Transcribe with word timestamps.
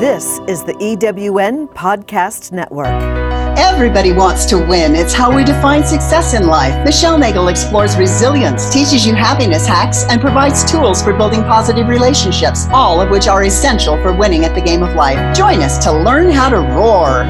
This 0.00 0.40
is 0.48 0.64
the 0.64 0.72
EWN 0.76 1.74
Podcast 1.74 2.52
Network. 2.52 2.86
Everybody 3.58 4.12
wants 4.14 4.46
to 4.46 4.56
win. 4.56 4.96
It's 4.96 5.12
how 5.12 5.30
we 5.30 5.44
define 5.44 5.84
success 5.84 6.32
in 6.32 6.46
life. 6.46 6.82
Michelle 6.86 7.18
Nagel 7.18 7.48
explores 7.48 7.98
resilience, 7.98 8.72
teaches 8.72 9.06
you 9.06 9.14
happiness 9.14 9.66
hacks, 9.66 10.04
and 10.04 10.18
provides 10.18 10.64
tools 10.64 11.02
for 11.02 11.12
building 11.12 11.42
positive 11.42 11.86
relationships, 11.86 12.66
all 12.72 13.02
of 13.02 13.10
which 13.10 13.28
are 13.28 13.42
essential 13.42 14.02
for 14.02 14.14
winning 14.14 14.46
at 14.46 14.54
the 14.54 14.60
game 14.62 14.82
of 14.82 14.94
life. 14.94 15.36
Join 15.36 15.60
us 15.60 15.76
to 15.84 15.92
learn 15.92 16.30
how 16.30 16.48
to 16.48 16.60
roar. 16.60 17.26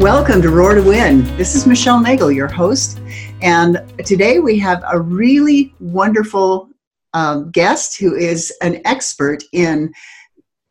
Welcome 0.00 0.40
to 0.40 0.48
Roar 0.48 0.76
to 0.76 0.82
Win. 0.82 1.24
This 1.36 1.54
is 1.54 1.66
Michelle 1.66 2.00
Nagel, 2.00 2.32
your 2.32 2.48
host. 2.48 3.00
And 3.42 3.82
today 4.06 4.38
we 4.38 4.58
have 4.60 4.82
a 4.90 4.98
really 4.98 5.74
wonderful 5.78 6.70
um, 7.16 7.50
guest 7.50 7.98
who 7.98 8.14
is 8.14 8.52
an 8.60 8.78
expert 8.84 9.42
in 9.52 9.90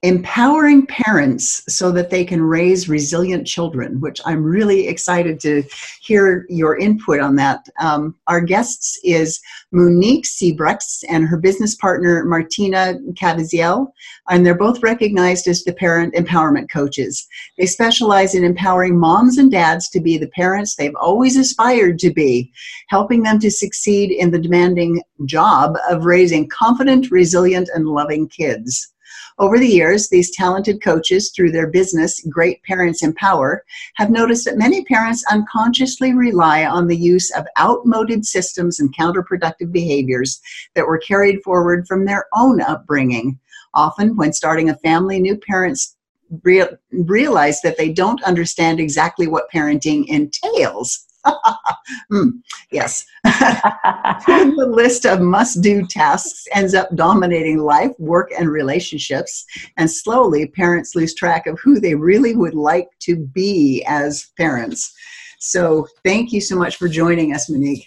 empowering 0.05 0.85
parents 0.85 1.63
so 1.67 1.91
that 1.91 2.11
they 2.11 2.23
can 2.23 2.39
raise 2.39 2.87
resilient 2.87 3.47
children, 3.47 3.99
which 3.99 4.21
I'm 4.23 4.43
really 4.43 4.87
excited 4.87 5.39
to 5.39 5.63
hear 5.99 6.45
your 6.47 6.77
input 6.77 7.19
on 7.19 7.35
that. 7.37 7.67
Um, 7.79 8.15
our 8.27 8.39
guests 8.39 8.99
is 9.03 9.41
Mooniek 9.73 10.23
Seebregts 10.23 11.03
and 11.09 11.27
her 11.27 11.37
business 11.37 11.73
partner 11.73 12.23
Martina 12.23 12.99
Caviezel, 13.13 13.87
and 14.29 14.45
they're 14.45 14.53
both 14.53 14.83
recognized 14.83 15.47
as 15.47 15.63
the 15.63 15.73
parent 15.73 16.13
empowerment 16.13 16.69
coaches. 16.69 17.25
They 17.57 17.65
specialize 17.65 18.35
in 18.35 18.43
empowering 18.43 18.99
moms 18.99 19.39
and 19.39 19.51
dads 19.51 19.89
to 19.89 19.99
be 19.99 20.19
the 20.19 20.29
parents 20.29 20.75
they've 20.75 20.95
always 21.01 21.35
aspired 21.35 21.97
to 21.99 22.13
be, 22.13 22.51
helping 22.89 23.23
them 23.23 23.39
to 23.39 23.49
succeed 23.49 24.11
in 24.11 24.29
the 24.29 24.39
demanding 24.39 25.01
job 25.25 25.77
of 25.89 26.05
raising 26.05 26.47
confident, 26.47 27.09
resilient, 27.09 27.71
and 27.73 27.87
loving 27.87 28.27
kids. 28.27 28.91
Over 29.37 29.59
the 29.59 29.67
years, 29.67 30.07
these 30.07 30.33
talented 30.33 30.81
coaches, 30.81 31.29
through 31.35 31.51
their 31.51 31.67
business, 31.67 32.21
Great 32.29 32.63
Parents 32.63 33.03
Empower, 33.03 33.65
have 33.95 34.09
noticed 34.09 34.45
that 34.45 34.57
many 34.57 34.85
parents 34.85 35.25
unconsciously 35.29 36.13
rely 36.13 36.65
on 36.65 36.87
the 36.87 36.95
use 36.95 37.31
of 37.31 37.45
outmoded 37.59 38.25
systems 38.25 38.79
and 38.79 38.95
counterproductive 38.95 39.73
behaviors 39.73 40.39
that 40.73 40.87
were 40.87 40.97
carried 40.97 41.43
forward 41.43 41.85
from 41.85 42.05
their 42.05 42.27
own 42.33 42.61
upbringing. 42.61 43.37
Often, 43.73 44.15
when 44.15 44.31
starting 44.31 44.69
a 44.69 44.77
family, 44.77 45.19
new 45.19 45.35
parents 45.35 45.97
realize 46.41 47.61
that 47.61 47.77
they 47.77 47.91
don't 47.91 48.23
understand 48.23 48.79
exactly 48.79 49.27
what 49.27 49.51
parenting 49.53 50.07
entails. 50.07 51.05
mm, 52.11 52.31
yes. 52.71 53.05
the 53.23 54.67
list 54.69 55.05
of 55.05 55.21
must 55.21 55.61
do 55.61 55.85
tasks 55.85 56.47
ends 56.53 56.73
up 56.73 56.93
dominating 56.95 57.59
life, 57.59 57.91
work, 57.99 58.31
and 58.37 58.49
relationships. 58.49 59.45
And 59.77 59.89
slowly, 59.89 60.47
parents 60.47 60.95
lose 60.95 61.13
track 61.13 61.47
of 61.47 61.59
who 61.59 61.79
they 61.79 61.95
really 61.95 62.35
would 62.35 62.55
like 62.55 62.87
to 63.01 63.15
be 63.15 63.83
as 63.87 64.27
parents. 64.37 64.93
So, 65.39 65.87
thank 66.03 66.31
you 66.31 66.41
so 66.41 66.55
much 66.55 66.77
for 66.77 66.87
joining 66.87 67.33
us, 67.33 67.49
Mooniek. 67.49 67.85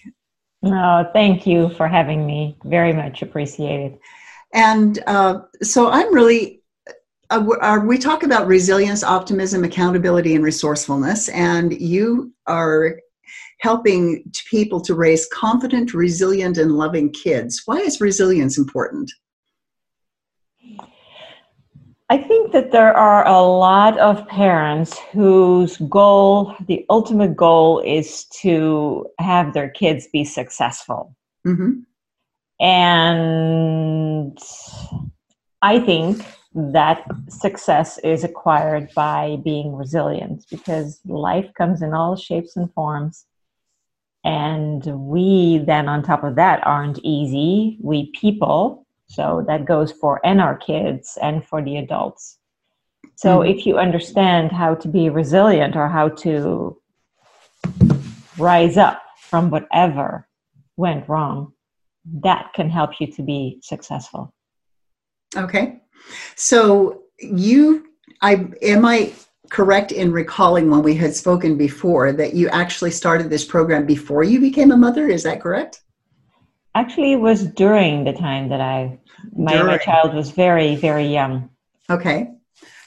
No, 0.62 1.09
thank 1.12 1.47
you 1.47 1.70
for 1.70 1.89
having 1.89 2.27
me. 2.27 2.56
Very 2.64 2.92
much 2.92 3.22
appreciated. 3.22 3.98
And 4.53 5.03
uh, 5.06 5.41
so, 5.62 5.91
I'm 5.91 6.12
really 6.14 6.59
uh, 7.31 7.81
we 7.84 7.98
talk 7.98 8.22
about 8.22 8.47
resilience, 8.47 9.05
optimism, 9.05 9.64
accountability, 9.64 10.34
and 10.34 10.42
resourcefulness, 10.42 11.28
and 11.31 11.78
you 11.78 12.33
are 12.47 12.98
helping 13.60 14.24
people 14.50 14.80
to 14.80 14.94
raise 14.94 15.26
confident, 15.32 15.94
resilient, 15.94 16.58
and 16.58 16.72
loving 16.72 17.12
kids. 17.12 17.62
Why 17.66 17.78
is 17.78 18.00
resilience 18.00 18.56
important? 18.56 19.10
I 22.10 22.16
think 22.16 22.52
that 22.52 22.70
there 22.72 22.96
are 22.96 23.26
a 23.26 23.42
lot 23.42 23.98
of 23.98 24.26
parents 24.28 24.98
whose 25.12 25.76
goal, 25.76 26.54
the 26.66 26.86
ultimate 26.88 27.36
goal, 27.36 27.80
is 27.80 28.24
to 28.41 29.06
have 29.18 29.52
their 29.52 29.68
kids 29.68 30.08
be 30.10 30.24
successful. 30.24 31.14
Mm-hmm. 31.47 31.80
And 32.60 34.38
I 35.60 35.80
think 35.80 36.24
that 36.54 37.04
success 37.28 37.98
is 37.98 38.24
acquired 38.24 38.91
by 38.94 39.38
being 39.44 39.74
resilient 39.74 40.47
because 40.50 41.00
life 41.04 41.50
comes 41.58 41.82
in 41.82 41.92
all 41.92 42.16
shapes 42.16 42.56
and 42.56 42.72
forms. 42.72 43.26
And 44.28 44.84
we 45.09 45.56
then, 45.65 45.89
on 45.89 46.03
top 46.03 46.22
of 46.22 46.34
that, 46.34 46.61
aren't 46.66 46.99
easy. 47.03 47.78
We 47.81 48.11
people, 48.11 48.87
so 49.06 49.43
that 49.49 49.65
goes 49.65 49.91
for 49.91 50.21
and 50.22 50.39
our 50.39 50.55
kids 50.55 51.16
and 51.22 51.43
for 51.43 51.62
the 51.62 51.78
adults. 51.78 52.37
So 53.16 53.39
mm-hmm. 53.39 53.50
if 53.50 53.65
you 53.65 53.78
understand 53.78 54.53
how 54.53 54.75
to 54.75 54.87
be 54.87 55.09
resilient 55.09 55.77
or 55.77 55.89
how 55.89 56.11
to 56.25 56.78
rise 58.37 58.77
up 58.77 59.03
from 59.19 59.49
whatever 59.49 60.28
went 60.77 61.09
wrong, 61.09 61.55
that 62.22 62.53
can 62.53 62.69
help 62.69 63.00
you 63.00 63.06
to 63.12 63.22
be 63.22 63.60
successful. 63.62 64.34
Okay. 65.34 65.81
So 66.37 67.05
you 67.19 67.87
I 68.21 68.47
am 68.60 68.84
I 68.84 69.15
correct 69.50 69.92
in 69.92 70.12
recalling 70.12 70.70
when 70.70 70.82
we 70.82 70.94
had 70.94 71.14
spoken 71.14 71.56
before 71.56 72.12
that 72.12 72.34
you 72.34 72.48
actually 72.48 72.91
started 72.91 73.31
this 73.31 73.44
program 73.44 73.86
before 73.86 74.25
you 74.25 74.41
became 74.41 74.70
a 74.70 74.76
mother. 74.76 75.09
Is 75.09 75.22
that 75.22 75.41
correct? 75.41 75.82
Actually, 76.75 77.12
it 77.12 77.20
was 77.20 77.44
during 77.44 78.04
the 78.04 78.12
time 78.12 78.48
that 78.48 78.60
I 78.60 78.98
my, 79.32 79.62
my 79.62 79.78
child 79.78 80.14
was 80.14 80.31
very 80.31 80.76
very 80.76 81.06
young. 81.06 81.50
Okay. 81.91 82.31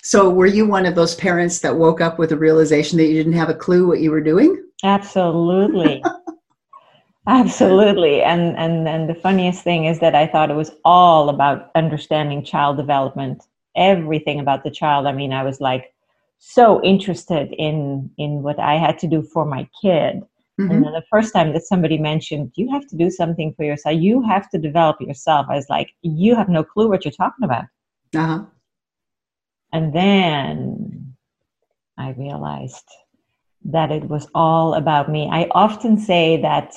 So 0.03 0.29
were 0.29 0.47
you 0.47 0.66
one 0.66 0.85
of 0.85 0.95
those 0.95 1.16
parents 1.16 1.59
that 1.59 1.75
woke 1.75 2.01
up 2.01 2.17
with 2.17 2.31
a 2.31 2.38
realization 2.38 2.97
that 2.97 3.05
you 3.05 3.13
didn't 3.13 3.33
have 3.33 3.49
a 3.49 3.53
clue 3.53 3.88
what 3.88 3.99
you 3.99 4.09
were 4.09 4.22
doing? 4.22 4.63
Absolutely. 4.83 6.03
Absolutely. 7.28 8.23
And 8.23 8.57
and 8.57 8.88
and 8.88 9.09
the 9.09 9.16
funniest 9.16 9.63
thing 9.63 9.85
is 9.85 9.99
that 9.99 10.16
I 10.16 10.25
thought 10.25 10.49
it 10.49 10.55
was 10.55 10.72
all 10.83 11.29
about 11.29 11.69
understanding 11.75 12.43
child 12.43 12.78
development. 12.78 13.43
Everything 13.75 14.39
about 14.39 14.63
the 14.63 14.72
child. 14.72 15.05
I 15.05 15.11
mean, 15.11 15.31
I 15.31 15.43
was 15.43 15.61
like 15.61 15.93
so 16.44 16.84
interested 16.84 17.53
in 17.57 18.09
in 18.18 18.41
what 18.41 18.59
I 18.59 18.75
had 18.78 18.97
to 19.00 19.07
do 19.07 19.22
for 19.22 19.46
my 19.46 19.69
kid. 19.79 20.24
Mm-hmm. 20.59 20.72
And 20.72 20.84
then 20.84 20.94
the 20.94 21.03
first 21.09 21.34
time 21.34 21.53
that 21.53 21.63
somebody 21.63 21.97
mentioned, 21.97 22.52
you 22.56 22.69
have 22.72 22.88
to 22.88 22.97
do 22.97 23.09
something 23.09 23.53
for 23.53 23.63
yourself, 23.63 24.02
you 24.02 24.22
have 24.24 24.50
to 24.50 24.57
develop 24.57 25.00
yourself, 25.00 25.46
I 25.50 25.56
was 25.56 25.69
like, 25.69 25.91
you 26.02 26.35
have 26.35 26.50
no 26.50 26.63
clue 26.63 26.90
what 26.90 27.06
you're 27.06 27.12
talking 27.12 27.46
about. 27.46 27.66
Uh-huh. 28.16 28.44
And 29.72 29.94
then 29.94 31.13
I 31.97 32.09
realized 32.12 32.90
that 33.66 33.91
it 33.91 34.03
was 34.09 34.28
all 34.34 34.73
about 34.73 35.09
me. 35.09 35.29
I 35.31 35.47
often 35.52 35.97
say 35.97 36.41
that 36.41 36.73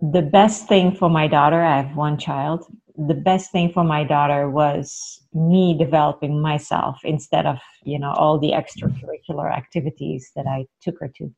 the 0.00 0.22
best 0.22 0.68
thing 0.68 0.94
for 0.94 1.10
my 1.10 1.26
daughter, 1.28 1.62
I 1.62 1.82
have 1.82 1.96
one 1.96 2.18
child, 2.18 2.64
the 2.96 3.14
best 3.14 3.52
thing 3.52 3.72
for 3.72 3.84
my 3.84 4.04
daughter 4.04 4.48
was 4.48 5.20
me 5.34 5.76
developing 5.78 6.40
myself 6.40 6.98
instead 7.04 7.46
of 7.46 7.58
you 7.84 7.98
know 7.98 8.12
all 8.12 8.38
the 8.38 8.52
extracurricular 8.52 9.52
activities 9.52 10.30
that 10.34 10.46
i 10.46 10.64
took 10.80 10.98
her 11.00 11.08
to. 11.16 11.32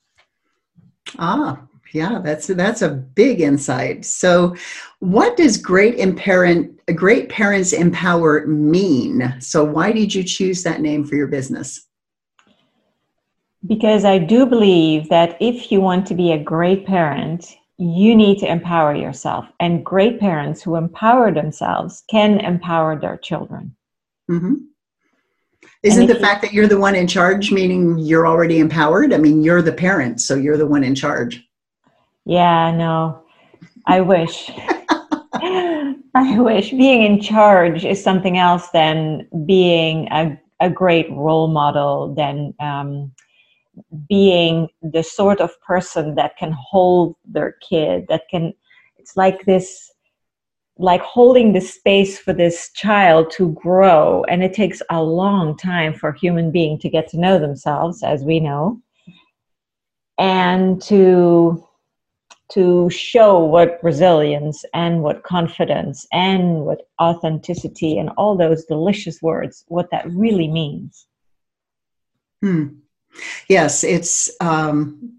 Ah 1.19 1.63
yeah 1.93 2.21
that's 2.23 2.47
that's 2.49 2.83
a 2.83 2.91
big 2.91 3.41
insight. 3.41 4.05
So 4.05 4.55
what 5.01 5.37
does 5.37 5.57
great 5.57 6.17
parent 6.17 6.79
great 6.95 7.29
parents 7.29 7.73
empower 7.73 8.47
mean? 8.47 9.35
So 9.41 9.65
why 9.65 9.93
did 9.93 10.15
you 10.15 10.23
choose 10.23 10.63
that 10.63 10.81
name 10.81 11.05
for 11.05 11.17
your 11.17 11.29
business? 11.29 11.87
Because 13.67 14.05
i 14.05 14.19
do 14.19 14.47
believe 14.47 15.09
that 15.09 15.37
if 15.41 15.73
you 15.73 15.81
want 15.81 16.07
to 16.07 16.15
be 16.15 16.31
a 16.31 16.39
great 16.39 16.87
parent 16.87 17.57
you 17.79 18.17
need 18.17 18.39
to 18.41 18.51
empower 18.51 18.95
yourself. 18.95 19.47
And 19.61 19.85
great 19.85 20.19
parents 20.19 20.63
who 20.63 20.75
empower 20.75 21.33
themselves 21.33 22.03
can 22.11 22.41
empower 22.41 22.99
their 22.99 23.17
children. 23.17 23.77
Mm-hmm. 24.31 24.55
Isn't 25.85 26.09
the 26.09 26.17
fact 26.17 26.43
that 26.43 26.53
you're 26.53 26.67
the 26.67 26.79
one 26.79 26.97
in 26.97 27.07
charge 27.07 27.53
meaning 27.53 27.99
you're 27.99 28.27
already 28.27 28.59
empowered? 28.59 29.13
I 29.13 29.17
mean, 29.19 29.43
you're 29.43 29.63
the 29.63 29.73
parent, 29.73 30.21
so 30.21 30.35
you're 30.35 30.57
the 30.57 30.67
one 30.67 30.83
in 30.83 30.95
charge. 30.95 31.45
Yeah, 32.25 32.73
no, 32.73 33.23
I 33.87 34.01
wish. 34.01 34.51
I 35.35 36.41
wish 36.41 36.71
being 36.71 37.03
in 37.03 37.21
charge 37.21 37.85
is 37.85 38.03
something 38.03 38.39
else 38.39 38.71
than 38.71 39.29
being 39.47 40.09
a, 40.11 40.39
a 40.59 40.69
great 40.69 41.09
role 41.13 41.47
model, 41.47 42.13
than 42.13 42.55
um, 42.59 43.13
being 44.09 44.69
the 44.83 45.03
sort 45.03 45.41
of 45.41 45.51
person 45.61 46.15
that 46.15 46.37
can 46.37 46.53
hold 46.53 47.17
their 47.25 47.57
kid 47.69 48.07
that 48.09 48.23
can 48.31 48.53
it's 48.99 49.17
like 49.17 49.45
this 49.45 49.91
like 50.81 51.01
holding 51.01 51.53
the 51.53 51.61
space 51.61 52.19
for 52.19 52.33
this 52.33 52.71
child 52.73 53.31
to 53.33 53.51
grow 53.53 54.25
and 54.25 54.45
it 54.45 54.53
takes 54.53 54.81
a 54.91 55.03
long 55.03 55.57
time 55.57 55.93
for 55.93 56.11
a 56.11 56.19
human 56.19 56.53
being 56.53 56.79
to 56.79 56.89
get 56.89 57.09
to 57.09 57.19
know 57.19 57.39
themselves 57.39 58.03
as 58.03 58.23
we 58.23 58.39
know 58.39 58.81
and 60.19 60.83
to 60.83 61.65
to 62.51 62.89
show 62.89 63.39
what 63.39 63.79
resilience 63.83 64.65
and 64.73 65.03
what 65.03 65.23
confidence 65.23 66.07
and 66.13 66.65
what 66.65 66.89
authenticity 67.01 67.99
and 67.99 68.09
all 68.17 68.37
those 68.37 68.65
delicious 68.65 69.21
words, 69.21 69.65
what 69.69 69.91
that 69.91 70.09
really 70.11 70.49
means. 70.49 71.07
Hmm. 72.43 72.69
Yes, 73.49 73.85
it's. 73.85 74.31
Um, 74.41 75.19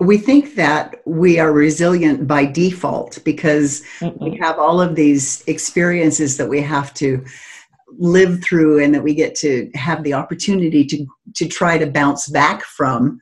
we 0.00 0.18
think 0.18 0.56
that 0.56 1.00
we 1.06 1.38
are 1.38 1.52
resilient 1.52 2.26
by 2.26 2.44
default 2.44 3.22
because 3.24 3.82
Mm-mm. 4.00 4.20
we 4.20 4.38
have 4.38 4.58
all 4.58 4.80
of 4.80 4.96
these 4.96 5.42
experiences 5.46 6.36
that 6.36 6.48
we 6.48 6.60
have 6.60 6.92
to 6.94 7.24
live 7.98 8.42
through 8.42 8.82
and 8.82 8.94
that 8.94 9.02
we 9.02 9.14
get 9.14 9.34
to 9.36 9.70
have 9.74 10.02
the 10.02 10.14
opportunity 10.14 10.84
to 10.84 11.06
to 11.34 11.46
try 11.46 11.78
to 11.78 11.86
bounce 11.86 12.28
back 12.28 12.62
from 12.64 13.20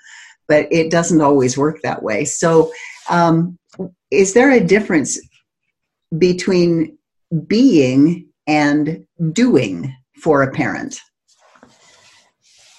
but 0.48 0.66
it 0.70 0.90
doesn't 0.90 1.20
always 1.20 1.58
work 1.58 1.80
that 1.82 2.02
way 2.02 2.25
so 2.25 2.72
um, 3.10 3.58
is 4.10 4.32
there 4.32 4.50
a 4.50 4.60
difference 4.60 5.20
between 6.18 6.96
being 7.46 8.28
and 8.46 9.04
doing 9.32 9.94
for 10.22 10.42
a 10.42 10.50
parent 10.50 11.00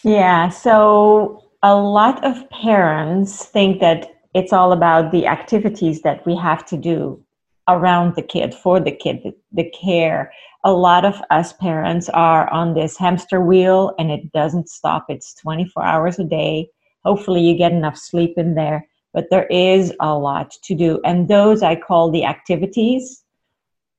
yeah 0.03 0.49
so 0.49 1.43
a 1.61 1.75
lot 1.75 2.23
of 2.23 2.49
parents 2.49 3.45
think 3.45 3.79
that 3.79 4.09
it's 4.33 4.53
all 4.53 4.71
about 4.71 5.11
the 5.11 5.27
activities 5.27 6.01
that 6.01 6.25
we 6.25 6.35
have 6.35 6.65
to 6.65 6.77
do 6.77 7.23
around 7.69 8.15
the 8.15 8.21
kid 8.21 8.53
for 8.53 8.79
the 8.79 8.91
kid 8.91 9.21
the, 9.23 9.33
the 9.51 9.69
care 9.69 10.31
a 10.63 10.71
lot 10.71 11.03
of 11.03 11.21
us 11.29 11.53
parents 11.53 12.07
are 12.09 12.49
on 12.51 12.73
this 12.73 12.97
hamster 12.97 13.41
wheel 13.41 13.93
and 13.99 14.11
it 14.11 14.31
doesn't 14.31 14.69
stop. 14.69 15.05
It's 15.09 15.33
24 15.35 15.83
hours 15.83 16.19
a 16.19 16.23
day. 16.23 16.69
Hopefully, 17.03 17.41
you 17.41 17.57
get 17.57 17.73
enough 17.73 17.97
sleep 17.97 18.37
in 18.37 18.55
there, 18.55 18.87
but 19.13 19.29
there 19.29 19.47
is 19.47 19.93
a 19.99 20.17
lot 20.17 20.51
to 20.63 20.73
do. 20.73 21.01
And 21.03 21.27
those 21.27 21.63
I 21.63 21.75
call 21.75 22.11
the 22.11 22.23
activities. 22.23 23.23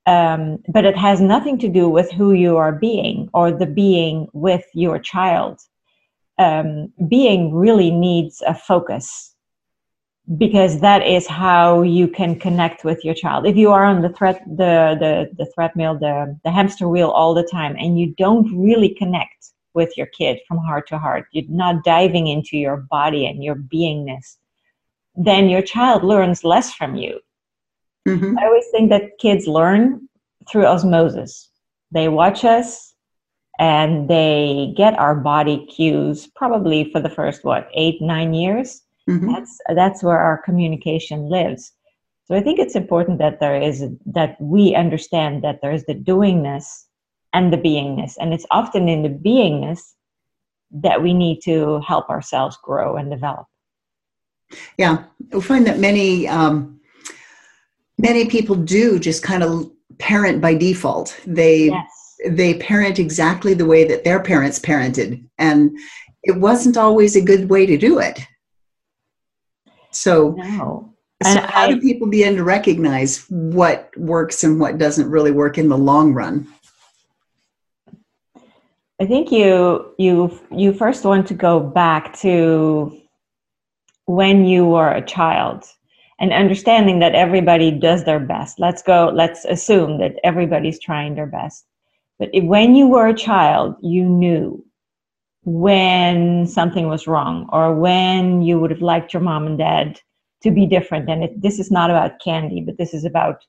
Um, 0.06 0.62
but 0.68 0.84
it 0.84 0.96
has 0.96 1.20
nothing 1.20 1.58
to 1.60 1.68
do 1.68 1.88
with 1.88 2.10
who 2.12 2.32
you 2.32 2.56
are 2.58 2.72
being 2.72 3.30
or 3.32 3.50
the 3.50 3.66
being 3.66 4.28
with 4.34 4.64
your 4.74 4.98
child. 4.98 5.60
Um, 6.38 6.92
being 7.08 7.54
really 7.54 7.90
needs 7.92 8.42
a 8.44 8.54
focus 8.54 9.34
because 10.36 10.80
that 10.80 11.06
is 11.06 11.26
how 11.26 11.82
you 11.82 12.08
can 12.08 12.38
connect 12.40 12.82
with 12.82 13.04
your 13.04 13.14
child. 13.14 13.46
If 13.46 13.56
you 13.56 13.70
are 13.70 13.84
on 13.84 14.02
the 14.02 14.08
threat 14.08 14.42
the 14.46 14.96
the 14.98 15.30
the 15.36 15.50
treadmill 15.54 15.98
the 15.98 16.36
the 16.44 16.50
hamster 16.50 16.88
wheel 16.88 17.10
all 17.10 17.34
the 17.34 17.48
time 17.50 17.76
and 17.78 17.98
you 17.98 18.14
don't 18.16 18.50
really 18.56 18.94
connect 18.94 19.52
with 19.74 19.96
your 19.96 20.06
kid 20.06 20.38
from 20.46 20.58
heart 20.58 20.88
to 20.88 20.98
heart 20.98 21.26
you're 21.32 21.44
not 21.48 21.84
diving 21.84 22.28
into 22.28 22.56
your 22.56 22.78
body 22.90 23.26
and 23.26 23.42
your 23.42 23.56
beingness 23.56 24.36
then 25.16 25.48
your 25.48 25.62
child 25.62 26.02
learns 26.02 26.44
less 26.44 26.72
from 26.72 26.96
you. 26.96 27.20
Mm-hmm. 28.08 28.38
i 28.38 28.44
always 28.44 28.66
think 28.70 28.90
that 28.90 29.18
kids 29.18 29.46
learn 29.46 30.08
through 30.48 30.66
osmosis. 30.66 31.50
They 31.90 32.08
watch 32.08 32.44
us 32.44 32.93
and 33.58 34.08
they 34.08 34.74
get 34.76 34.98
our 34.98 35.14
body 35.14 35.66
cues 35.66 36.26
probably 36.26 36.90
for 36.90 37.00
the 37.00 37.10
first 37.10 37.44
what 37.44 37.68
eight 37.74 38.00
nine 38.00 38.34
years 38.34 38.84
Mm-hmm. 39.08 39.32
That's 39.32 39.58
that's 39.74 40.02
where 40.02 40.18
our 40.18 40.38
communication 40.38 41.28
lives. 41.28 41.72
So 42.26 42.34
I 42.34 42.40
think 42.40 42.58
it's 42.58 42.74
important 42.74 43.18
that 43.18 43.38
there 43.38 43.60
is 43.60 43.84
that 44.06 44.40
we 44.40 44.74
understand 44.74 45.44
that 45.44 45.60
there 45.60 45.72
is 45.72 45.84
the 45.84 45.94
doingness 45.94 46.84
and 47.34 47.52
the 47.52 47.58
beingness, 47.58 48.14
and 48.18 48.32
it's 48.32 48.46
often 48.50 48.88
in 48.88 49.02
the 49.02 49.08
beingness 49.10 49.80
that 50.70 51.02
we 51.02 51.12
need 51.12 51.40
to 51.44 51.80
help 51.80 52.08
ourselves 52.08 52.56
grow 52.62 52.96
and 52.96 53.10
develop. 53.10 53.46
Yeah, 54.78 55.04
we 55.32 55.40
find 55.42 55.66
that 55.66 55.78
many 55.78 56.26
um, 56.26 56.80
many 57.98 58.26
people 58.26 58.54
do 58.54 58.98
just 58.98 59.22
kind 59.22 59.42
of 59.42 59.70
parent 59.98 60.40
by 60.40 60.54
default. 60.54 61.20
They 61.26 61.66
yes. 61.66 62.03
They 62.28 62.54
parent 62.54 62.98
exactly 62.98 63.54
the 63.54 63.66
way 63.66 63.84
that 63.84 64.04
their 64.04 64.20
parents 64.20 64.58
parented, 64.58 65.24
and 65.38 65.76
it 66.22 66.36
wasn't 66.36 66.76
always 66.76 67.16
a 67.16 67.24
good 67.24 67.48
way 67.48 67.66
to 67.66 67.76
do 67.76 67.98
it. 67.98 68.20
So, 69.90 70.32
no. 70.32 70.92
so 71.22 71.40
how 71.40 71.64
I, 71.64 71.72
do 71.72 71.80
people 71.80 72.08
begin 72.08 72.36
to 72.36 72.44
recognize 72.44 73.26
what 73.28 73.90
works 73.96 74.42
and 74.42 74.58
what 74.58 74.78
doesn't 74.78 75.10
really 75.10 75.30
work 75.30 75.58
in 75.58 75.68
the 75.68 75.78
long 75.78 76.12
run? 76.12 76.48
I 79.00 79.06
think 79.06 79.30
you 79.32 79.94
you 79.98 80.38
you 80.50 80.72
first 80.72 81.04
want 81.04 81.26
to 81.28 81.34
go 81.34 81.60
back 81.60 82.16
to 82.18 83.00
when 84.06 84.44
you 84.44 84.66
were 84.66 84.90
a 84.90 85.04
child 85.04 85.64
and 86.20 86.32
understanding 86.32 87.00
that 87.00 87.14
everybody 87.14 87.70
does 87.70 88.04
their 88.04 88.20
best. 88.20 88.60
Let's 88.60 88.82
go. 88.82 89.10
Let's 89.12 89.44
assume 89.44 89.98
that 89.98 90.16
everybody's 90.22 90.80
trying 90.80 91.14
their 91.14 91.26
best. 91.26 91.66
But 92.18 92.30
if, 92.32 92.44
when 92.44 92.74
you 92.74 92.88
were 92.88 93.08
a 93.08 93.14
child, 93.14 93.76
you 93.82 94.04
knew 94.04 94.64
when 95.44 96.46
something 96.46 96.88
was 96.88 97.06
wrong 97.06 97.48
or 97.52 97.74
when 97.74 98.42
you 98.42 98.58
would 98.58 98.70
have 98.70 98.82
liked 98.82 99.12
your 99.12 99.22
mom 99.22 99.46
and 99.46 99.58
dad 99.58 100.00
to 100.42 100.50
be 100.50 100.66
different. 100.66 101.08
And 101.08 101.24
it, 101.24 101.42
this 101.42 101.58
is 101.58 101.70
not 101.70 101.90
about 101.90 102.20
candy, 102.22 102.60
but 102.60 102.78
this 102.78 102.94
is 102.94 103.04
about 103.04 103.44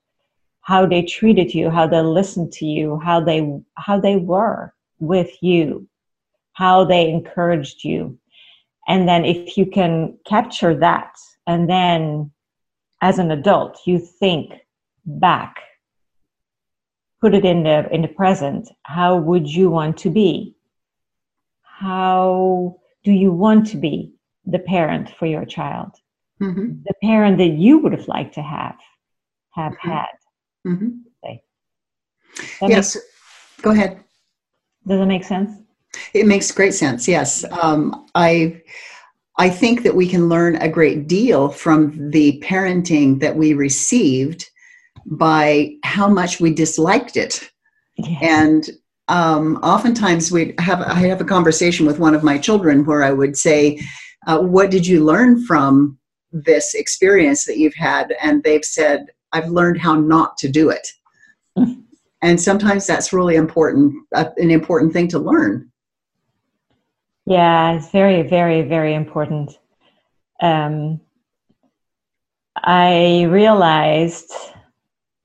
how 0.61 0.85
they 0.85 1.03
treated 1.03 1.53
you, 1.53 1.69
how 1.69 1.87
they 1.87 2.01
listened 2.01 2.51
to 2.53 2.65
you, 2.65 2.99
how 2.99 3.19
they 3.19 3.47
how 3.75 3.99
they 3.99 4.15
were 4.15 4.73
with 4.99 5.31
you, 5.41 5.87
how 6.53 6.83
they 6.83 7.09
encouraged 7.09 7.83
you. 7.83 8.17
And 8.87 9.07
then 9.07 9.25
if 9.25 9.57
you 9.57 9.65
can 9.65 10.17
capture 10.25 10.75
that 10.79 11.13
and 11.47 11.69
then 11.69 12.31
as 13.01 13.19
an 13.19 13.31
adult 13.31 13.79
you 13.85 13.99
think 13.99 14.53
back 15.05 15.57
put 17.21 17.33
it 17.33 17.45
in 17.45 17.63
the 17.63 17.87
in 17.91 18.01
the 18.01 18.07
present 18.07 18.69
how 18.83 19.17
would 19.17 19.47
you 19.47 19.69
want 19.69 19.97
to 19.99 20.09
be? 20.09 20.55
How 21.63 22.77
do 23.03 23.11
you 23.11 23.31
want 23.31 23.67
to 23.67 23.77
be 23.77 24.13
the 24.45 24.59
parent 24.59 25.09
for 25.17 25.25
your 25.25 25.45
child? 25.45 25.91
Mm-hmm. 26.41 26.81
the 26.85 26.93
parent 27.01 27.37
that 27.37 27.51
you 27.51 27.79
would 27.79 27.93
have 27.93 28.09
liked 28.09 28.33
to 28.33 28.41
have 28.41 28.75
have 29.51 29.71
mm-hmm. 29.71 29.89
had. 29.89 30.07
Mm-hmm. 30.67 30.89
yes. 32.67 32.95
makes, 32.95 33.05
go 33.61 33.71
ahead. 33.71 34.03
Does 34.85 34.99
it 34.99 35.05
make 35.05 35.23
sense? 35.23 35.61
It 36.13 36.27
makes 36.27 36.51
great 36.51 36.73
sense 36.73 37.07
yes. 37.07 37.45
Um, 37.51 38.05
i 38.15 38.61
i 39.37 39.49
think 39.49 39.83
that 39.83 39.95
we 39.95 40.07
can 40.07 40.27
learn 40.27 40.57
a 40.57 40.67
great 40.67 41.07
deal 41.07 41.49
from 41.49 42.11
the 42.11 42.41
parenting 42.43 43.19
that 43.21 43.35
we 43.35 43.53
received 43.53 44.49
by 45.05 45.75
how 45.83 46.07
much 46.07 46.39
we 46.39 46.53
disliked 46.53 47.15
it 47.17 47.49
yes. 47.97 48.19
and 48.21 48.69
um, 49.07 49.57
oftentimes 49.57 50.31
we 50.31 50.55
have 50.59 50.81
I 50.81 50.95
have 50.95 51.21
a 51.21 51.25
conversation 51.25 51.85
with 51.85 51.99
one 51.99 52.15
of 52.15 52.23
my 52.23 52.37
children 52.37 52.85
where 52.85 53.03
I 53.03 53.11
would 53.11 53.37
say, 53.37 53.79
uh, 54.27 54.39
"What 54.39 54.71
did 54.71 54.87
you 54.87 55.03
learn 55.03 55.45
from 55.45 55.97
this 56.31 56.73
experience 56.73 57.45
that 57.45 57.57
you've 57.57 57.75
had?" 57.75 58.15
And 58.21 58.43
they've 58.43 58.65
said, 58.65 59.07
"I've 59.31 59.49
learned 59.49 59.79
how 59.79 59.95
not 59.95 60.37
to 60.37 60.49
do 60.49 60.69
it." 60.69 60.87
and 62.21 62.41
sometimes 62.41 62.87
that's 62.87 63.13
really 63.13 63.35
important, 63.35 63.93
uh, 64.15 64.29
an 64.37 64.49
important 64.49 64.91
thing 64.91 65.07
to 65.09 65.19
learn. 65.19 65.71
Yeah, 67.27 67.73
it's 67.73 67.91
very, 67.91 68.23
very, 68.23 68.63
very 68.63 68.93
important. 68.93 69.57
Um, 70.41 70.99
I 72.55 73.23
realized 73.29 74.31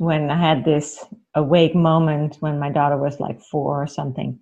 when 0.00 0.30
I 0.30 0.38
had 0.38 0.64
this 0.64 1.04
awake 1.34 1.74
moment 1.74 2.38
when 2.40 2.58
my 2.58 2.70
daughter 2.70 2.96
was 2.96 3.20
like 3.20 3.42
four 3.42 3.82
or 3.82 3.86
something 3.86 4.40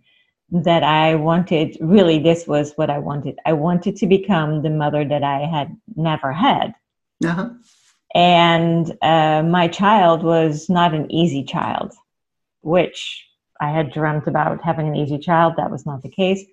that 0.53 0.85
I 0.85 1.17
wanted 1.17 1.77
really 1.81 2.21
this 2.21 2.47
was 2.47 2.75
what 2.77 2.91
I 2.91 2.99
wanted. 3.00 3.41
I 3.45 3.55
wanted 3.55 3.97
to 3.97 4.07
become 4.07 4.62
the 4.62 4.71
mother 4.71 5.05
that 5.05 5.25
I 5.25 5.41
had 5.41 5.77
never 5.97 6.33
had. 6.33 6.75
Uh-huh. 7.25 7.50
And 8.15 8.97
uh, 9.03 9.43
my 9.43 9.67
child 9.67 10.23
was 10.23 10.69
not 10.69 10.95
an 10.95 11.11
easy 11.11 11.43
child, 11.43 11.93
which 12.61 13.27
I 13.61 13.71
had 13.71 13.93
dreamt 13.93 14.29
about 14.29 14.62
having 14.62 14.87
an 14.87 14.95
easy 14.95 15.19
child. 15.19 15.55
That 15.57 15.73
was 15.73 15.85
not 15.85 16.03
the 16.05 16.09
case. 16.09 16.45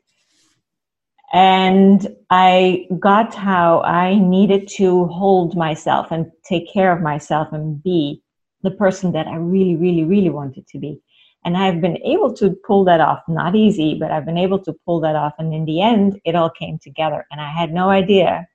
And 1.31 2.07
I 2.31 2.88
got 2.97 3.35
how 3.35 3.81
I 3.81 4.15
needed 4.15 4.67
to 4.77 5.05
hold 5.05 5.55
myself 5.55 6.07
and 6.09 6.31
take 6.43 6.74
care 6.74 6.91
of 6.91 7.03
myself 7.03 7.50
and 7.53 7.83
be 7.83 8.24
the 8.65 8.72
person 8.72 9.13
that 9.13 9.27
I 9.27 9.36
really, 9.36 9.75
really, 9.75 10.03
really 10.03 10.29
wanted 10.29 10.67
to 10.67 10.79
be. 10.79 11.01
And 11.45 11.55
I've 11.55 11.79
been 11.79 11.98
able 12.03 12.34
to 12.34 12.57
pull 12.65 12.84
that 12.86 13.00
off. 13.00 13.22
Not 13.27 13.55
easy, 13.55 13.95
but 14.00 14.12
I've 14.12 14.25
been 14.25 14.38
able 14.38 14.60
to 14.60 14.74
pull 14.86 15.00
that 15.01 15.15
off. 15.15 15.34
And 15.38 15.53
in 15.53 15.65
the 15.65 15.81
end, 15.81 16.19
it 16.25 16.36
all 16.36 16.50
came 16.50 16.79
together. 16.79 17.25
And 17.31 17.39
I 17.39 17.51
had 17.51 17.72
no 17.72 17.89
idea 17.89 18.48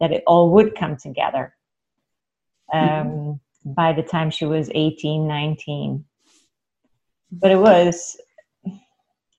that 0.00 0.12
it 0.12 0.22
all 0.26 0.50
would 0.52 0.76
come 0.76 0.96
together 0.96 1.54
um, 2.72 2.80
mm-hmm. 2.80 3.72
by 3.72 3.92
the 3.92 4.04
time 4.04 4.30
she 4.30 4.46
was 4.46 4.70
18, 4.72 5.26
19. 5.26 6.04
But 7.32 7.50
it 7.50 7.58
was 7.58 8.16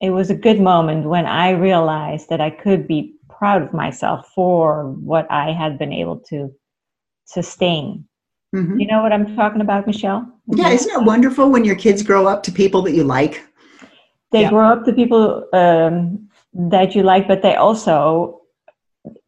it 0.01 0.11
was 0.11 0.29
a 0.29 0.35
good 0.35 0.61
moment 0.61 1.05
when 1.05 1.25
I 1.25 1.49
realized 1.51 2.29
that 2.29 2.39
I 2.39 2.49
could 2.49 2.87
be 2.87 3.15
proud 3.27 3.61
of 3.61 3.73
myself 3.73 4.31
for 4.33 4.85
what 4.91 5.29
I 5.29 5.51
had 5.51 5.77
been 5.77 5.91
able 5.91 6.19
to 6.29 6.53
sustain 7.25 8.07
Mhm. 8.55 8.79
You 8.79 8.87
know 8.87 9.01
what 9.01 9.13
I'm 9.13 9.35
talking 9.35 9.61
about, 9.61 9.85
Michelle? 9.85 10.27
Yeah, 10.47 10.69
isn't 10.69 11.01
it 11.01 11.05
wonderful 11.05 11.49
when 11.49 11.63
your 11.63 11.75
kids 11.75 12.01
grow 12.01 12.27
up 12.27 12.41
to 12.43 12.51
people 12.51 12.81
that 12.83 12.93
you 12.93 13.03
like? 13.03 13.43
They 14.31 14.41
Yeah. 14.41 14.49
grow 14.49 14.69
up 14.69 14.85
to 14.85 14.93
people 14.93 15.45
um, 15.53 16.29
that 16.53 16.95
you 16.95 17.03
like, 17.03 17.27
but 17.27 17.41
they 17.41 17.55
also 17.55 18.41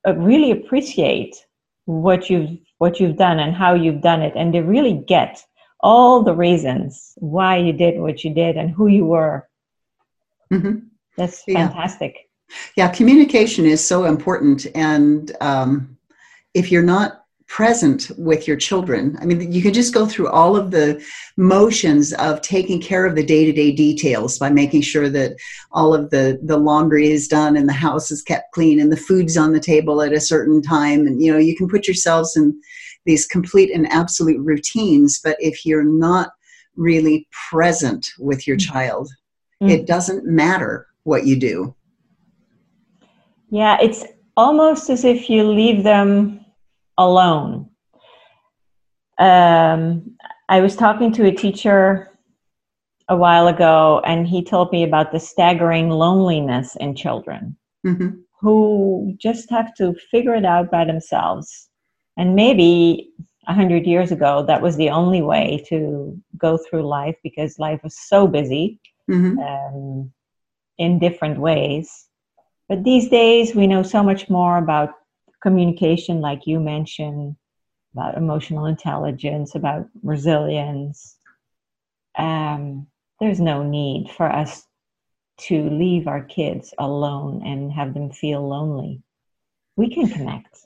uh, 0.07 0.15
really 0.15 0.51
appreciate 0.51 1.35
what 1.85 2.29
you've 2.29 2.57
what 2.79 2.99
you've 2.99 3.15
done 3.17 3.39
and 3.39 3.53
how 3.53 3.75
you've 3.75 4.01
done 4.01 4.23
it, 4.23 4.33
and 4.35 4.51
they 4.53 4.61
really 4.61 5.03
get 5.07 5.43
all 5.81 6.23
the 6.23 6.33
reasons 6.35 7.13
why 7.17 7.57
you 7.57 7.73
did 7.73 7.99
what 7.99 8.23
you 8.23 8.33
did 8.33 8.57
and 8.57 8.71
who 8.71 8.87
you 8.87 9.05
were. 9.05 9.47
Mhm. 10.51 10.87
That's 11.17 11.43
Yeah. 11.47 11.67
fantastic. 11.67 12.29
Yeah, 12.75 12.89
communication 12.89 13.65
is 13.65 13.85
so 13.85 14.05
important. 14.05 14.67
And 14.75 15.31
um, 15.41 15.97
if 16.53 16.71
you're 16.71 16.83
not 16.83 17.20
present 17.51 18.09
with 18.17 18.47
your 18.47 18.55
children, 18.55 19.17
I 19.19 19.25
mean, 19.25 19.51
you 19.51 19.61
can 19.61 19.73
just 19.73 19.93
go 19.93 20.05
through 20.05 20.29
all 20.29 20.55
of 20.55 20.71
the 20.71 21.05
motions 21.35 22.13
of 22.13 22.41
taking 22.41 22.79
care 22.81 23.05
of 23.05 23.13
the 23.13 23.25
day 23.25 23.43
to 23.43 23.51
day 23.51 23.73
details 23.73 24.39
by 24.39 24.49
making 24.49 24.83
sure 24.83 25.09
that 25.09 25.35
all 25.73 25.93
of 25.93 26.11
the, 26.11 26.39
the 26.43 26.55
laundry 26.55 27.11
is 27.11 27.27
done 27.27 27.57
and 27.57 27.67
the 27.67 27.73
house 27.73 28.09
is 28.09 28.21
kept 28.21 28.53
clean 28.53 28.79
and 28.79 28.89
the 28.89 28.95
food's 28.95 29.35
on 29.35 29.51
the 29.51 29.59
table 29.59 30.01
at 30.01 30.13
a 30.13 30.19
certain 30.21 30.61
time. 30.61 31.05
And, 31.05 31.21
you 31.21 31.29
know, 31.29 31.37
you 31.37 31.57
can 31.57 31.67
put 31.67 31.87
yourselves 31.87 32.37
in 32.37 32.57
these 33.03 33.27
complete 33.27 33.69
and 33.75 33.85
absolute 33.91 34.39
routines. 34.39 35.19
But 35.21 35.35
if 35.41 35.65
you're 35.65 35.83
not 35.83 36.31
really 36.77 37.27
present 37.49 38.13
with 38.17 38.47
your 38.47 38.55
child, 38.55 39.09
Mm. 39.61 39.69
it 39.69 39.85
doesn't 39.85 40.25
matter 40.25 40.87
what 41.03 41.27
you 41.27 41.35
do. 41.35 41.75
Yeah, 43.49 43.77
it's 43.81 44.05
almost 44.37 44.89
as 44.89 45.03
if 45.03 45.29
you 45.29 45.43
leave 45.43 45.83
them 45.83 46.40
alone. 46.97 47.69
Um, 49.17 50.17
I 50.49 50.61
was 50.61 50.75
talking 50.75 51.11
to 51.13 51.25
a 51.25 51.31
teacher 51.31 52.17
a 53.07 53.15
while 53.15 53.47
ago, 53.47 54.01
and 54.05 54.27
he 54.27 54.43
told 54.43 54.71
me 54.71 54.83
about 54.83 55.11
the 55.11 55.19
staggering 55.19 55.89
loneliness 55.89 56.75
in 56.77 56.95
children 56.95 57.57
Mhm. 57.85 58.23
who 58.39 59.13
just 59.17 59.49
have 59.49 59.73
to 59.75 59.93
figure 60.09 60.35
it 60.35 60.45
out 60.45 60.71
by 60.71 60.85
themselves. 60.85 61.69
And 62.17 62.35
maybe 62.35 63.11
a 63.47 63.53
hundred 63.53 63.85
years 63.85 64.11
ago, 64.11 64.43
that 64.43 64.61
was 64.61 64.77
the 64.77 64.89
only 64.89 65.21
way 65.21 65.63
to 65.67 66.17
go 66.37 66.57
through 66.57 66.83
life 66.83 67.15
because 67.23 67.59
life 67.59 67.81
was 67.83 67.97
so 67.99 68.27
busy 68.27 68.79
Mhm. 69.09 69.37
um, 69.39 70.11
in 70.77 70.99
different 70.99 71.39
ways. 71.39 72.07
But 72.69 72.83
these 72.83 73.09
days, 73.09 73.55
we 73.55 73.67
know 73.67 73.83
so 73.83 74.01
much 74.03 74.29
more 74.29 74.57
about 74.57 74.93
communication, 75.41 76.21
like 76.21 76.47
you 76.47 76.59
mentioned, 76.59 77.35
about 77.93 78.17
emotional 78.17 78.65
intelligence, 78.65 79.55
about 79.55 79.87
resilience. 80.03 81.17
Um, 82.17 82.87
there's 83.19 83.39
no 83.39 83.63
need 83.63 84.09
for 84.11 84.31
us 84.31 84.65
to 85.39 85.69
leave 85.69 86.07
our 86.07 86.23
kids 86.23 86.73
alone 86.77 87.41
and 87.45 87.71
have 87.71 87.93
them 87.93 88.11
feel 88.11 88.47
lonely. 88.47 89.01
We 89.75 89.93
can 89.93 90.07
connect. 90.07 90.59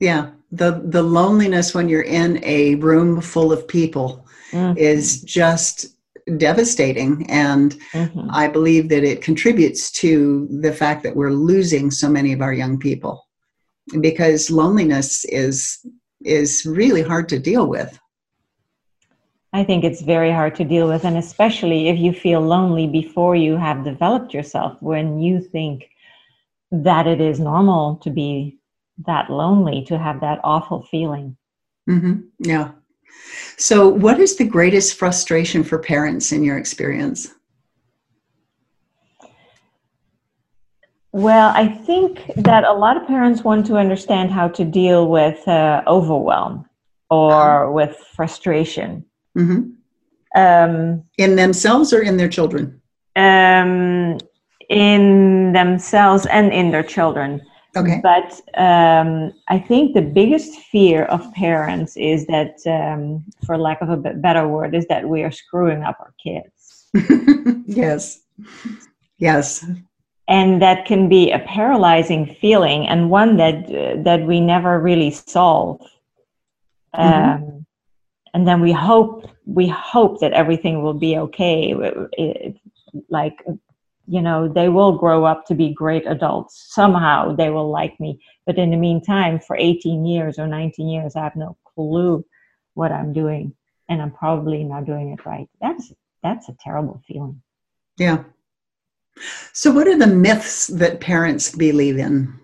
Yeah, 0.00 0.30
the 0.50 0.82
the 0.84 1.02
loneliness 1.02 1.74
when 1.74 1.88
you're 1.88 2.02
in 2.02 2.42
a 2.44 2.74
room 2.76 3.20
full 3.20 3.52
of 3.52 3.68
people 3.68 4.26
Mm, 4.52 4.76
is 4.76 5.22
just 5.22 5.96
devastating 6.36 7.28
and 7.30 7.72
mhm. 7.92 8.28
I 8.30 8.48
believe 8.48 8.90
that 8.90 9.02
it 9.02 9.22
contributes 9.22 9.90
to 9.92 10.46
the 10.50 10.72
fact 10.72 11.02
that 11.02 11.16
we're 11.16 11.32
losing 11.32 11.90
so 11.90 12.08
many 12.08 12.32
of 12.32 12.42
our 12.42 12.52
young 12.52 12.78
people 12.78 13.26
because 14.00 14.50
loneliness 14.50 15.24
is 15.26 15.84
is 16.24 16.64
really 16.64 17.02
hard 17.02 17.28
to 17.28 17.38
deal 17.38 17.66
with. 17.66 17.98
I 19.52 19.64
think 19.64 19.84
it's 19.84 20.00
very 20.00 20.30
hard 20.30 20.54
to 20.56 20.64
deal 20.64 20.88
with, 20.88 21.04
and 21.04 21.18
especially 21.18 21.88
if 21.88 21.98
you 21.98 22.12
feel 22.12 22.40
lonely 22.40 22.86
before 22.86 23.36
you 23.36 23.56
have 23.56 23.84
developed 23.84 24.32
yourself, 24.32 24.80
when 24.80 25.18
you 25.18 25.40
think 25.40 25.90
that 26.70 27.06
it 27.06 27.20
is 27.20 27.38
normal 27.38 27.96
to 27.96 28.10
be 28.10 28.58
that 29.06 29.30
lonely, 29.30 29.84
to 29.84 29.98
have 29.98 30.20
that 30.20 30.40
awful 30.42 30.82
feeling. 30.90 31.36
Mm-hmm. 31.88 32.20
Yeah. 32.38 32.70
So, 33.58 33.88
what 33.88 34.20
is 34.20 34.36
the 34.36 34.44
greatest 34.44 34.94
frustration 34.94 35.64
for 35.64 35.78
parents 35.78 36.32
in 36.32 36.42
your 36.42 36.56
experience? 36.56 37.28
Well, 41.12 41.52
I 41.54 41.68
think 41.68 42.30
that 42.36 42.64
a 42.64 42.72
lot 42.72 42.96
of 42.96 43.06
parents 43.06 43.44
want 43.44 43.66
to 43.66 43.76
understand 43.76 44.30
how 44.30 44.48
to 44.48 44.64
deal 44.64 45.08
with 45.08 45.46
uh, 45.46 45.82
overwhelm 45.86 46.66
or 47.10 47.70
with 47.72 47.96
frustration. 48.16 49.04
hmm 49.36 49.60
Um, 50.34 51.04
In 51.18 51.36
themselves 51.36 51.92
or 51.92 52.00
in 52.00 52.16
their 52.16 52.28
children? 52.30 52.80
um, 53.16 54.16
in 54.70 55.52
themselves 55.52 56.24
and 56.26 56.50
in 56.52 56.70
their 56.70 56.82
children. 56.82 57.40
Okay. 57.76 58.00
But 58.02 58.40
um, 58.56 59.32
I 59.48 59.58
think 59.58 59.94
the 59.94 60.00
biggest 60.02 60.50
fear 60.72 61.04
of 61.04 61.30
parents 61.34 61.96
is 61.96 62.26
that, 62.26 62.54
um, 62.66 63.24
for 63.44 63.58
lack 63.58 63.82
of 63.82 63.90
a 63.90 63.96
better 63.96 64.48
word, 64.48 64.74
is 64.74 64.86
that 64.88 65.06
we 65.06 65.22
are 65.22 65.30
screwing 65.30 65.82
up 65.82 65.96
our 66.00 66.14
kids. 66.22 66.86
yes. 67.66 68.20
Yes. 69.18 69.64
And 70.38 70.62
that 70.64 70.78
can 70.90 71.02
be 71.16 71.22
a 71.30 71.40
paralyzing 71.56 72.24
feeling 72.40 72.80
and 72.90 73.10
one 73.10 73.36
that, 73.42 73.56
uh, 73.80 74.02
that 74.08 74.20
we 74.30 74.40
never 74.40 74.72
really 74.80 75.10
solve. 75.10 75.80
Um, 76.94 77.04
Mhm. 77.04 77.64
and 78.34 78.42
then 78.48 78.60
we 78.66 78.72
hope 78.72 79.12
we 79.60 79.66
hope 79.68 80.14
that 80.22 80.32
everything 80.42 80.76
will 80.84 80.98
be 81.06 81.12
okay. 81.24 81.58
It- 81.72 82.08
it- 82.24 82.56
like 83.18 83.36
you 84.14 84.22
know 84.26 84.48
they 84.58 84.68
will 84.76 84.92
grow 85.04 85.24
up 85.24 85.40
to 85.46 85.54
be 85.54 85.68
great 85.82 86.06
adults 86.06 86.52
somehow 86.78 87.18
they 87.40 87.50
will 87.50 87.70
like 87.80 87.94
me 88.04 88.10
but 88.46 88.58
in 88.58 88.70
the 88.70 88.76
meantime 88.88 89.38
for 89.46 89.56
18 89.56 90.00
years 90.04 90.38
or 90.40 90.46
19 90.46 90.88
years 90.88 91.14
i 91.16 91.22
have 91.22 91.36
no 91.36 91.56
clue 91.70 92.14
what 92.74 92.92
i'm 92.92 93.12
doing 93.22 93.44
and 93.88 94.02
i'm 94.02 94.10
probably 94.10 94.60
not 94.64 94.84
doing 94.84 95.08
it 95.14 95.24
right 95.24 95.48
that's 95.60 95.84
that's 96.24 96.48
a 96.48 96.56
terrible 96.66 97.00
feeling 97.06 97.40
Yeah. 97.96 98.18
So, 99.52 99.70
what 99.72 99.86
are 99.86 99.98
the 99.98 100.06
myths 100.06 100.66
that 100.68 101.00
parents 101.00 101.54
believe 101.54 101.98
in? 101.98 102.40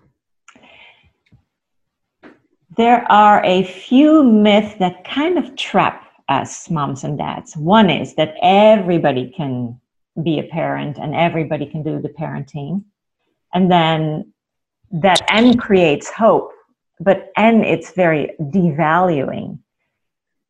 there 2.79 3.05
are 3.11 3.43
a 3.43 3.65
few 3.65 4.23
myths 4.23 4.75
that 4.75 5.03
kind 5.03 5.37
of 5.37 5.53
trap 5.57 6.01
us 6.29 6.69
moms 6.69 7.03
and 7.03 7.17
dads. 7.17 7.57
One 7.57 7.89
is 7.89 8.15
that 8.15 8.35
everybody 8.41 9.33
can 9.35 9.77
be 10.23 10.39
a 10.39 10.43
parent 10.43 10.97
and 10.97 11.13
everybody 11.13 11.65
can 11.65 11.83
do 11.83 11.99
the 11.99 12.07
parenting. 12.07 12.85
And 13.53 13.69
then 13.69 14.31
that 14.91 15.21
n 15.29 15.57
creates 15.57 16.09
hope 16.09 16.51
but 17.01 17.31
n 17.35 17.65
it's 17.65 17.91
very 17.91 18.31
devaluing. 18.39 19.59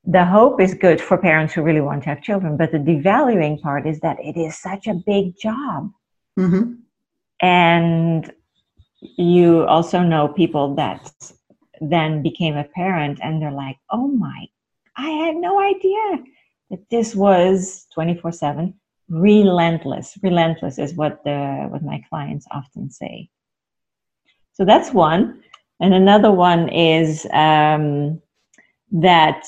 The 0.06 0.24
hope 0.24 0.62
is 0.62 0.76
good 0.76 1.02
for 1.02 1.18
parents 1.18 1.54
who 1.56 1.64
really 1.64 1.82
want 1.82 2.04
to 2.04 2.10
have 2.10 2.22
children 2.22 2.58
but 2.58 2.72
the 2.72 2.78
devaluing 2.78 3.60
part 3.60 3.88
is 3.88 4.00
that 4.02 4.18
it 4.20 4.38
is 4.38 4.56
such 4.56 4.86
a 4.86 4.94
big 4.94 5.36
job 5.36 5.90
hmm 6.40 6.74
and 7.42 8.34
you 9.02 9.66
also 9.66 10.02
know 10.02 10.28
people 10.28 10.76
that 10.76 11.14
then 11.80 12.22
became 12.22 12.58
a 12.58 12.66
parent 12.76 13.20
and 13.24 13.42
they're 13.42 13.52
like 13.52 13.78
oh 13.92 14.08
my 14.08 14.46
i 14.98 15.10
had 15.10 15.36
no 15.36 15.60
idea 15.62 16.24
that 16.70 16.84
this 16.90 17.16
was 17.16 17.88
24 17.94 18.32
7 18.32 18.74
relentless 19.10 20.18
relentless 20.22 20.78
is 20.78 20.94
what 20.94 21.24
the 21.24 21.68
what 21.70 21.84
my 21.84 22.02
clients 22.10 22.46
often 22.52 22.90
say. 22.90 23.30
So 24.54 24.66
that's 24.66 24.94
one. 24.94 25.42
And 25.80 25.94
another 25.94 26.32
one 26.32 26.70
is 26.70 27.26
um, 27.32 28.22
that 28.92 29.46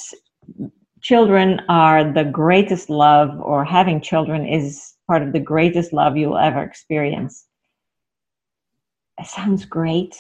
children 1.01 1.61
are 1.67 2.11
the 2.11 2.23
greatest 2.23 2.89
love 2.89 3.39
or 3.41 3.65
having 3.65 4.01
children 4.01 4.45
is 4.45 4.93
part 5.11 5.23
of 5.23 5.33
the 5.33 5.39
greatest 5.41 5.91
love 5.91 6.15
you 6.15 6.29
will 6.29 6.37
ever 6.37 6.63
experience 6.63 7.45
it 9.19 9.27
sounds 9.27 9.65
great 9.65 10.15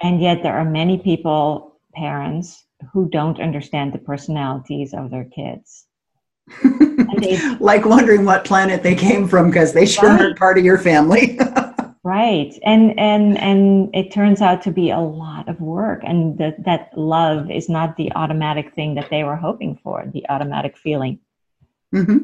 and 0.00 0.22
yet 0.22 0.44
there 0.44 0.56
are 0.56 0.64
many 0.64 0.96
people 0.96 1.76
parents 1.92 2.66
who 2.92 3.08
don't 3.08 3.40
understand 3.40 3.92
the 3.92 3.98
personalities 3.98 4.94
of 4.94 5.10
their 5.10 5.24
kids 5.24 5.86
they- 7.18 7.40
like 7.60 7.84
wondering 7.84 8.24
what 8.24 8.44
planet 8.44 8.84
they 8.84 8.94
came 8.94 9.26
from 9.26 9.48
because 9.48 9.72
they 9.72 9.86
sure 9.86 10.08
Right. 10.08 10.20
aren't 10.20 10.38
part 10.38 10.56
of 10.56 10.64
your 10.64 10.78
family. 10.78 11.36
right 12.04 12.52
and 12.62 12.96
and 12.96 13.36
and 13.38 13.90
it 13.92 14.12
turns 14.12 14.40
out 14.40 14.62
to 14.62 14.70
be 14.70 14.90
a 14.90 15.00
lot 15.00 15.48
of 15.48 15.60
work 15.60 16.02
and 16.04 16.38
that 16.38 16.62
that 16.64 16.90
love 16.96 17.50
is 17.50 17.68
not 17.68 17.96
the 17.96 18.12
automatic 18.14 18.72
thing 18.76 18.94
that 18.94 19.10
they 19.10 19.24
were 19.24 19.34
hoping 19.48 19.76
for 19.82 20.04
the 20.12 20.24
automatic 20.28 20.76
feeling 20.76 21.18
hmm 21.92 22.18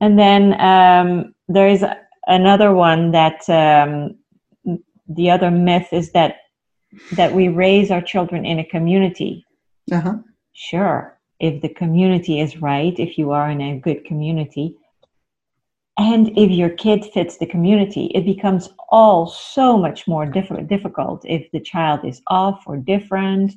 and 0.00 0.18
then 0.18 0.60
um, 0.60 1.34
there 1.48 1.68
is 1.68 1.84
another 2.26 2.72
one 2.74 3.12
that 3.12 3.48
um, 3.48 4.16
the 5.08 5.30
other 5.30 5.50
myth 5.50 5.88
is 5.92 6.12
that 6.12 6.36
that 7.12 7.32
we 7.32 7.48
raise 7.48 7.90
our 7.90 8.02
children 8.02 8.44
in 8.44 8.58
a 8.58 8.64
community 8.64 9.44
Uh-huh. 9.92 10.16
sure, 10.52 11.18
if 11.40 11.60
the 11.62 11.68
community 11.68 12.40
is 12.40 12.62
right, 12.62 12.98
if 12.98 13.18
you 13.18 13.32
are 13.32 13.50
in 13.50 13.60
a 13.60 13.78
good 13.78 14.04
community, 14.04 14.76
and 15.98 16.36
if 16.36 16.50
your 16.50 16.70
kid 16.70 17.04
fits 17.12 17.36
the 17.38 17.46
community, 17.46 18.06
it 18.14 18.24
becomes 18.24 18.68
all 18.88 19.26
so 19.26 19.76
much 19.76 20.08
more 20.08 20.26
diff- 20.26 20.68
difficult 20.68 21.24
if 21.24 21.50
the 21.52 21.60
child 21.60 22.04
is 22.04 22.22
off 22.28 22.64
or 22.66 22.76
different, 22.76 23.54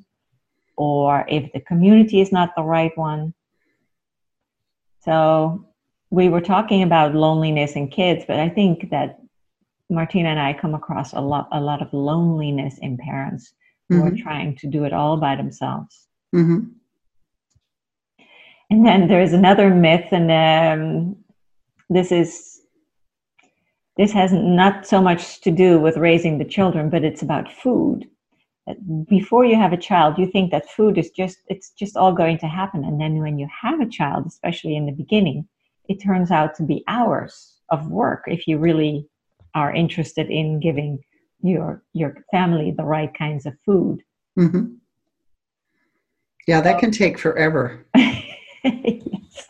or 0.75 1.25
if 1.29 1.51
the 1.53 1.61
community 1.61 2.21
is 2.21 2.31
not 2.31 2.53
the 2.55 2.63
right 2.63 2.95
one. 2.97 3.33
So, 5.03 5.66
we 6.09 6.29
were 6.29 6.41
talking 6.41 6.83
about 6.83 7.15
loneliness 7.15 7.73
in 7.73 7.89
kids, 7.89 8.23
but 8.27 8.39
I 8.39 8.49
think 8.49 8.89
that 8.91 9.19
Martina 9.89 10.29
and 10.29 10.39
I 10.39 10.53
come 10.53 10.73
across 10.73 11.13
a 11.13 11.21
lot, 11.21 11.47
a 11.51 11.59
lot 11.59 11.81
of 11.81 11.93
loneliness 11.93 12.77
in 12.79 12.97
parents 12.97 13.53
who 13.89 13.95
mm-hmm. 13.95 14.07
are 14.07 14.17
trying 14.17 14.55
to 14.57 14.67
do 14.67 14.83
it 14.83 14.93
all 14.93 15.17
by 15.17 15.35
themselves. 15.35 16.07
Mm-hmm. 16.35 16.69
And 18.69 18.85
then 18.85 19.07
there's 19.07 19.33
another 19.33 19.73
myth, 19.73 20.07
and 20.11 20.29
um, 20.29 21.15
this 21.89 22.11
is 22.11 22.61
this 23.95 24.11
has 24.11 24.31
not 24.31 24.85
so 24.85 25.01
much 25.01 25.41
to 25.41 25.51
do 25.51 25.79
with 25.79 25.97
raising 25.97 26.37
the 26.37 26.45
children, 26.45 26.89
but 26.89 27.03
it's 27.03 27.21
about 27.21 27.51
food. 27.51 28.05
Before 29.07 29.45
you 29.45 29.55
have 29.55 29.73
a 29.73 29.77
child, 29.77 30.19
you 30.19 30.29
think 30.29 30.51
that 30.51 30.69
food 30.69 30.97
is 30.97 31.09
just 31.11 31.37
it's 31.47 31.71
just 31.71 31.95
all 31.95 32.11
going 32.11 32.37
to 32.39 32.47
happen, 32.47 32.83
and 32.83 32.99
then 32.99 33.19
when 33.19 33.39
you 33.39 33.47
have 33.61 33.79
a 33.79 33.89
child, 33.89 34.25
especially 34.27 34.75
in 34.75 34.85
the 34.85 34.91
beginning, 34.91 35.47
it 35.87 36.01
turns 36.01 36.31
out 36.31 36.55
to 36.55 36.63
be 36.63 36.83
hours 36.87 37.55
of 37.69 37.89
work 37.89 38.23
if 38.27 38.47
you 38.47 38.57
really 38.57 39.07
are 39.55 39.73
interested 39.73 40.29
in 40.29 40.59
giving 40.59 40.99
your 41.41 41.83
your 41.93 42.15
family 42.31 42.71
the 42.71 42.83
right 42.83 43.13
kinds 43.17 43.45
of 43.45 43.53
food. 43.65 44.03
Mm-hmm. 44.37 44.75
Yeah, 46.47 46.61
that 46.61 46.79
can 46.79 46.91
take 46.91 47.19
forever. 47.19 47.85
yes. 48.63 49.47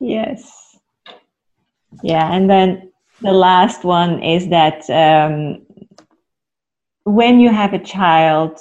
yes. 0.00 0.78
Yeah, 2.02 2.32
and 2.32 2.48
then 2.48 2.92
the 3.20 3.32
last 3.32 3.84
one 3.84 4.22
is 4.22 4.48
that 4.48 4.88
um, 4.90 5.66
when 7.04 7.40
you 7.40 7.50
have 7.50 7.74
a 7.74 7.78
child, 7.78 8.58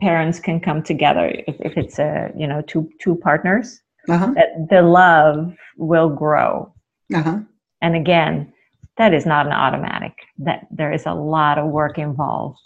parents 0.00 0.38
can 0.40 0.60
come 0.60 0.82
together 0.82 1.32
if, 1.46 1.56
if 1.60 1.76
it's 1.76 1.98
a 1.98 2.32
you 2.36 2.46
know 2.46 2.62
two 2.62 2.88
two 3.00 3.16
partners. 3.16 3.80
Uh-huh. 4.08 4.32
That 4.34 4.68
the 4.70 4.82
love 4.82 5.54
will 5.76 6.08
grow. 6.08 6.72
Uh-huh. 7.14 7.40
And 7.82 7.96
again, 7.96 8.52
that 8.96 9.14
is 9.14 9.26
not 9.26 9.46
an 9.46 9.52
automatic. 9.52 10.12
That 10.38 10.66
there 10.70 10.92
is 10.92 11.06
a 11.06 11.14
lot 11.14 11.58
of 11.58 11.70
work 11.70 11.98
involved 11.98 12.60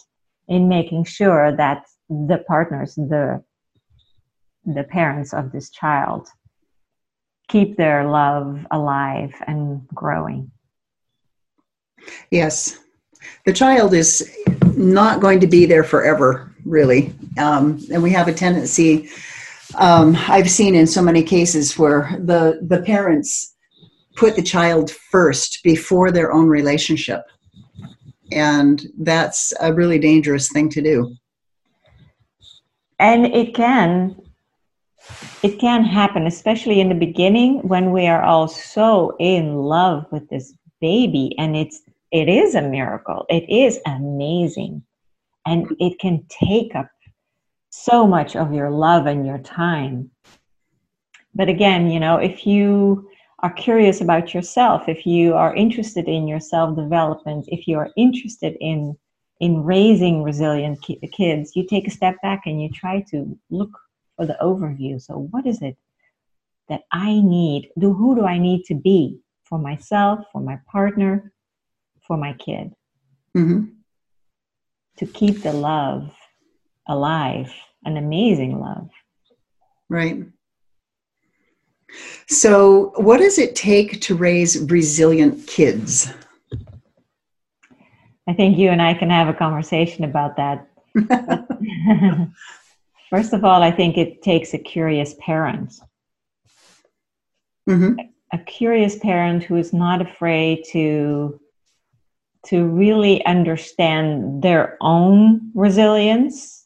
in 0.48 0.68
making 0.68 1.04
sure 1.04 1.54
that 1.56 1.86
the 2.08 2.44
partners, 2.46 2.94
the 2.94 3.42
the 4.66 4.84
parents 4.84 5.34
of 5.34 5.52
this 5.52 5.70
child 5.70 6.26
keep 7.48 7.76
their 7.76 8.08
love 8.08 8.66
alive 8.70 9.34
and 9.46 9.86
growing. 9.88 10.50
Yes. 12.30 12.78
The 13.44 13.52
child 13.52 13.94
is 13.94 14.30
not 14.76 15.20
going 15.20 15.40
to 15.40 15.46
be 15.46 15.66
there 15.66 15.84
forever, 15.84 16.52
really. 16.64 17.12
Um, 17.38 17.80
and 17.92 18.02
we 18.02 18.10
have 18.10 18.28
a 18.28 18.32
tendency, 18.32 19.08
um, 19.76 20.16
I've 20.28 20.50
seen 20.50 20.74
in 20.74 20.86
so 20.86 21.02
many 21.02 21.22
cases 21.22 21.78
where 21.78 22.16
the, 22.18 22.60
the 22.62 22.82
parents 22.82 23.54
put 24.16 24.36
the 24.36 24.42
child 24.42 24.90
first 24.90 25.62
before 25.62 26.10
their 26.10 26.32
own 26.32 26.48
relationship. 26.48 27.24
And 28.32 28.86
that's 28.98 29.52
a 29.60 29.72
really 29.72 29.98
dangerous 29.98 30.50
thing 30.50 30.68
to 30.70 30.82
do. 30.82 31.14
And 32.98 33.26
it 33.26 33.54
can 33.54 34.16
it 35.42 35.58
can 35.58 35.84
happen, 35.84 36.26
especially 36.26 36.80
in 36.80 36.88
the 36.88 36.94
beginning 36.94 37.68
when 37.68 37.92
we 37.92 38.06
are 38.06 38.22
all 38.22 38.48
so 38.48 39.14
in 39.18 39.56
love 39.56 40.06
with 40.10 40.26
this 40.30 40.54
baby 40.80 41.34
and 41.38 41.56
it's 41.56 41.82
it 42.10 42.28
is 42.28 42.54
a 42.54 42.62
miracle. 42.62 43.26
It 43.28 43.44
is 43.50 43.80
amazing. 43.86 44.82
And 45.46 45.66
it 45.78 45.98
can 45.98 46.24
take 46.30 46.74
up 46.74 46.88
so 47.74 48.06
much 48.06 48.36
of 48.36 48.54
your 48.54 48.70
love 48.70 49.06
and 49.06 49.26
your 49.26 49.38
time. 49.38 50.10
But 51.34 51.48
again, 51.48 51.90
you 51.90 51.98
know, 51.98 52.18
if 52.18 52.46
you 52.46 53.08
are 53.40 53.52
curious 53.52 54.00
about 54.00 54.32
yourself, 54.32 54.88
if 54.88 55.04
you 55.04 55.34
are 55.34 55.54
interested 55.54 56.06
in 56.06 56.28
your 56.28 56.40
self 56.40 56.76
development, 56.76 57.46
if 57.48 57.66
you 57.66 57.78
are 57.78 57.90
interested 57.96 58.56
in 58.60 58.96
in 59.40 59.64
raising 59.64 60.22
resilient 60.22 60.80
ki- 60.82 61.00
kids, 61.12 61.56
you 61.56 61.66
take 61.66 61.88
a 61.88 61.90
step 61.90 62.14
back 62.22 62.42
and 62.46 62.62
you 62.62 62.70
try 62.70 63.04
to 63.10 63.36
look 63.50 63.76
for 64.16 64.24
the 64.24 64.38
overview. 64.40 65.02
So, 65.02 65.28
what 65.32 65.44
is 65.44 65.60
it 65.60 65.76
that 66.68 66.82
I 66.92 67.20
need? 67.20 67.70
Do 67.78 67.92
who 67.92 68.14
do 68.14 68.24
I 68.24 68.38
need 68.38 68.64
to 68.66 68.74
be 68.74 69.18
for 69.42 69.58
myself, 69.58 70.20
for 70.32 70.40
my 70.40 70.60
partner, 70.70 71.32
for 72.06 72.16
my 72.16 72.34
kid? 72.34 72.72
Mm-hmm. 73.36 73.64
To 74.98 75.06
keep 75.06 75.42
the 75.42 75.52
love 75.52 76.12
alive, 76.88 77.52
an 77.84 77.96
amazing 77.96 78.60
love. 78.60 78.90
Right. 79.88 80.24
So, 82.26 82.92
what 82.96 83.18
does 83.18 83.38
it 83.38 83.54
take 83.54 84.00
to 84.02 84.16
raise 84.16 84.58
resilient 84.70 85.46
kids? 85.46 86.12
I 88.26 88.32
think 88.32 88.56
you 88.56 88.70
and 88.70 88.80
I 88.80 88.94
can 88.94 89.10
have 89.10 89.28
a 89.28 89.34
conversation 89.34 90.04
about 90.04 90.36
that. 90.36 90.66
First 93.10 93.32
of 93.32 93.44
all, 93.44 93.62
I 93.62 93.70
think 93.70 93.98
it 93.98 94.22
takes 94.22 94.54
a 94.54 94.58
curious 94.58 95.14
parent. 95.20 95.74
Mm-hmm. 97.68 98.00
A 98.32 98.38
curious 98.38 98.98
parent 98.98 99.44
who 99.44 99.56
is 99.56 99.72
not 99.72 100.00
afraid 100.00 100.64
to 100.72 101.38
to 102.46 102.66
really 102.66 103.24
understand 103.24 104.42
their 104.42 104.76
own 104.82 105.50
resilience, 105.54 106.63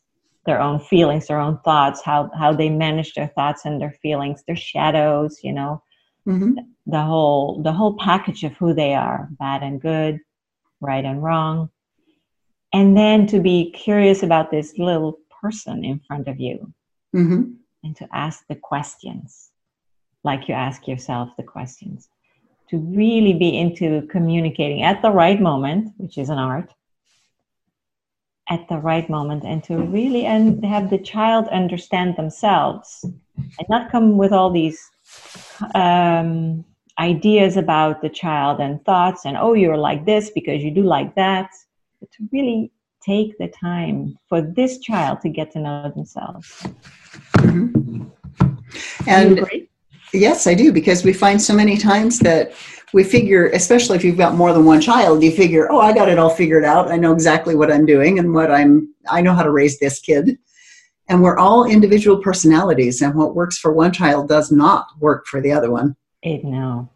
their 0.49 0.61
own 0.63 0.81
feelings, 0.81 1.27
their 1.27 1.39
own 1.39 1.59
thoughts, 1.59 2.03
how 2.03 2.31
how 2.37 2.53
they 2.55 2.71
manage 2.71 3.13
their 3.13 3.29
thoughts 3.29 3.67
and 3.67 3.79
their 3.79 3.95
feelings, 4.03 4.43
their 4.47 4.57
shadows, 4.57 5.41
you 5.45 5.53
know, 5.53 5.83
mm-hmm. 6.27 6.55
the 6.87 7.03
whole 7.03 7.63
the 7.63 7.71
whole 7.71 7.97
package 7.99 8.45
of 8.45 8.55
who 8.55 8.73
they 8.73 8.95
are, 8.95 9.29
bad 9.39 9.63
and 9.63 9.79
good, 9.81 10.19
right 10.81 11.05
and 11.05 11.23
wrong. 11.23 11.69
And 12.73 12.97
then 12.97 13.27
to 13.27 13.41
be 13.41 13.71
curious 13.73 14.23
about 14.23 14.51
this 14.51 14.79
little 14.79 15.19
person 15.43 15.85
in 15.85 16.01
front 16.07 16.29
of 16.29 16.41
you 16.41 16.73
mm-hmm. 17.15 17.43
and 17.85 17.97
to 17.97 18.09
ask 18.13 18.47
the 18.49 18.57
questions 18.57 19.51
like 20.25 20.49
you 20.49 20.55
ask 20.55 20.89
yourself 20.89 21.29
the 21.37 21.43
questions 21.43 22.09
to 22.71 22.79
really 22.79 23.35
be 23.35 23.57
into 23.57 24.07
communicating 24.09 24.83
at 24.83 25.01
the 25.03 25.11
right 25.11 25.41
moment 25.41 25.93
which 25.97 26.19
is 26.19 26.29
an 26.29 26.39
art 26.39 26.73
at 28.51 28.69
the 28.69 28.79
right 28.79 29.09
moment 29.11 29.45
and 29.45 29.63
to 29.65 29.77
really 29.77 30.25
and 30.25 30.65
have 30.65 30.91
the 30.91 30.99
child 30.99 31.47
understand 31.49 32.17
themselves 32.17 33.05
and 33.05 33.69
not 33.69 33.91
come 33.91 34.17
with 34.17 34.33
all 34.33 34.51
these 34.51 34.81
um, 35.75 36.65
ideas 36.99 37.57
about 37.57 38.01
the 38.01 38.09
child 38.09 38.59
and 38.61 38.85
thoughts 38.85 39.25
and 39.25 39.37
oh 39.37 39.55
you're 39.55 39.77
like 39.77 40.05
this 40.05 40.31
because 40.31 40.63
you 40.63 40.71
do 40.71 40.83
like 40.83 41.15
that 41.15 41.51
but 42.01 42.11
to 42.11 42.29
really 42.33 42.73
take 43.09 43.37
the 43.39 43.49
time 43.49 44.19
for 44.29 44.41
this 44.41 44.79
child 44.79 45.21
to 45.23 45.29
get 45.29 45.51
to 45.53 45.59
know 45.59 45.91
themselves. 45.95 46.67
Mm-hmm. 47.39 48.05
And 49.07 49.49
yes, 50.13 50.47
I 50.47 50.55
do, 50.55 50.73
because 50.73 51.05
we 51.05 51.13
find 51.13 51.41
so 51.41 51.55
many 51.55 51.77
times 51.77 52.19
that 52.21 52.53
we 52.93 53.05
figure, 53.05 53.49
especially 53.49 53.97
if 53.97 54.05
you've 54.05 54.17
got 54.17 54.35
more 54.35 54.53
than 54.53 54.65
one 54.65 54.81
child, 54.81 55.23
you 55.23 55.31
figure, 55.31 55.71
oh, 55.71 55.81
I 55.81 55.93
got 55.93 56.09
it 56.09 56.19
all 56.19 56.31
figured 56.31 56.65
out. 56.65 56.91
I 56.91 56.97
know 56.97 57.13
exactly 57.13 57.55
what 57.55 57.71
I'm 57.71 57.87
doing 57.87 58.19
and 58.19 58.35
what 58.35 58.51
I'm, 58.51 58.95
I 59.09 59.21
know 59.21 59.35
how 59.35 59.43
to 59.43 59.51
raise 59.51 59.79
this 59.79 60.01
kid. 60.01 60.39
And 61.09 61.23
we're 61.23 61.39
all 61.39 61.65
individual 61.65 62.19
personalities, 62.19 63.01
and 63.01 63.15
what 63.15 63.35
works 63.35 63.57
for 63.57 63.73
one 63.73 63.93
child 63.93 64.29
does 64.29 64.53
not 64.53 64.89
work 65.01 65.27
for 65.27 65.41
the 65.41 65.53
other 65.53 65.71
one. 65.71 65.97
It, 66.23 66.45
no. 66.45 66.91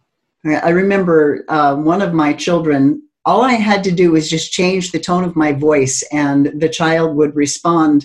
I 0.44 0.68
remember 0.68 1.44
uh, 1.48 1.76
one 1.76 2.02
of 2.02 2.12
my 2.12 2.34
children 2.34 3.02
all 3.24 3.42
I 3.42 3.52
had 3.52 3.84
to 3.84 3.92
do 3.92 4.12
was 4.12 4.28
just 4.28 4.52
change 4.52 4.90
the 4.90 4.98
tone 4.98 5.24
of 5.24 5.36
my 5.36 5.52
voice, 5.52 6.02
and 6.12 6.60
the 6.60 6.68
child 6.68 7.16
would 7.16 7.36
respond 7.36 8.04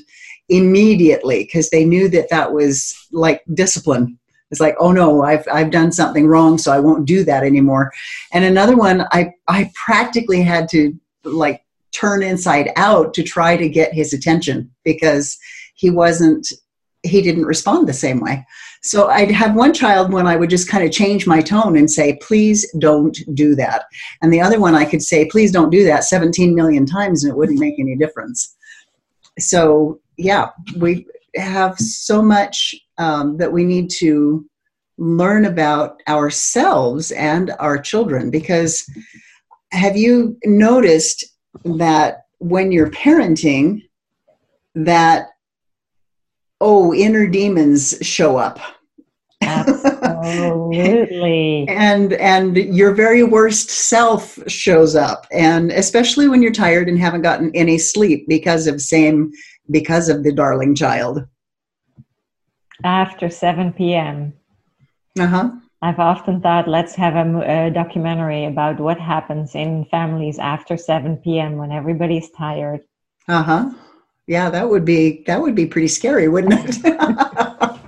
immediately 0.50 1.44
because 1.44 1.70
they 1.70 1.84
knew 1.84 2.08
that 2.10 2.30
that 2.30 2.54
was 2.54 2.96
like 3.12 3.44
discipline. 3.54 4.18
It's 4.52 4.62
like, 4.62 4.76
oh 4.80 4.92
no, 4.92 5.24
I've 5.24 5.46
I've 5.52 5.72
done 5.72 5.92
something 5.92 6.28
wrong, 6.28 6.58
so 6.58 6.72
I 6.72 6.80
won't 6.80 7.06
do 7.06 7.24
that 7.26 7.44
anymore. 7.44 7.92
And 8.32 8.46
another 8.46 8.78
one, 8.78 9.06
I 9.12 9.34
I 9.48 9.72
practically 9.76 10.42
had 10.42 10.70
to 10.70 10.94
like 11.24 11.64
turn 11.92 12.24
inside 12.24 12.72
out 12.76 13.14
to 13.16 13.24
try 13.24 13.58
to 13.58 13.68
get 13.68 13.94
his 13.94 14.14
attention 14.14 14.72
because 14.84 15.38
he 15.76 15.90
wasn't 15.90 16.52
he 17.04 17.22
didn't 17.22 17.46
respond 17.46 17.88
the 17.88 17.94
same 17.94 18.20
way. 18.20 18.46
So 18.82 19.08
I'd 19.08 19.32
have 19.32 19.56
one 19.56 19.74
child 19.74 20.12
when 20.14 20.28
I 20.28 20.36
would 20.36 20.50
just 20.50 20.70
kind 20.70 20.84
of 20.84 20.92
change 20.92 21.28
my 21.28 21.42
tone 21.42 21.78
and 21.78 21.90
say, 21.90 22.18
please 22.22 22.70
don't 22.80 23.18
do 23.34 23.56
that. 23.56 23.86
And 24.22 24.32
the 24.32 24.42
other 24.42 24.60
one 24.60 24.76
I 24.76 24.86
could 24.86 25.02
say, 25.02 25.26
please 25.26 25.52
don't 25.52 25.70
do 25.70 25.84
that 25.86 26.04
17 26.04 26.54
million 26.56 26.86
times 26.86 27.24
and 27.24 27.32
it 27.32 27.38
wouldn't 27.38 27.60
make 27.60 27.80
any 27.80 27.96
difference. 27.96 28.56
So 29.40 30.00
yeah, 30.18 30.50
we 30.78 31.06
have 31.36 31.78
so 31.80 32.22
much 32.22 32.76
um, 32.98 33.38
that 33.38 33.52
we 33.52 33.64
need 33.64 33.90
to 33.90 34.46
learn 34.98 35.46
about 35.46 36.02
ourselves 36.08 37.12
and 37.12 37.52
our 37.60 37.78
children. 37.78 38.30
Because 38.30 38.86
have 39.72 39.96
you 39.96 40.38
noticed 40.46 41.26
that 41.66 42.26
when 42.40 42.72
you're 42.72 42.92
parenting 42.92 43.84
that 44.76 45.28
oh 46.62 46.94
inner 46.94 47.28
demons 47.28 47.98
show 48.02 48.38
up? 48.38 48.60
Absolutely. 49.44 51.66
and 51.70 52.14
and 52.14 52.58
your 52.58 52.94
very 52.94 53.24
worst 53.24 53.70
self 53.70 54.40
shows 54.48 54.96
up. 54.96 55.28
And 55.32 55.72
especially 55.72 56.28
when 56.28 56.42
you're 56.42 56.52
tired 56.52 56.90
and 56.90 56.98
haven't 56.98 57.22
gotten 57.22 57.52
any 57.54 57.78
sleep 57.78 58.28
because 58.28 58.68
of 58.68 58.82
same 58.82 59.32
because 59.70 60.10
of 60.10 60.24
the 60.24 60.34
darling 60.34 60.76
child 60.76 61.26
After 62.84 63.30
7 63.30 63.74
p.m. 63.74 64.34
uh-huh 65.20 65.52
I've 65.82 66.00
often 66.00 66.42
thought, 66.42 66.68
let's 66.68 66.96
have 66.96 67.16
a, 67.16 67.68
a, 67.68 67.70
documentary 67.70 68.46
about 68.46 68.80
what 68.80 69.00
happens 69.00 69.54
in 69.54 69.86
families 69.86 70.40
after 70.40 70.76
7 70.76 71.18
p.m. 71.18 71.58
when 71.58 71.72
everybody's 71.72 72.32
tired. 72.32 72.82
Uh-huh. 73.28 73.70
Yeah, 74.26 74.50
that 74.50 74.70
would 74.70 74.86
be 74.86 75.24
that 75.28 75.42
would 75.42 75.56
be 75.56 75.68
pretty 75.68 75.88
scary, 75.88 76.28
wouldn't 76.28 76.54
it? 76.54 76.78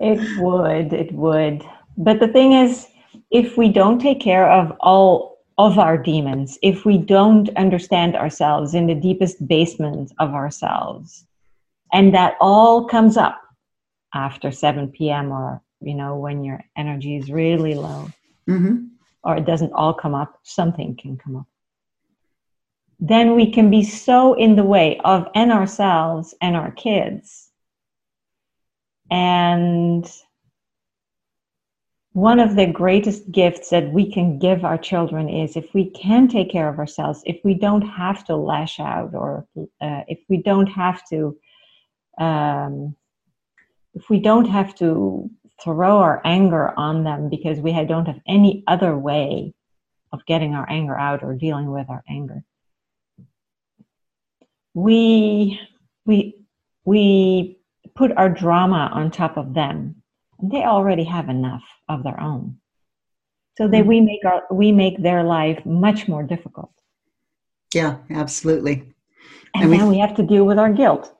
it 0.00 0.40
would, 0.40 0.92
it 0.92 1.12
would. 1.12 1.64
But 1.98 2.20
the 2.20 2.28
thing 2.28 2.52
is, 2.52 2.86
if 3.30 3.56
we 3.56 3.68
don't 3.68 3.98
take 3.98 4.20
care 4.20 4.50
of 4.50 4.74
all 4.80 5.38
of 5.58 5.78
our 5.78 5.98
demons, 5.98 6.58
if 6.62 6.84
we 6.86 6.96
don't 6.96 7.50
understand 7.56 8.16
ourselves 8.16 8.74
in 8.74 8.86
the 8.86 8.94
deepest 8.94 9.46
basement 9.46 10.12
of 10.18 10.32
ourselves, 10.32 11.26
and 11.92 12.14
that 12.14 12.36
all 12.40 12.86
comes 12.86 13.16
up 13.16 13.41
after 14.14 14.50
7 14.50 14.88
p.m. 14.88 15.32
or 15.32 15.62
you 15.82 15.94
know, 15.94 16.16
when 16.16 16.44
your 16.44 16.64
energy 16.76 17.16
is 17.16 17.30
really 17.30 17.74
low, 17.74 18.08
mm-hmm. 18.48 18.84
or 19.24 19.36
it 19.36 19.46
doesn't 19.46 19.72
all 19.72 19.92
come 19.94 20.14
up, 20.14 20.38
something 20.42 20.96
can 20.96 21.16
come 21.16 21.36
up. 21.36 21.46
Then 23.00 23.34
we 23.34 23.50
can 23.50 23.70
be 23.70 23.82
so 23.82 24.34
in 24.34 24.54
the 24.54 24.62
way 24.62 25.00
of 25.04 25.28
and 25.34 25.50
ourselves 25.50 26.34
and 26.40 26.56
our 26.56 26.70
kids. 26.70 27.50
And 29.10 30.08
one 32.12 32.38
of 32.38 32.54
the 32.56 32.66
greatest 32.66 33.30
gifts 33.32 33.70
that 33.70 33.90
we 33.92 34.10
can 34.12 34.38
give 34.38 34.64
our 34.64 34.78
children 34.78 35.28
is 35.28 35.56
if 35.56 35.74
we 35.74 35.90
can 35.90 36.28
take 36.28 36.50
care 36.50 36.68
of 36.68 36.78
ourselves, 36.78 37.22
if 37.26 37.40
we 37.42 37.54
don't 37.54 37.82
have 37.82 38.24
to 38.26 38.36
lash 38.36 38.78
out, 38.78 39.14
or 39.14 39.46
uh, 39.80 40.02
if 40.06 40.20
we 40.28 40.36
don't 40.36 40.68
have 40.68 41.02
to, 41.08 41.36
um, 42.18 42.94
if 43.94 44.08
we 44.08 44.20
don't 44.20 44.46
have 44.46 44.74
to 44.76 45.30
throw 45.62 45.98
our 45.98 46.20
anger 46.24 46.72
on 46.76 47.04
them 47.04 47.28
because 47.28 47.58
we 47.58 47.72
don't 47.84 48.06
have 48.06 48.20
any 48.26 48.64
other 48.66 48.96
way 48.96 49.54
of 50.12 50.24
getting 50.26 50.54
our 50.54 50.68
anger 50.68 50.96
out 50.96 51.22
or 51.22 51.34
dealing 51.34 51.70
with 51.70 51.88
our 51.88 52.02
anger. 52.08 52.42
We 54.74 55.60
we 56.04 56.34
we 56.84 57.58
put 57.94 58.12
our 58.16 58.28
drama 58.28 58.90
on 58.92 59.10
top 59.10 59.36
of 59.36 59.54
them. 59.54 60.02
And 60.38 60.50
they 60.50 60.64
already 60.64 61.04
have 61.04 61.28
enough 61.28 61.62
of 61.88 62.02
their 62.02 62.18
own. 62.20 62.58
So 63.58 63.68
that 63.68 63.80
mm-hmm. 63.80 63.88
we 63.88 64.00
make 64.00 64.24
our 64.24 64.42
we 64.50 64.72
make 64.72 65.02
their 65.02 65.22
life 65.22 65.64
much 65.66 66.08
more 66.08 66.22
difficult. 66.22 66.72
Yeah, 67.74 67.98
absolutely. 68.10 68.94
And, 69.54 69.64
and 69.64 69.72
then 69.72 69.88
we, 69.88 69.96
we 69.96 69.98
have 69.98 70.16
to 70.16 70.22
deal 70.22 70.44
with 70.44 70.58
our 70.58 70.72
guilt. 70.72 71.14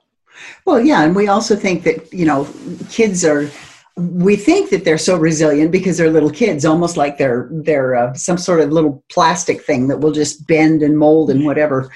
Well, 0.65 0.79
yeah, 0.79 1.03
and 1.03 1.15
we 1.15 1.27
also 1.27 1.55
think 1.55 1.83
that, 1.83 2.11
you 2.13 2.25
know, 2.25 2.47
kids 2.89 3.23
are 3.23 3.49
we 3.95 4.35
think 4.35 4.71
that 4.71 4.83
they're 4.83 4.97
so 4.97 5.17
resilient 5.17 5.71
because 5.71 5.97
they're 5.97 6.09
little 6.09 6.31
kids, 6.31 6.65
almost 6.65 6.97
like 6.97 7.17
they're 7.17 7.49
they're 7.51 7.95
uh, 7.95 8.13
some 8.13 8.37
sort 8.37 8.59
of 8.59 8.71
little 8.71 9.03
plastic 9.09 9.63
thing 9.63 9.87
that 9.87 9.99
will 9.99 10.11
just 10.11 10.47
bend 10.47 10.81
and 10.81 10.97
mold 10.97 11.29
and 11.29 11.45
whatever. 11.45 11.91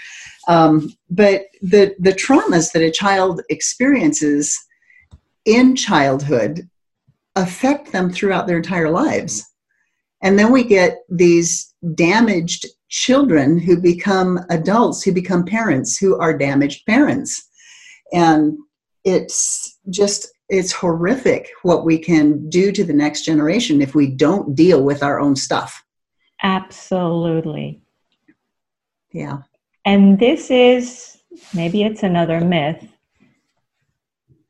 Um, 0.47 0.93
but 1.09 1.45
the 1.61 1.95
the 1.99 2.13
traumas 2.13 2.71
that 2.71 2.83
a 2.83 2.91
child 2.91 3.41
experiences 3.49 4.57
in 5.45 5.75
childhood 5.75 6.69
affect 7.35 7.91
them 7.91 8.11
throughout 8.11 8.47
their 8.47 8.57
entire 8.57 8.89
lives, 8.89 9.43
and 10.21 10.37
then 10.37 10.51
we 10.51 10.63
get 10.63 10.99
these 11.09 11.73
damaged 11.95 12.67
children 12.89 13.57
who 13.57 13.81
become 13.81 14.39
adults, 14.49 15.03
who 15.03 15.11
become 15.11 15.45
parents, 15.45 15.97
who 15.97 16.17
are 16.19 16.37
damaged 16.37 16.85
parents, 16.85 17.46
and 18.13 18.57
it's 19.03 19.77
just 19.89 20.27
it's 20.49 20.71
horrific 20.71 21.49
what 21.63 21.85
we 21.85 21.97
can 21.97 22.49
do 22.49 22.71
to 22.71 22.83
the 22.83 22.93
next 22.93 23.23
generation 23.23 23.81
if 23.81 23.95
we 23.95 24.07
don't 24.07 24.55
deal 24.55 24.83
with 24.83 25.03
our 25.03 25.19
own 25.19 25.35
stuff. 25.35 25.83
Absolutely. 26.41 27.81
Yeah. 29.11 29.39
And 29.85 30.19
this 30.19 30.49
is 30.51 31.17
maybe 31.53 31.83
it's 31.83 32.03
another 32.03 32.39
myth 32.41 32.87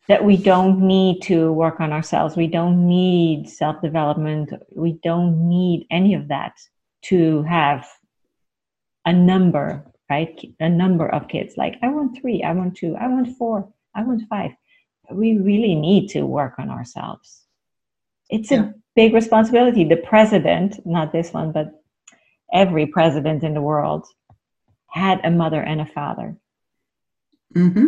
that 0.07 0.23
we 0.23 0.37
don't 0.37 0.79
need 0.79 1.21
to 1.21 1.51
work 1.51 1.79
on 1.79 1.91
ourselves. 1.91 2.35
We 2.35 2.47
don't 2.47 2.87
need 2.87 3.49
self 3.49 3.81
development. 3.81 4.53
We 4.73 4.93
don't 5.03 5.47
need 5.47 5.85
any 5.91 6.13
of 6.13 6.29
that 6.29 6.53
to 7.03 7.43
have 7.43 7.87
a 9.05 9.13
number, 9.13 9.85
right? 10.09 10.39
A 10.59 10.69
number 10.69 11.07
of 11.07 11.27
kids. 11.27 11.55
Like, 11.57 11.77
I 11.81 11.89
want 11.89 12.17
three, 12.19 12.43
I 12.43 12.53
want 12.53 12.77
two, 12.77 12.95
I 12.95 13.07
want 13.07 13.37
four, 13.37 13.67
I 13.95 14.03
want 14.03 14.23
five 14.29 14.51
we 15.11 15.37
really 15.37 15.75
need 15.75 16.09
to 16.09 16.25
work 16.25 16.55
on 16.57 16.69
ourselves. 16.69 17.43
It's 18.29 18.51
yeah. 18.51 18.65
a 18.65 18.73
big 18.95 19.13
responsibility. 19.13 19.83
The 19.83 19.97
president, 19.97 20.85
not 20.85 21.11
this 21.11 21.31
one, 21.31 21.51
but 21.51 21.81
every 22.53 22.87
president 22.87 23.43
in 23.43 23.53
the 23.53 23.61
world 23.61 24.05
had 24.87 25.21
a 25.23 25.31
mother 25.31 25.61
and 25.61 25.81
a 25.81 25.85
father. 25.85 26.35
Mm-hmm. 27.55 27.87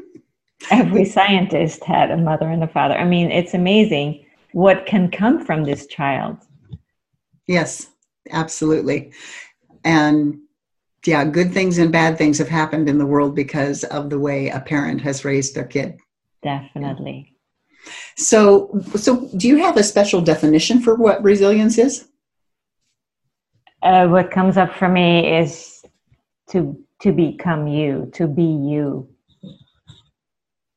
every 0.70 1.04
scientist 1.04 1.84
had 1.84 2.10
a 2.10 2.16
mother 2.16 2.48
and 2.48 2.64
a 2.64 2.68
father. 2.68 2.94
I 2.94 3.04
mean, 3.04 3.30
it's 3.30 3.54
amazing 3.54 4.24
what 4.52 4.86
can 4.86 5.10
come 5.10 5.44
from 5.44 5.64
this 5.64 5.86
child. 5.86 6.38
Yes, 7.46 7.90
absolutely. 8.30 9.12
And 9.84 10.40
yeah, 11.06 11.24
good 11.24 11.52
things 11.52 11.78
and 11.78 11.92
bad 11.92 12.18
things 12.18 12.38
have 12.38 12.48
happened 12.48 12.88
in 12.88 12.98
the 12.98 13.06
world 13.06 13.34
because 13.34 13.84
of 13.84 14.10
the 14.10 14.18
way 14.18 14.48
a 14.48 14.60
parent 14.60 15.00
has 15.02 15.24
raised 15.24 15.54
their 15.54 15.64
kid. 15.64 15.98
Definitely. 16.42 17.36
So, 18.16 18.80
so 18.96 19.28
do 19.36 19.48
you 19.48 19.56
have 19.58 19.76
a 19.76 19.82
special 19.82 20.20
definition 20.20 20.80
for 20.80 20.94
what 20.94 21.22
resilience 21.22 21.78
is? 21.78 22.08
Uh, 23.82 24.08
what 24.08 24.30
comes 24.30 24.56
up 24.56 24.74
for 24.74 24.88
me 24.88 25.36
is 25.38 25.84
to 26.50 26.82
to 27.00 27.12
become 27.12 27.66
you, 27.66 28.10
to 28.14 28.26
be 28.26 28.42
you. 28.42 29.08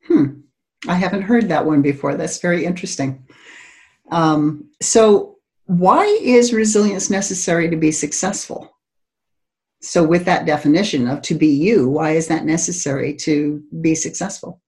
Hmm. 0.06 0.42
I 0.88 0.96
haven't 0.96 1.22
heard 1.22 1.48
that 1.50 1.66
one 1.66 1.82
before. 1.82 2.16
That's 2.16 2.40
very 2.40 2.66
interesting. 2.66 3.26
Um, 4.12 4.70
so, 4.82 5.38
why 5.66 6.06
is 6.22 6.54
resilience 6.54 7.10
necessary 7.10 7.70
to 7.70 7.78
be 7.78 7.92
successful? 7.92 8.76
So, 9.82 10.04
with 10.04 10.26
that 10.26 10.46
definition 10.46 11.08
of 11.08 11.22
to 11.24 11.36
be 11.36 11.48
you, 11.48 11.88
why 11.88 12.12
is 12.12 12.28
that 12.28 12.46
necessary 12.46 13.14
to 13.18 13.64
be 13.82 13.96
successful? 13.96 14.62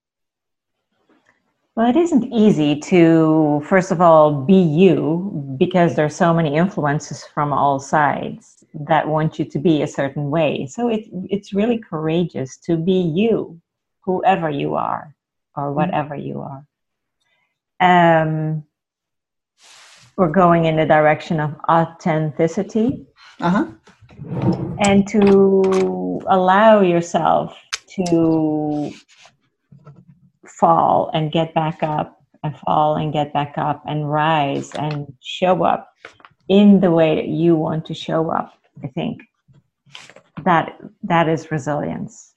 Well, 1.75 1.89
it 1.89 1.95
isn't 1.95 2.31
easy 2.33 2.79
to, 2.81 3.61
first 3.65 3.91
of 3.91 4.01
all, 4.01 4.41
be 4.43 4.61
you 4.61 5.55
because 5.57 5.95
there's 5.95 6.15
so 6.15 6.33
many 6.33 6.55
influences 6.55 7.23
from 7.23 7.53
all 7.53 7.79
sides 7.79 8.63
that 8.73 9.07
want 9.07 9.39
you 9.39 9.45
to 9.45 9.59
be 9.59 9.81
a 9.81 9.87
certain 9.87 10.29
way. 10.29 10.65
So 10.67 10.89
it, 10.89 11.05
it's 11.29 11.53
really 11.53 11.77
courageous 11.77 12.57
to 12.65 12.75
be 12.75 13.01
you, 13.15 13.61
whoever 14.01 14.49
you 14.49 14.75
are 14.75 15.15
or 15.55 15.67
mm-hmm. 15.67 15.75
whatever 15.75 16.15
you 16.15 16.41
are. 16.41 16.65
Um, 17.79 18.63
we're 20.17 20.29
going 20.29 20.65
in 20.65 20.75
the 20.75 20.85
direction 20.85 21.39
of 21.39 21.55
authenticity. 21.69 23.05
Uh-huh. 23.39 23.67
And 24.81 25.07
to 25.09 26.21
allow 26.27 26.81
yourself 26.81 27.55
to 27.95 28.91
fall 30.45 31.11
and 31.13 31.31
get 31.31 31.53
back 31.53 31.83
up 31.83 32.21
and 32.43 32.57
fall 32.57 32.95
and 32.95 33.13
get 33.13 33.31
back 33.33 33.53
up 33.57 33.83
and 33.85 34.11
rise 34.11 34.71
and 34.73 35.13
show 35.21 35.63
up 35.63 35.93
in 36.49 36.79
the 36.79 36.91
way 36.91 37.15
that 37.15 37.27
you 37.27 37.55
want 37.55 37.85
to 37.85 37.93
show 37.93 38.29
up 38.29 38.53
i 38.83 38.87
think. 38.87 39.21
That 40.43 40.77
that 41.03 41.29
is 41.29 41.51
resilience. 41.51 42.33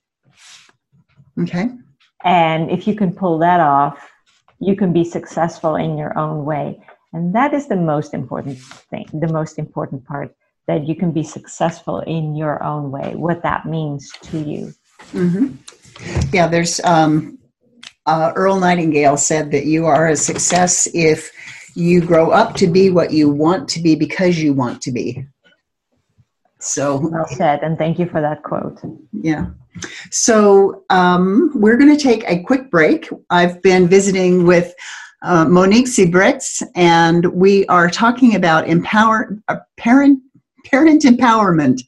Okay. 1.41 1.69
And 2.23 2.71
if 2.71 2.87
you 2.87 2.95
can 2.95 3.13
pull 3.15 3.39
that 3.39 3.61
off 3.61 4.11
you 4.61 4.77
can 4.77 4.93
be 4.93 5.05
successful 5.05 5.77
in 5.77 5.99
your 5.99 6.17
own 6.19 6.45
way. 6.45 6.81
And 7.13 7.35
that 7.35 7.53
is 7.53 7.69
the 7.69 7.77
most 7.77 8.15
important 8.15 8.59
thing 8.59 9.07
the 9.13 9.33
most 9.33 9.59
important 9.59 10.05
part 10.05 10.35
that 10.67 10.87
you 10.87 10.95
can 10.95 11.13
be 11.13 11.23
successful 11.23 12.01
in 12.01 12.35
your 12.35 12.63
own 12.63 12.91
way 12.91 13.15
what 13.15 13.43
that 13.43 13.67
means 13.67 14.11
to 14.23 14.39
you 14.39 14.73
mm-hmm. 15.13 15.55
yeah 16.33 16.47
there's 16.47 16.81
um, 16.85 17.39
uh, 18.07 18.33
Earl 18.37 18.61
Nightingale 18.61 19.17
said 19.17 19.51
that 19.53 19.67
you 19.67 19.87
are 19.87 20.09
a 20.09 20.17
success 20.17 20.87
if 20.93 21.33
you 21.75 22.01
grow 22.01 22.31
up 22.31 22.55
to 22.57 22.67
be 22.67 22.91
what 22.91 23.11
you 23.13 23.31
want 23.31 23.69
to 23.71 23.81
be 23.81 23.95
because 23.95 24.39
you 24.39 24.53
want 24.53 24.81
to 24.83 24.93
be. 24.93 25.27
So 26.61 27.09
well 27.09 27.27
said, 27.27 27.63
and 27.63 27.77
thank 27.77 27.99
you 27.99 28.07
for 28.07 28.21
that 28.21 28.43
quote. 28.43 28.81
Yeah. 29.13 29.47
So 30.11 30.85
um, 30.89 31.51
we're 31.55 31.77
going 31.77 31.95
to 31.95 32.03
take 32.03 32.25
a 32.27 32.43
quick 32.43 32.71
break. 32.71 33.09
I've 33.29 33.61
been 33.61 33.87
visiting 33.87 34.47
with 34.47 34.75
uh, 35.23 35.45
Mooniek 35.45 35.85
Seebregts, 35.85 36.63
and 36.75 37.27
we 37.35 37.67
are 37.67 37.91
talking 37.91 38.35
about 38.35 38.69
empower 38.69 39.39
uh, 39.49 39.57
parent 39.77 40.21
parent 40.65 41.03
empowerment 41.03 41.83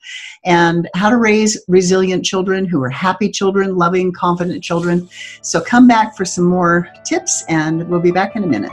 and 0.45 0.89
how 0.95 1.11
to 1.11 1.17
raise 1.17 1.63
resilient 1.69 2.25
children 2.25 2.65
who 2.65 2.83
are 2.83 2.91
happy 2.91 3.31
children, 3.31 3.77
loving, 3.77 4.13
confident 4.13 4.63
children. 4.63 5.09
So 5.43 5.61
come 5.61 5.89
back 5.89 6.17
for 6.17 6.25
some 6.25 6.45
more 6.45 6.89
tips, 7.05 7.45
and 7.49 7.89
we'll 7.89 8.01
be 8.01 8.13
back 8.13 8.37
in 8.37 8.45
a 8.45 8.47
minute. 8.47 8.73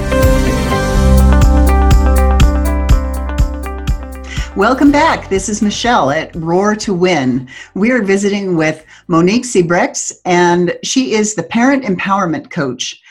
Welcome 4.57 4.91
back. 4.91 5.29
This 5.29 5.47
is 5.47 5.61
Michelle 5.61 6.11
at 6.11 6.35
Roar 6.35 6.75
to 6.75 6.93
Win. 6.93 7.47
We 7.73 7.89
are 7.91 8.03
visiting 8.03 8.57
with 8.57 8.85
Mooniek 9.07 9.45
Seebregts, 9.45 10.11
and 10.25 10.77
she 10.83 11.13
is 11.13 11.35
the 11.35 11.43
Parent 11.43 11.85
Empowerment 11.85 12.51
Coach. 12.51 13.01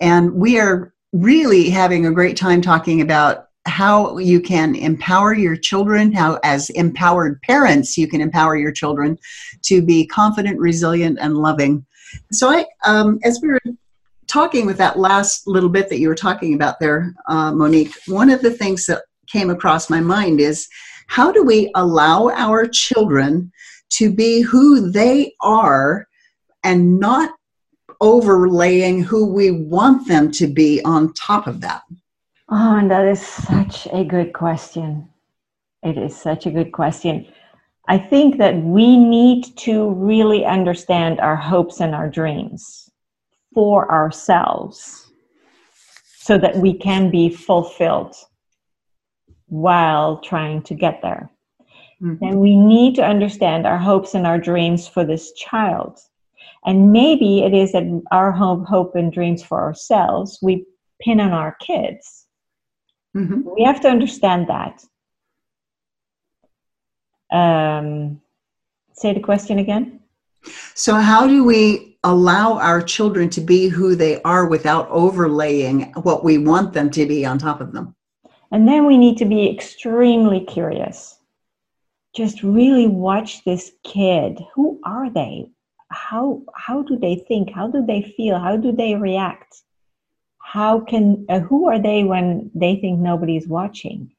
And 0.00 0.34
we 0.34 0.58
are 0.58 0.92
really 1.12 1.70
having 1.70 2.06
a 2.06 2.10
great 2.10 2.36
time 2.36 2.60
talking 2.60 3.00
about 3.00 3.46
how 3.64 4.18
you 4.18 4.40
can 4.40 4.74
empower 4.74 5.34
your 5.34 5.54
children, 5.54 6.10
how, 6.10 6.40
as 6.42 6.68
empowered 6.70 7.40
parents, 7.42 7.96
you 7.96 8.08
can 8.08 8.20
empower 8.20 8.56
your 8.56 8.72
children 8.72 9.16
to 9.66 9.80
be 9.80 10.04
confident, 10.04 10.58
resilient, 10.58 11.16
and 11.20 11.38
loving. 11.38 11.86
So, 12.32 12.50
I, 12.50 12.66
um, 12.84 13.20
as 13.22 13.38
we 13.40 13.50
were 13.50 13.60
talking 14.26 14.66
with 14.66 14.78
that 14.78 14.98
last 14.98 15.46
little 15.46 15.70
bit 15.70 15.90
that 15.90 16.00
you 16.00 16.08
were 16.08 16.16
talking 16.16 16.54
about 16.54 16.80
there, 16.80 17.14
uh, 17.28 17.52
Mooniek, 17.52 17.94
one 18.08 18.30
of 18.30 18.42
the 18.42 18.50
things 18.50 18.84
that 18.86 19.02
came 19.28 19.50
across 19.50 19.90
my 19.90 20.00
mind 20.00 20.40
is 20.40 20.68
how 21.08 21.32
do 21.32 21.42
we 21.42 21.70
allow 21.74 22.30
our 22.30 22.66
children 22.66 23.50
to 23.90 24.14
be 24.14 24.40
who 24.40 24.90
they 24.90 25.34
are 25.40 26.06
and 26.62 27.00
not 27.00 27.34
overlaying 28.00 29.02
who 29.02 29.26
we 29.26 29.50
want 29.50 30.06
them 30.06 30.30
to 30.30 30.46
be 30.46 30.80
on 30.84 31.12
top 31.14 31.46
of 31.46 31.60
that? 31.62 31.82
Oh, 32.50 32.76
and 32.76 32.90
that 32.90 33.06
is 33.06 33.20
such 33.20 33.88
a 33.92 34.04
good 34.04 34.32
question. 34.32 35.08
It 35.82 35.98
is 35.98 36.16
such 36.16 36.46
a 36.46 36.50
good 36.50 36.72
question. 36.72 37.26
I 37.88 37.98
think 37.98 38.36
that 38.38 38.56
we 38.62 38.96
need 38.98 39.56
to 39.58 39.90
really 39.90 40.44
understand 40.44 41.20
our 41.20 41.36
hopes 41.36 41.80
and 41.80 41.94
our 41.94 42.08
dreams 42.08 42.90
for 43.54 43.90
ourselves 43.90 45.10
so 46.16 46.36
that 46.36 46.56
we 46.56 46.74
can 46.74 47.10
be 47.10 47.30
fulfilled 47.30 48.14
while 49.48 50.18
trying 50.18 50.62
to 50.62 50.74
get 50.74 51.02
there. 51.02 51.30
Mm-hmm. 52.02 52.24
And 52.24 52.40
we 52.40 52.56
need 52.56 52.94
to 52.96 53.04
understand 53.04 53.66
our 53.66 53.78
hopes 53.78 54.14
and 54.14 54.26
our 54.26 54.38
dreams 54.38 54.86
for 54.86 55.04
this 55.04 55.32
child. 55.32 55.98
And 56.64 56.92
maybe 56.92 57.40
it 57.40 57.54
is 57.54 57.72
that 57.72 58.02
our 58.10 58.30
hope, 58.30 58.66
hope 58.66 58.94
and 58.94 59.12
dreams 59.12 59.42
for 59.42 59.60
ourselves, 59.60 60.38
we 60.42 60.64
pin 61.00 61.20
on 61.20 61.32
our 61.32 61.56
kids. 61.60 62.26
Mm-hmm. 63.16 63.42
We 63.56 63.64
have 63.64 63.80
to 63.80 63.88
understand 63.88 64.48
that. 64.48 64.84
Um, 67.30 68.20
say 68.92 69.14
the 69.14 69.20
question 69.20 69.58
again. 69.58 70.00
So, 70.74 70.94
how 70.94 71.26
do 71.26 71.44
we 71.44 71.98
allow 72.04 72.58
our 72.58 72.80
children 72.80 73.28
to 73.30 73.40
be 73.40 73.68
who 73.68 73.94
they 73.94 74.22
are 74.22 74.46
without 74.46 74.88
overlaying 74.88 75.92
what 75.94 76.24
we 76.24 76.38
want 76.38 76.72
them 76.72 76.90
to 76.90 77.06
be 77.06 77.26
on 77.26 77.38
top 77.38 77.60
of 77.60 77.72
them? 77.72 77.94
And 78.50 78.66
then 78.66 78.86
we 78.86 78.96
need 78.96 79.18
to 79.18 79.24
be 79.24 79.50
extremely 79.50 80.40
curious. 80.40 81.18
Just 82.14 82.42
really 82.42 82.86
watch 82.86 83.44
this 83.44 83.72
kid. 83.84 84.40
Who 84.54 84.80
are 84.84 85.10
they? 85.10 85.50
How 85.90 86.42
how 86.54 86.82
do 86.82 86.98
they 86.98 87.16
think? 87.28 87.50
How 87.50 87.68
do 87.68 87.84
they 87.84 88.02
feel? 88.16 88.38
How 88.38 88.56
do 88.56 88.72
they 88.72 88.94
react? 88.94 89.62
How 90.38 90.80
can 90.80 91.26
uh, 91.28 91.40
who 91.40 91.68
are 91.68 91.78
they 91.78 92.04
when 92.04 92.50
they 92.54 92.76
think 92.76 92.98
nobody's 92.98 93.46
watching? 93.46 94.10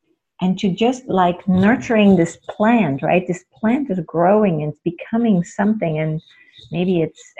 And 0.41 0.57
to 0.59 0.69
just 0.69 1.07
like 1.07 1.47
nurturing 1.47 2.15
this 2.15 2.37
plant, 2.49 3.01
right? 3.01 3.27
This 3.27 3.43
plant 3.51 3.89
is 3.89 3.99
growing 4.05 4.63
and 4.63 4.73
becoming 4.83 5.43
something, 5.43 5.99
and 5.99 6.21
maybe 6.71 7.01
it's 7.01 7.33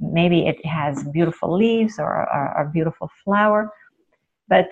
maybe 0.00 0.46
it 0.46 0.64
has 0.64 1.02
beautiful 1.04 1.56
leaves 1.56 1.98
or, 1.98 2.28
or 2.32 2.62
a 2.62 2.70
beautiful 2.70 3.10
flower, 3.24 3.72
but 4.48 4.70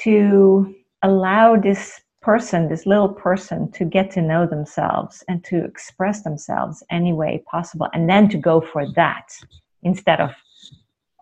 to 0.00 0.74
allow 1.02 1.56
this 1.56 2.00
person, 2.20 2.68
this 2.68 2.86
little 2.86 3.08
person, 3.08 3.70
to 3.72 3.84
get 3.84 4.10
to 4.12 4.22
know 4.22 4.46
themselves 4.46 5.24
and 5.28 5.44
to 5.44 5.64
express 5.64 6.22
themselves 6.22 6.82
any 6.90 7.12
way 7.12 7.42
possible, 7.50 7.88
and 7.92 8.08
then 8.08 8.28
to 8.28 8.38
go 8.38 8.60
for 8.60 8.90
that 8.92 9.28
instead 9.82 10.20
of 10.20 10.30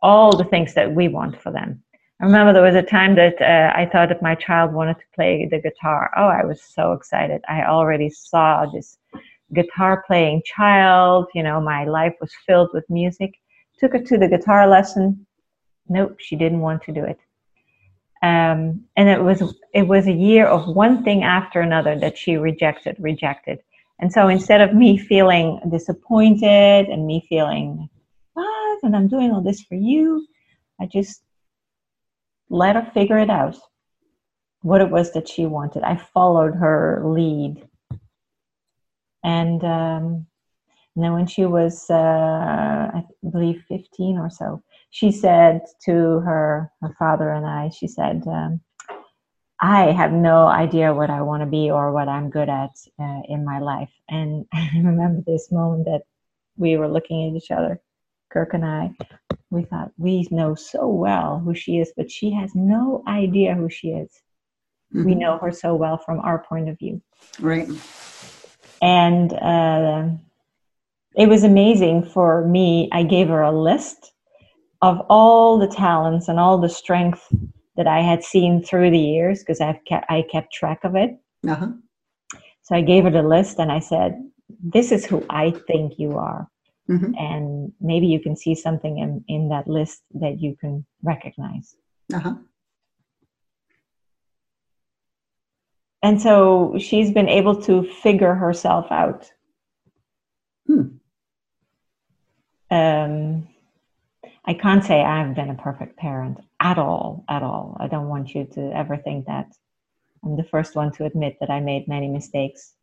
all 0.02 0.36
the 0.36 0.44
things 0.44 0.74
that 0.74 0.94
we 0.94 1.08
want 1.08 1.40
for 1.40 1.52
them. 1.52 1.82
I 2.20 2.24
remember 2.24 2.52
there 2.52 2.62
was 2.62 2.74
a 2.74 2.82
time 2.82 3.14
that 3.16 3.40
uh, 3.42 3.72
I 3.76 3.86
thought 3.86 4.08
that 4.08 4.22
my 4.22 4.34
child 4.34 4.72
wanted 4.72 4.94
to 4.94 5.04
play 5.14 5.46
the 5.50 5.60
guitar. 5.60 6.10
Oh, 6.16 6.28
I 6.28 6.44
was 6.44 6.62
so 6.62 6.92
excited. 6.92 7.42
I 7.46 7.64
already 7.64 8.08
saw 8.08 8.64
this 8.66 8.96
guitar 9.54 10.02
playing 10.06 10.42
child. 10.46 11.26
You 11.34 11.42
know, 11.42 11.60
my 11.60 11.84
life 11.84 12.14
was 12.20 12.32
filled 12.46 12.70
with 12.72 12.88
music. 12.88 13.34
Took 13.78 13.92
her 13.92 14.02
to 14.02 14.16
the 14.16 14.28
guitar 14.28 14.66
lesson. 14.66 15.26
Nope, 15.88 16.16
she 16.18 16.36
didn't 16.36 16.60
want 16.60 16.82
to 16.84 16.92
do 16.92 17.04
it 17.04 17.18
um, 18.22 18.84
and 18.96 19.08
it 19.08 19.22
was 19.22 19.54
it 19.74 19.86
was 19.86 20.06
a 20.06 20.12
year 20.12 20.46
of 20.46 20.74
one 20.74 21.04
thing 21.04 21.22
after 21.22 21.60
another 21.60 21.98
that 21.98 22.16
she 22.18 22.36
rejected 22.36 22.96
rejected. 22.98 23.60
And 23.98 24.12
so 24.12 24.28
instead 24.28 24.60
of 24.60 24.74
me 24.74 24.98
feeling 24.98 25.60
disappointed 25.70 26.86
and 26.88 27.06
me 27.06 27.24
feeling 27.28 27.88
what? 28.34 28.78
And 28.82 28.94
i'm 28.94 29.08
doing 29.08 29.32
all 29.32 29.40
this 29.40 29.62
for 29.62 29.74
you 29.74 30.26
i 30.78 30.86
just 30.86 31.22
let 32.50 32.76
her 32.76 32.90
figure 32.92 33.18
it 33.18 33.30
out 33.30 33.56
what 34.62 34.80
it 34.80 34.90
was 34.90 35.12
that 35.12 35.28
she 35.28 35.46
wanted. 35.46 35.84
I 35.84 35.96
followed 35.96 36.54
her 36.56 37.02
lead. 37.04 37.68
And 39.22 39.62
um, 39.62 40.26
and 40.94 41.04
then 41.04 41.12
when 41.12 41.26
she 41.26 41.44
was 41.44 41.90
uh, 41.90 41.94
i 41.94 43.04
believe 43.30 43.64
15 43.68 44.18
or 44.18 44.30
so 44.30 44.62
she 44.96 45.12
said 45.12 45.60
to 45.84 45.92
her, 46.20 46.72
her 46.80 46.96
father 46.98 47.28
and 47.28 47.44
I, 47.44 47.68
she 47.68 47.86
said, 47.86 48.22
um, 48.26 48.62
I 49.60 49.92
have 49.92 50.10
no 50.10 50.46
idea 50.46 50.94
what 50.94 51.10
I 51.10 51.20
want 51.20 51.42
to 51.42 51.46
be 51.46 51.70
or 51.70 51.92
what 51.92 52.08
I'm 52.08 52.30
good 52.30 52.48
at 52.48 52.70
uh, 52.98 53.20
in 53.28 53.44
my 53.44 53.58
life. 53.58 53.90
And 54.08 54.46
I 54.54 54.70
remember 54.74 55.22
this 55.26 55.52
moment 55.52 55.84
that 55.84 56.04
we 56.56 56.78
were 56.78 56.88
looking 56.88 57.28
at 57.28 57.36
each 57.36 57.50
other, 57.50 57.78
Kirk 58.32 58.54
and 58.54 58.64
I. 58.64 58.92
We 59.50 59.64
thought, 59.64 59.92
we 59.98 60.26
know 60.30 60.54
so 60.54 60.88
well 60.88 61.40
who 61.40 61.54
she 61.54 61.76
is, 61.76 61.92
but 61.94 62.10
she 62.10 62.30
has 62.30 62.54
no 62.54 63.02
idea 63.06 63.54
who 63.54 63.68
she 63.68 63.88
is. 63.88 64.10
Mm-hmm. 64.94 65.04
We 65.04 65.14
know 65.14 65.36
her 65.36 65.52
so 65.52 65.74
well 65.74 65.98
from 65.98 66.20
our 66.20 66.38
point 66.38 66.70
of 66.70 66.78
view. 66.78 67.02
Right. 67.38 67.68
And 68.80 69.30
uh, 69.34 70.08
it 71.14 71.28
was 71.28 71.44
amazing 71.44 72.04
for 72.04 72.46
me. 72.48 72.88
I 72.92 73.02
gave 73.02 73.28
her 73.28 73.42
a 73.42 73.52
list 73.52 74.14
of 74.82 75.00
all 75.08 75.58
the 75.58 75.66
talents 75.66 76.28
and 76.28 76.38
all 76.38 76.58
the 76.58 76.68
strength 76.68 77.26
that 77.76 77.86
I 77.86 78.00
had 78.00 78.22
seen 78.22 78.62
through 78.62 78.90
the 78.90 78.98
years, 78.98 79.40
because 79.40 79.60
I've 79.60 79.84
kept 79.84 80.06
I 80.10 80.22
kept 80.30 80.52
track 80.52 80.80
of 80.84 80.96
it. 80.96 81.18
Uh-huh. 81.46 81.72
So 82.62 82.74
I 82.74 82.80
gave 82.80 83.04
her 83.04 83.10
the 83.10 83.22
list 83.22 83.58
and 83.58 83.70
I 83.70 83.80
said, 83.80 84.22
"This 84.62 84.92
is 84.92 85.04
who 85.04 85.24
I 85.30 85.50
think 85.66 85.98
you 85.98 86.16
are." 86.18 86.48
Mm-hmm. 86.88 87.14
and 87.18 87.72
maybe 87.80 88.06
you 88.06 88.20
can 88.20 88.36
see 88.36 88.54
something 88.54 88.98
in, 88.98 89.24
in 89.26 89.48
that 89.48 89.66
list 89.66 90.02
that 90.14 90.40
you 90.40 90.54
can 90.60 90.86
recognize. 91.02 91.74
Uh-huh. 92.14 92.36
And 96.00 96.22
so 96.22 96.76
she's 96.78 97.10
been 97.10 97.28
able 97.28 97.60
to 97.62 97.82
figure 97.82 98.34
herself 98.34 98.86
out 98.92 99.32
Hmm. 100.66 100.98
Um, 102.70 103.48
I 104.46 104.54
can't 104.54 104.84
say 104.84 105.02
I've 105.02 105.34
been 105.34 105.50
a 105.50 105.54
perfect 105.54 105.96
parent 105.96 106.38
at 106.60 106.78
all, 106.78 107.24
at 107.28 107.42
all. 107.42 107.76
I 107.80 107.88
don't 107.88 108.08
want 108.08 108.34
you 108.34 108.44
to 108.54 108.72
ever 108.76 108.96
think 108.96 109.26
that. 109.26 109.48
I'm 110.24 110.36
the 110.36 110.44
first 110.44 110.76
one 110.76 110.92
to 110.92 111.04
admit 111.04 111.36
that 111.40 111.50
I 111.50 111.60
made 111.60 111.88
many 111.88 112.08
mistakes. 112.08 112.74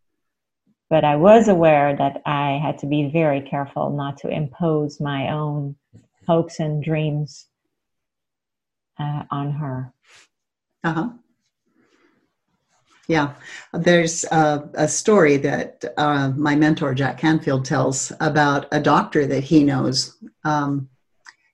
But 0.89 1.05
I 1.05 1.15
was 1.15 1.47
aware 1.47 1.95
that 1.95 2.21
I 2.25 2.59
had 2.61 2.77
to 2.79 2.85
be 2.85 3.09
very 3.09 3.41
careful 3.41 3.89
not 3.89 4.17
to 4.19 4.29
impose 4.29 4.99
my 4.99 5.29
own 5.29 5.75
hopes 6.27 6.59
and 6.59 6.83
dreams 6.83 7.47
uh, 8.99 9.23
on 9.31 9.51
her. 9.51 9.93
Uh 10.83 10.93
huh. 10.93 11.09
Yeah, 13.07 13.33
there's 13.73 14.23
a, 14.25 14.69
a 14.75 14.87
story 14.87 15.37
that 15.37 15.83
uh, 15.97 16.29
my 16.35 16.55
mentor 16.55 16.93
Jack 16.93 17.17
Canfield 17.17 17.65
tells 17.65 18.13
about 18.21 18.67
a 18.71 18.79
doctor 18.79 19.25
that 19.27 19.43
he 19.43 19.63
knows. 19.63 20.17
Um, 20.45 20.89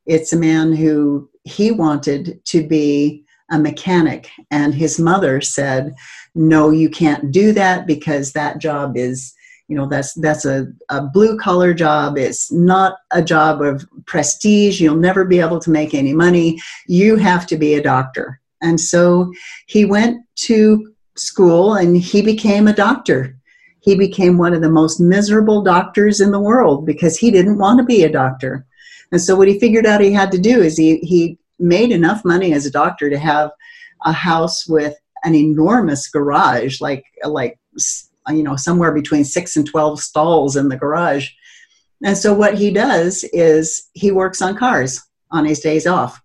it's 0.10 0.34
a 0.34 0.38
man 0.38 0.74
who 0.74 1.30
he 1.43 1.72
wanted 1.72 2.43
to 2.45 2.67
be 2.67 3.24
a 3.52 3.60
mechanic, 3.60 4.30
and 4.52 4.74
his 4.74 5.00
mother 5.00 5.39
said, 5.39 5.93
"No, 6.36 6.72
you 6.72 6.89
can't 6.89 7.32
do 7.32 7.54
that 7.54 7.88
because 7.88 8.34
that 8.34 8.60
job 8.60 8.98
is." 8.98 9.34
You 9.67 9.76
know 9.76 9.88
that's 9.88 10.15
that's 10.15 10.45
a, 10.45 10.65
a 10.89 11.04
blue 11.04 11.38
collar 11.38 11.76
job. 11.76 12.17
It's 12.17 12.52
not 12.52 12.98
a 13.12 13.22
job 13.22 13.62
of 13.62 13.86
prestige. 14.08 14.82
You'll 14.82 14.95
never 14.95 15.24
be 15.24 15.39
able 15.39 15.60
to 15.60 15.69
make 15.69 15.93
any 15.93 16.12
money. 16.12 16.60
You 16.88 17.17
have 17.17 17.45
to 17.48 17.56
be 17.56 17.76
a 17.76 17.84
doctor. 17.84 18.41
And 18.62 18.82
so 18.82 19.32
he 19.67 19.86
went 19.86 20.26
to 20.48 20.91
school 21.15 21.76
and 21.76 21.95
he 21.95 22.24
became 22.24 22.67
a 22.67 22.74
doctor. 22.74 23.38
He 23.82 23.95
became 23.95 24.39
one 24.39 24.56
of 24.56 24.62
the 24.62 24.72
most 24.72 25.00
miserable 25.00 25.62
doctors 25.62 26.19
in 26.19 26.32
the 26.32 26.39
world 26.39 26.86
because 26.86 27.17
he 27.17 27.30
didn't 27.30 27.60
want 27.60 27.78
to 27.78 27.86
be 27.86 28.04
a 28.04 28.12
doctor. 28.12 28.65
And 29.12 29.22
so 29.22 29.36
what 29.36 29.48
he 29.48 29.60
figured 29.60 29.86
out 29.86 30.02
he 30.02 30.13
had 30.13 30.32
to 30.32 30.38
do 30.38 30.62
is 30.62 30.78
he, 30.78 30.98
he 30.98 31.38
made 31.58 31.91
enough 31.91 32.24
money 32.24 32.54
as 32.54 32.65
a 32.65 32.72
doctor 32.72 33.10
to 33.10 33.17
have 33.17 33.52
a 34.06 34.12
house 34.12 34.67
with 34.67 34.95
an 35.24 35.36
enormous 35.36 36.08
garage, 36.08 36.80
like 36.80 37.04
like 37.24 37.60
you 38.30 38.43
know 38.43 38.56
somewhere 38.56 38.93
between 38.93 39.26
six 39.26 39.58
and 39.58 39.67
twelve 39.67 40.00
stalls 40.00 40.56
in 40.56 40.69
the 40.69 40.78
garage. 40.78 41.30
And 42.04 42.17
so 42.17 42.34
what 42.34 42.58
he 42.58 42.72
does 42.72 43.26
is 43.34 43.89
he 43.93 44.12
works 44.12 44.41
on 44.41 44.56
cars 44.56 45.02
on 45.32 45.45
his 45.45 45.60
days 45.60 45.86
off 45.86 46.22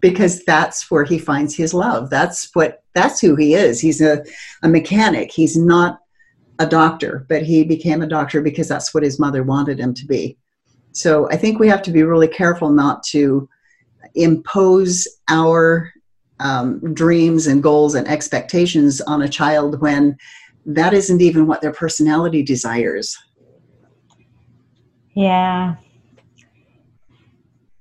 because 0.00 0.44
that's 0.44 0.90
where 0.90 1.04
he 1.04 1.18
finds 1.18 1.56
his 1.56 1.72
love. 1.72 2.10
That's 2.10 2.50
what 2.52 2.82
that's 2.94 3.20
who 3.20 3.34
he 3.34 3.54
is. 3.54 3.80
He's 3.80 4.00
a, 4.00 4.24
a 4.62 4.68
mechanic. 4.68 5.32
He's 5.32 5.56
not 5.56 6.00
a 6.58 6.66
doctor, 6.66 7.26
but 7.28 7.42
he 7.42 7.64
became 7.64 8.02
a 8.02 8.06
doctor 8.06 8.40
because 8.40 8.68
that's 8.68 8.94
what 8.94 9.02
his 9.02 9.18
mother 9.18 9.42
wanted 9.42 9.78
him 9.78 9.94
to 9.94 10.06
be. 10.06 10.38
So 10.96 11.28
I 11.30 11.36
think 11.36 11.58
we 11.58 11.68
have 11.68 11.82
to 11.82 11.90
be 11.90 12.04
really 12.04 12.26
careful 12.26 12.70
not 12.70 13.02
to 13.08 13.46
impose 14.14 15.06
our 15.28 15.92
um, 16.40 16.94
dreams 16.94 17.46
and 17.46 17.62
goals 17.62 17.94
and 17.94 18.08
expectations 18.08 19.02
on 19.02 19.20
a 19.20 19.28
child 19.28 19.82
when 19.82 20.16
that 20.64 20.94
isn't 20.94 21.20
even 21.20 21.46
what 21.46 21.60
their 21.60 21.72
personality 21.72 22.42
desires. 22.42 23.14
Yeah, 25.12 25.76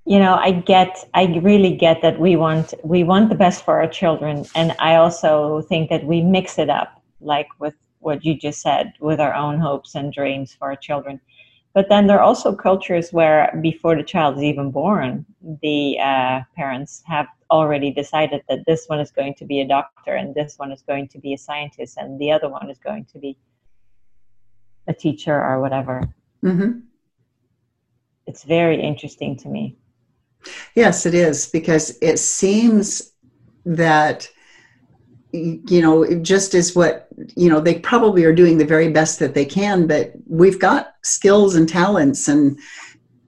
you 0.06 0.20
know 0.20 0.36
i 0.36 0.52
get 0.52 1.10
i 1.16 1.26
really 1.42 1.76
get 1.76 2.00
that 2.04 2.20
we 2.20 2.36
want 2.36 2.76
we 2.84 3.04
want 3.04 3.28
the 3.28 3.34
best 3.34 3.66
for 3.66 3.82
our 3.82 3.88
children 3.88 4.46
and 4.54 4.76
i 4.78 4.98
also 4.98 5.62
think 5.62 5.90
that 5.90 6.06
we 6.06 6.22
mix 6.22 6.60
it 6.60 6.70
up 6.70 7.02
like 7.22 7.48
with 7.60 7.74
what 8.02 8.24
you 8.24 8.36
just 8.36 8.62
said 8.62 8.94
with 9.00 9.20
our 9.20 9.34
own 9.34 9.60
hopes 9.60 9.96
and 9.96 10.14
dreams 10.14 10.54
for 10.54 10.70
our 10.70 10.76
children 10.76 11.20
but 11.76 11.90
then 11.90 12.08
there 12.08 12.18
are 12.18 12.24
also 12.24 12.56
cultures 12.56 13.14
where 13.14 13.60
before 13.62 13.96
the 13.96 14.04
child 14.04 14.38
is 14.38 14.44
even 14.44 14.72
born 14.72 15.26
the 15.62 16.00
uh, 16.00 16.42
parents 16.56 17.04
have 17.06 17.28
already 17.52 17.92
decided 17.92 18.42
that 18.50 18.66
this 18.66 18.86
one 18.88 19.00
is 19.00 19.12
going 19.12 19.36
to 19.36 19.46
be 19.46 19.62
a 19.62 19.68
doctor 19.68 20.16
and 20.16 20.34
this 20.34 20.58
one 20.58 20.72
is 20.72 20.82
going 20.82 21.08
to 21.08 21.20
be 21.20 21.34
a 21.34 21.38
scientist 21.38 21.98
and 21.98 22.20
the 22.20 22.32
other 22.32 22.50
one 22.50 22.70
is 22.70 22.80
going 22.80 23.06
to 23.06 23.20
be 23.20 23.38
a 24.88 24.94
teacher 24.94 25.36
or 25.36 25.62
whatever 25.62 26.02
mm-hmm. 26.44 26.80
it's 28.26 28.44
very 28.44 28.82
interesting 28.82 29.38
to 29.38 29.48
me 29.48 29.78
Yes, 30.76 31.06
it 31.06 31.14
is 31.14 31.48
because 31.48 31.98
it 32.02 32.18
seems 32.18 33.14
that 33.66 34.30
you 35.32 35.82
know 35.82 36.06
just 36.22 36.54
as 36.54 36.76
what 36.76 37.08
you 37.36 37.50
know 37.50 37.60
they 37.60 37.80
probably 37.80 38.24
are 38.24 38.34
doing 38.34 38.58
the 38.58 38.66
very 38.66 38.90
best 38.90 39.20
that 39.20 39.34
they 39.34 39.46
can 39.46 39.86
but 39.86 40.14
we've 40.28 40.60
got 40.60 40.96
skills 41.04 41.56
and 41.56 41.68
talents 41.68 42.28
and 42.28 42.58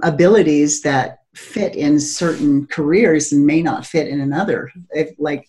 abilities 0.04 0.82
that 0.82 1.20
fit 1.36 1.76
in 1.76 2.00
certain 2.00 2.66
careers 2.68 3.32
and 3.32 3.46
may 3.46 3.62
not 3.62 3.86
fit 3.86 4.08
in 4.08 4.22
another 4.22 4.72
if, 4.92 5.12
like 5.20 5.48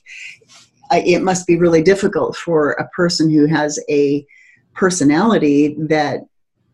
I, 0.90 1.00
it 1.00 1.22
must 1.22 1.46
be 1.46 1.58
really 1.58 1.82
difficult 1.82 2.36
for 2.36 2.72
a 2.72 2.88
person 2.88 3.30
who 3.30 3.46
has 3.46 3.78
a 3.90 4.26
personality 4.74 5.76
that 5.80 6.20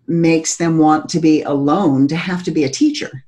makes 0.06 0.56
them 0.56 0.78
want 0.78 1.08
to 1.10 1.20
be 1.20 1.42
alone 1.42 2.08
to 2.08 2.16
have 2.16 2.42
to 2.44 2.50
be 2.50 2.64
a 2.64 2.70
teacher 2.70 3.24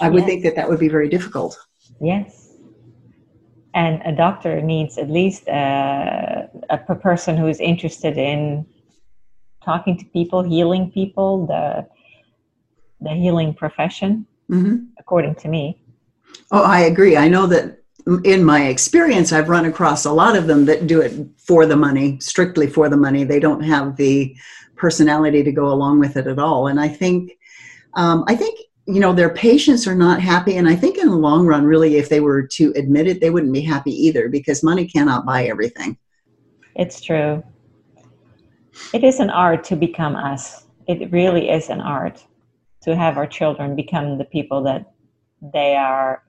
I 0.00 0.08
would 0.08 0.24
think 0.24 0.42
that 0.44 0.56
that 0.56 0.68
would 0.68 0.80
be 0.80 0.88
very 0.88 1.08
difficult. 1.08 1.58
Yes. 2.00 2.39
And 3.74 4.02
a 4.04 4.12
doctor 4.12 4.60
needs 4.60 4.98
at 4.98 5.08
least 5.08 5.48
uh, 5.48 6.46
a, 6.70 6.80
a 6.88 6.94
person 6.96 7.36
who 7.36 7.46
is 7.46 7.60
interested 7.60 8.16
in 8.18 8.66
talking 9.64 9.96
to 9.98 10.04
people, 10.06 10.42
healing 10.42 10.90
people, 10.90 11.46
the 11.46 11.86
the 13.02 13.10
healing 13.10 13.54
profession, 13.54 14.26
mm-hmm. 14.50 14.76
according 14.98 15.34
to 15.36 15.48
me. 15.48 15.80
Oh, 16.50 16.62
I 16.62 16.80
agree. 16.80 17.16
I 17.16 17.28
know 17.28 17.46
that 17.46 17.78
in 18.24 18.44
my 18.44 18.66
experience, 18.66 19.32
I've 19.32 19.48
run 19.48 19.64
across 19.66 20.04
a 20.04 20.12
lot 20.12 20.36
of 20.36 20.46
them 20.46 20.64
that 20.66 20.86
do 20.86 21.00
it 21.00 21.14
for 21.38 21.66
the 21.66 21.76
money, 21.76 22.18
strictly 22.20 22.66
for 22.66 22.88
the 22.88 22.96
money. 22.96 23.24
They 23.24 23.40
don't 23.40 23.62
have 23.62 23.96
the 23.96 24.36
personality 24.76 25.42
to 25.42 25.52
go 25.52 25.68
along 25.68 26.00
with 26.00 26.16
it 26.16 26.26
at 26.26 26.38
all. 26.38 26.66
And 26.66 26.80
I 26.80 26.88
think, 26.88 27.32
um, 27.94 28.24
I 28.26 28.34
think 28.34 28.58
you 28.92 29.00
know 29.00 29.12
their 29.12 29.32
patients 29.32 29.86
are 29.86 29.94
not 29.94 30.20
happy. 30.20 30.56
And 30.56 30.68
i 30.68 30.76
think 30.76 30.98
in 30.98 31.08
the 31.08 31.16
long 31.16 31.46
run 31.46 31.64
really 31.64 31.96
if 31.96 32.08
they 32.08 32.20
were 32.20 32.42
to 32.42 32.72
admit 32.76 33.06
it 33.06 33.20
they 33.20 33.30
wouldn't 33.30 33.52
be 33.52 33.60
happy 33.60 33.92
either 33.92 34.28
because 34.28 34.62
money 34.62 34.86
cannot 34.86 35.24
buy 35.24 35.44
everything. 35.44 35.96
It's 36.74 37.00
true. 37.00 37.42
It 38.92 39.04
is 39.04 39.20
an 39.20 39.30
art 39.30 39.64
to 39.64 39.76
become 39.76 40.16
us. 40.16 40.64
It 40.86 41.10
really 41.12 41.50
is 41.50 41.68
an 41.68 41.80
art 41.80 42.24
to 42.82 42.96
have 42.96 43.18
our 43.18 43.26
children 43.26 43.76
become 43.76 44.18
the 44.18 44.24
people 44.24 44.62
that 44.62 44.92
they 45.40 45.76
are 45.76 46.22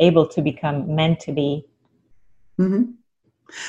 able 0.00 0.26
to 0.26 0.42
become 0.42 0.94
meant 0.94 1.20
to 1.20 1.32
be. 1.32 1.64
Mm-hmm. 2.58 2.92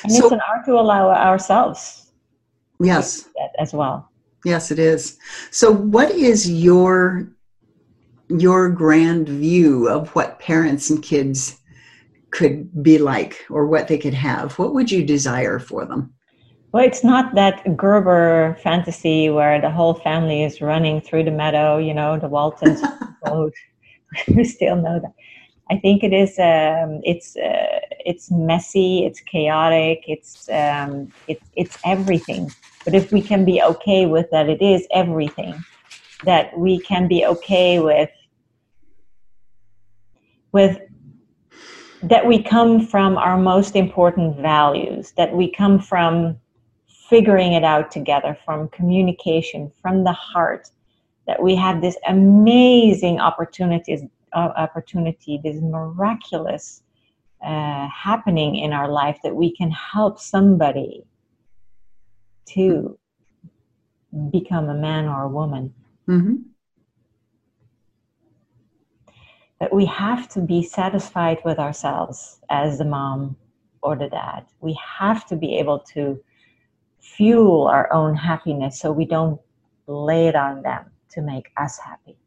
and 0.03 0.11
so, 0.11 0.23
it's 0.23 0.31
an 0.31 0.41
art 0.49 0.65
to 0.65 0.73
allow 0.73 1.09
ourselves 1.09 2.11
yes. 2.79 3.29
as 3.59 3.73
well. 3.73 4.09
Yes 4.43 4.71
it 4.71 4.79
is. 4.79 5.17
So 5.51 5.71
what 5.71 6.11
is 6.11 6.49
your 6.49 7.29
your 8.29 8.69
grand 8.69 9.27
view 9.27 9.87
of 9.89 10.09
what 10.15 10.39
parents 10.39 10.89
and 10.89 11.03
kids 11.03 11.59
could 12.31 12.83
be 12.83 12.97
like 12.97 13.45
or 13.49 13.67
what 13.67 13.87
they 13.87 13.97
could 13.97 14.13
have, 14.13 14.57
what 14.57 14.73
would 14.73 14.91
you 14.91 15.03
desire 15.03 15.59
for 15.59 15.85
them? 15.85 16.13
Well, 16.71 16.83
it's 16.83 17.03
not 17.03 17.35
that 17.35 17.77
Gerber 17.77 18.57
fantasy 18.63 19.29
where 19.29 19.61
the 19.61 19.69
whole 19.69 19.93
family 19.93 20.43
is 20.43 20.59
running 20.59 21.01
through 21.01 21.25
the 21.25 21.31
meadow, 21.31 21.77
you 21.77 21.93
know, 21.93 22.17
the 22.17 22.27
Waltons 22.27 22.81
we 24.27 24.43
still 24.43 24.75
know 24.75 24.99
that. 24.99 25.13
I 25.69 25.77
think 25.77 26.03
it 26.03 26.13
is. 26.13 26.37
Um, 26.39 27.01
it's 27.03 27.35
uh, 27.37 27.79
it's 28.05 28.29
messy. 28.31 29.05
It's 29.05 29.21
chaotic. 29.21 30.03
It's 30.07 30.49
um, 30.49 31.11
it's 31.27 31.49
it's 31.55 31.77
everything. 31.85 32.51
But 32.83 32.95
if 32.95 33.11
we 33.11 33.21
can 33.21 33.45
be 33.45 33.61
okay 33.61 34.05
with 34.05 34.29
that, 34.31 34.49
it 34.49 34.61
is 34.61 34.85
everything. 34.91 35.63
That 36.25 36.57
we 36.57 36.79
can 36.79 37.07
be 37.07 37.25
okay 37.25 37.79
with 37.79 38.09
with 40.51 40.79
that 42.03 42.25
we 42.25 42.41
come 42.41 42.85
from 42.85 43.17
our 43.17 43.37
most 43.37 43.75
important 43.75 44.37
values, 44.37 45.13
that 45.17 45.33
we 45.33 45.49
come 45.51 45.79
from 45.79 46.37
figuring 47.09 47.53
it 47.53 47.63
out 47.63 47.91
together, 47.91 48.37
from 48.45 48.67
communication, 48.69 49.71
from 49.81 50.03
the 50.03 50.11
heart, 50.11 50.69
that 51.27 51.41
we 51.41 51.55
have 51.55 51.81
this 51.81 51.97
amazing 52.07 53.19
opportunities, 53.19 54.01
uh, 54.33 54.49
opportunity, 54.57 55.39
this 55.43 55.61
miraculous 55.61 56.83
uh, 57.41 57.87
happening 57.87 58.57
in 58.57 58.73
our 58.73 58.89
life 58.89 59.17
that 59.23 59.35
we 59.35 59.55
can 59.55 59.71
help 59.71 60.19
somebody 60.19 61.05
to 62.45 62.97
become 64.29 64.69
a 64.69 64.73
man 64.73 65.07
or 65.07 65.23
a 65.23 65.29
woman. 65.29 65.73
Mm-hmm 66.07 66.35
that 69.63 69.73
we 69.73 69.85
have 69.85 70.27
to 70.27 70.41
be 70.41 70.61
satisfied 70.61 71.37
with 71.45 71.57
ourselves 71.57 72.41
as 72.49 72.77
the 72.77 72.83
mom 72.83 73.33
or 73.81 73.95
the 73.95 74.09
dad. 74.09 74.45
We 74.59 74.77
have 74.99 75.25
to 75.27 75.37
be 75.37 75.57
able 75.57 75.79
to 75.93 76.21
fuel 76.99 77.67
our 77.67 77.91
own 77.93 78.13
happiness 78.13 78.77
so 78.77 78.91
we 78.91 79.05
don't 79.05 79.39
lay 79.87 80.27
it 80.27 80.35
on 80.35 80.63
them 80.63 80.91
to 81.11 81.21
make 81.21 81.49
us 81.55 81.79
happy. 81.79 82.17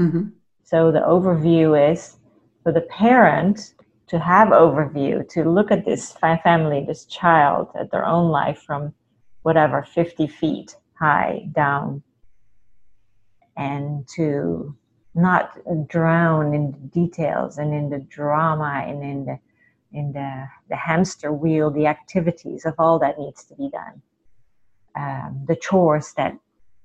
Mm-hmm. 0.00 0.30
So 0.64 0.90
the 0.90 1.02
overview 1.02 1.92
is 1.92 2.16
for 2.64 2.72
the 2.72 2.80
parent 2.80 3.74
to 4.08 4.18
have 4.18 4.48
overview, 4.48 5.28
to 5.28 5.48
look 5.48 5.70
at 5.70 5.84
this 5.84 6.14
family, 6.14 6.84
this 6.84 7.04
child, 7.04 7.68
at 7.78 7.92
their 7.92 8.04
own 8.04 8.32
life 8.32 8.60
from 8.66 8.92
whatever 9.42 9.84
50 9.84 10.26
feet 10.26 10.74
high 10.98 11.48
down, 11.54 12.02
and 13.56 14.06
to 14.16 14.76
not 15.14 15.58
drown 15.88 16.54
in 16.54 16.72
the 16.72 16.78
details 16.78 17.58
and 17.58 17.72
in 17.72 17.88
the 17.88 17.98
drama 17.98 18.84
and 18.86 19.02
in 19.02 19.24
the 19.24 19.38
in 19.92 20.12
the, 20.12 20.46
the 20.68 20.76
hamster 20.76 21.32
wheel, 21.32 21.70
the 21.70 21.86
activities 21.86 22.66
of 22.66 22.74
all 22.78 22.98
that 22.98 23.18
needs 23.18 23.44
to 23.44 23.54
be 23.54 23.70
done. 23.70 24.02
Um, 24.94 25.44
the 25.48 25.56
chores 25.56 26.12
that 26.16 26.36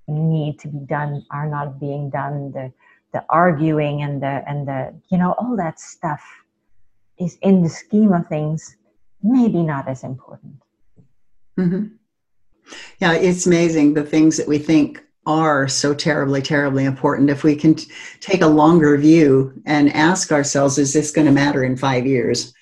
need 0.08 0.60
to 0.60 0.68
be 0.70 0.80
done 0.80 1.26
are 1.32 1.48
not 1.48 1.80
being 1.80 2.10
done. 2.10 2.52
The 2.52 2.72
the 3.14 3.26
arguing 3.30 4.02
and 4.02 4.22
the 4.22 4.44
and 4.48 4.68
the 4.68 4.94
you 5.10 5.18
know 5.18 5.34
all 5.34 5.56
that 5.58 5.80
stuff 5.80 6.22
is 7.20 7.38
in 7.42 7.62
the 7.64 7.70
scheme 7.70 8.14
of 8.14 8.28
things 8.28 8.78
maybe 9.24 9.62
not 9.62 9.88
as 9.88 10.04
important. 10.04 10.56
Mm-hmm. 11.58 11.88
Yeah, 13.00 13.14
it's 13.14 13.46
amazing 13.46 13.94
the 13.94 14.04
things 14.04 14.38
that 14.38 14.48
we 14.48 14.58
think 14.58 15.04
are 15.26 15.68
so 15.68 15.94
terribly, 15.94 16.42
terribly 16.42 16.86
important. 16.86 17.30
If 17.30 17.44
we 17.44 17.56
can 17.56 17.76
t- 17.76 17.92
take 18.20 18.42
a 18.42 18.48
longer 18.48 18.98
view 18.98 19.54
and 19.66 19.94
ask 19.94 20.32
ourselves, 20.32 20.78
is 20.78 20.94
this 20.94 21.12
going 21.12 21.28
to 21.28 21.32
matter 21.32 21.64
in 21.64 21.78
five 21.78 22.06
years? 22.06 22.54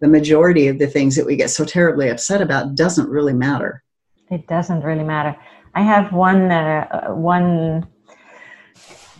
The 0.00 0.08
majority 0.08 0.68
of 0.68 0.78
the 0.78 0.86
things 0.86 1.16
that 1.16 1.26
we 1.26 1.36
get 1.36 1.50
so 1.50 1.64
terribly 1.64 2.08
upset 2.08 2.40
about 2.40 2.74
doesn't 2.74 3.08
really 3.08 3.32
matter. 3.32 3.82
It 4.30 4.46
doesn't 4.46 4.82
really 4.82 5.04
matter. 5.04 5.36
I 5.74 5.82
have 5.82 6.12
one 6.12 6.50
uh, 6.50 7.08
one 7.08 7.86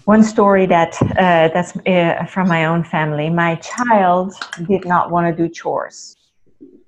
one 0.05 0.23
story 0.23 0.67
that 0.67 0.97
uh, 1.03 1.49
that's 1.53 1.77
uh, 1.87 2.25
from 2.29 2.49
my 2.49 2.67
own 2.67 2.85
family. 2.85 3.29
My 3.29 3.57
child 3.57 4.35
did 4.67 4.85
not 4.85 5.11
want 5.11 5.27
to 5.27 5.43
do 5.43 5.53
chores, 5.53 6.17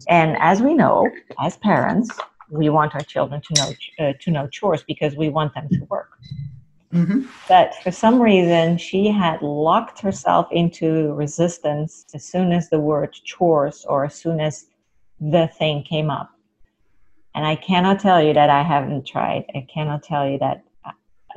and 0.09 0.37
as 0.41 0.63
we 0.63 0.75
know, 0.75 1.09
as 1.41 1.57
parents, 1.59 2.11
we 2.51 2.69
want 2.69 2.95
our 2.95 3.01
children 3.01 3.41
to 3.41 3.55
know 3.55 4.07
uh, 4.07 4.13
to 4.21 4.31
know 4.31 4.47
chores 4.49 4.83
because 4.83 5.17
we 5.17 5.29
want 5.29 5.55
them 5.55 5.69
to 5.69 5.85
work. 5.91 6.11
Mm-hmm. 6.93 7.23
But 7.49 7.75
for 7.83 7.91
some 7.91 8.21
reason, 8.21 8.79
she 8.79 9.09
had 9.09 9.43
locked 9.43 10.01
herself 10.01 10.49
into 10.51 11.13
resistance 11.13 12.07
as 12.15 12.25
soon 12.25 12.53
as 12.53 12.71
the 12.71 12.81
word 12.81 13.13
chores 13.25 13.85
or 13.87 14.07
as 14.07 14.15
soon 14.15 14.41
as 14.41 14.67
the 15.21 15.49
thing 15.59 15.83
came 15.83 16.11
up. 16.11 16.31
And 17.35 17.47
I 17.47 17.57
cannot 17.57 18.01
tell 18.01 18.23
you 18.23 18.33
that 18.33 18.49
I 18.49 18.63
haven't 18.63 19.07
tried. 19.07 19.45
I 19.55 19.67
cannot 19.73 20.03
tell 20.03 20.29
you 20.29 20.39
that 20.39 20.65
uh, 20.85 20.93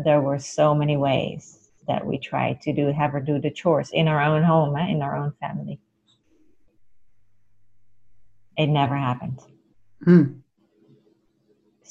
there 0.05 0.21
were 0.21 0.39
so 0.39 0.73
many 0.73 0.95
ways 0.95 1.61
that 1.87 2.05
we 2.05 2.17
tried 2.17 2.61
to 2.61 2.71
do 2.71 2.87
have 2.91 3.11
her 3.11 3.19
do 3.19 3.39
the 3.39 3.51
chores 3.51 3.89
in 3.91 4.07
our 4.07 4.21
own 4.21 4.43
home 4.43 4.75
eh, 4.77 4.87
in 4.87 5.01
our 5.01 5.17
own 5.17 5.33
family 5.41 5.79
it 8.57 8.67
never 8.67 8.95
happened 8.95 9.39
Mm. 10.05 10.40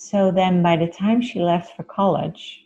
So 0.00 0.30
then 0.30 0.62
by 0.62 0.76
the 0.76 0.86
time 0.86 1.20
she 1.20 1.40
left 1.40 1.76
for 1.76 1.82
college 1.82 2.64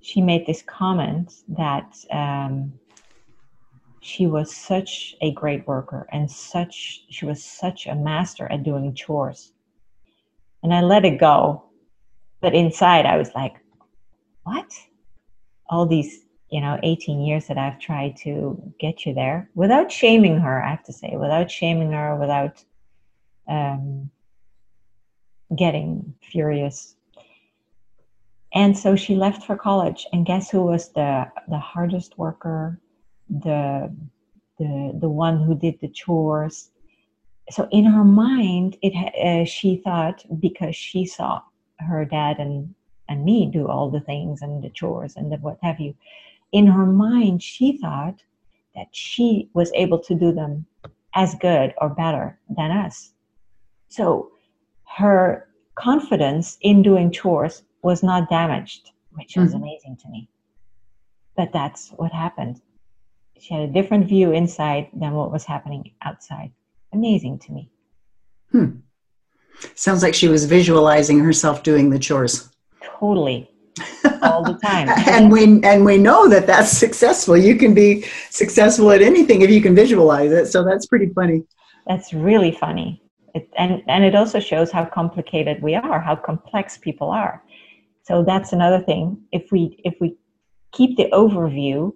she 0.00 0.20
made 0.20 0.44
this 0.44 0.60
comment 0.62 1.32
that 1.46 1.96
um, 2.10 2.72
she 4.00 4.26
was 4.26 4.52
such 4.52 5.14
a 5.20 5.32
great 5.34 5.64
worker 5.68 6.08
and 6.10 6.28
such 6.28 7.04
she 7.10 7.24
was 7.24 7.44
such 7.44 7.86
a 7.86 7.94
master 7.94 8.50
at 8.50 8.64
doing 8.64 8.92
chores. 8.92 9.52
And 10.64 10.74
i 10.74 10.80
let 10.80 11.04
it 11.04 11.20
go 11.20 11.62
but 12.40 12.56
inside 12.56 13.06
i 13.06 13.16
was 13.16 13.30
like 13.36 13.54
what? 14.42 14.72
All 15.70 15.86
these 15.86 16.24
you 16.50 16.60
know 16.60 16.76
18 16.82 17.20
years 17.20 17.46
that 17.46 17.56
i've 17.56 17.78
tried 17.78 18.16
to 18.24 18.60
get 18.80 19.06
you 19.06 19.14
there? 19.14 19.48
Without 19.54 19.92
shaming 19.92 20.38
her 20.40 20.60
i 20.64 20.70
have 20.70 20.82
to 20.84 20.92
say 20.92 21.14
without 21.16 21.48
shaming 21.48 21.92
her 21.92 22.16
without 22.16 22.64
um, 23.46 24.10
getting 25.56 26.14
furious 26.22 26.96
and 28.54 28.76
so 28.76 28.96
she 28.96 29.14
left 29.14 29.44
for 29.44 29.56
college 29.56 30.06
and 30.12 30.26
guess 30.26 30.50
who 30.50 30.62
was 30.62 30.90
the 30.90 31.26
the 31.48 31.58
hardest 31.58 32.18
worker 32.18 32.80
the 33.28 33.94
the 34.58 34.96
the 35.00 35.08
one 35.08 35.42
who 35.42 35.54
did 35.54 35.78
the 35.80 35.88
chores 35.88 36.70
so 37.50 37.66
in 37.70 37.84
her 37.84 38.04
mind 38.04 38.76
it 38.82 38.94
uh, 39.16 39.44
she 39.44 39.76
thought 39.76 40.24
because 40.40 40.76
she 40.76 41.06
saw 41.06 41.40
her 41.78 42.04
dad 42.04 42.38
and 42.38 42.74
and 43.08 43.24
me 43.24 43.46
do 43.50 43.66
all 43.66 43.90
the 43.90 44.00
things 44.00 44.42
and 44.42 44.62
the 44.62 44.70
chores 44.70 45.16
and 45.16 45.32
the 45.32 45.36
what 45.36 45.58
have 45.62 45.80
you. 45.80 45.94
In 46.52 46.66
her 46.66 46.86
mind, 46.86 47.42
she 47.42 47.78
thought 47.78 48.22
that 48.74 48.88
she 48.92 49.48
was 49.54 49.72
able 49.74 49.98
to 50.00 50.14
do 50.14 50.32
them 50.32 50.66
as 51.14 51.34
good 51.36 51.74
or 51.78 51.88
better 51.88 52.38
than 52.48 52.70
us. 52.70 53.12
So 53.88 54.30
her 54.96 55.48
confidence 55.74 56.58
in 56.62 56.82
doing 56.82 57.10
chores 57.10 57.62
was 57.82 58.02
not 58.02 58.28
damaged, 58.28 58.90
which 59.12 59.36
was 59.36 59.52
Mhm. 59.52 59.56
amazing 59.56 59.96
to 60.02 60.08
me. 60.08 60.28
But 61.36 61.52
that's 61.52 61.90
what 61.96 62.12
happened. 62.12 62.60
She 63.38 63.54
had 63.54 63.62
a 63.68 63.72
different 63.72 64.06
view 64.06 64.32
inside 64.32 64.88
than 64.92 65.14
what 65.14 65.30
was 65.30 65.44
happening 65.44 65.92
outside. 66.02 66.50
Amazing 66.92 67.38
to 67.40 67.52
me. 67.52 67.70
Hmm. 68.50 68.70
Sounds 69.74 70.02
like 70.02 70.14
she 70.14 70.28
was 70.28 70.44
visualizing 70.46 71.20
herself 71.20 71.62
doing 71.62 71.90
the 71.90 71.98
chores. 71.98 72.48
Totally. 72.82 73.50
All 74.22 74.42
the 74.42 74.58
time. 74.64 74.88
and 75.06 75.30
we 75.30 75.60
and 75.62 75.84
we 75.84 75.98
know 75.98 76.28
that 76.28 76.46
that's 76.46 76.70
successful. 76.70 77.36
You 77.36 77.54
can 77.56 77.74
be 77.74 78.04
successful 78.30 78.90
at 78.90 79.02
anything 79.02 79.42
if 79.42 79.50
you 79.50 79.60
can 79.62 79.74
visualize 79.74 80.32
it. 80.32 80.46
So 80.46 80.64
that's 80.64 80.86
pretty 80.86 81.10
funny. 81.14 81.44
That's 81.86 82.12
really 82.12 82.50
funny. 82.52 83.00
It, 83.34 83.48
and, 83.56 83.82
and 83.88 84.04
it 84.04 84.14
also 84.14 84.40
shows 84.40 84.70
how 84.70 84.84
complicated 84.84 85.62
we 85.62 85.74
are, 85.74 86.00
how 86.00 86.16
complex 86.16 86.78
people 86.78 87.10
are. 87.10 87.42
So 88.02 88.24
that's 88.24 88.52
another 88.52 88.80
thing. 88.80 89.18
If 89.32 89.52
we 89.52 89.80
if 89.84 89.94
we 90.00 90.16
keep 90.72 90.96
the 90.96 91.10
overview, 91.12 91.92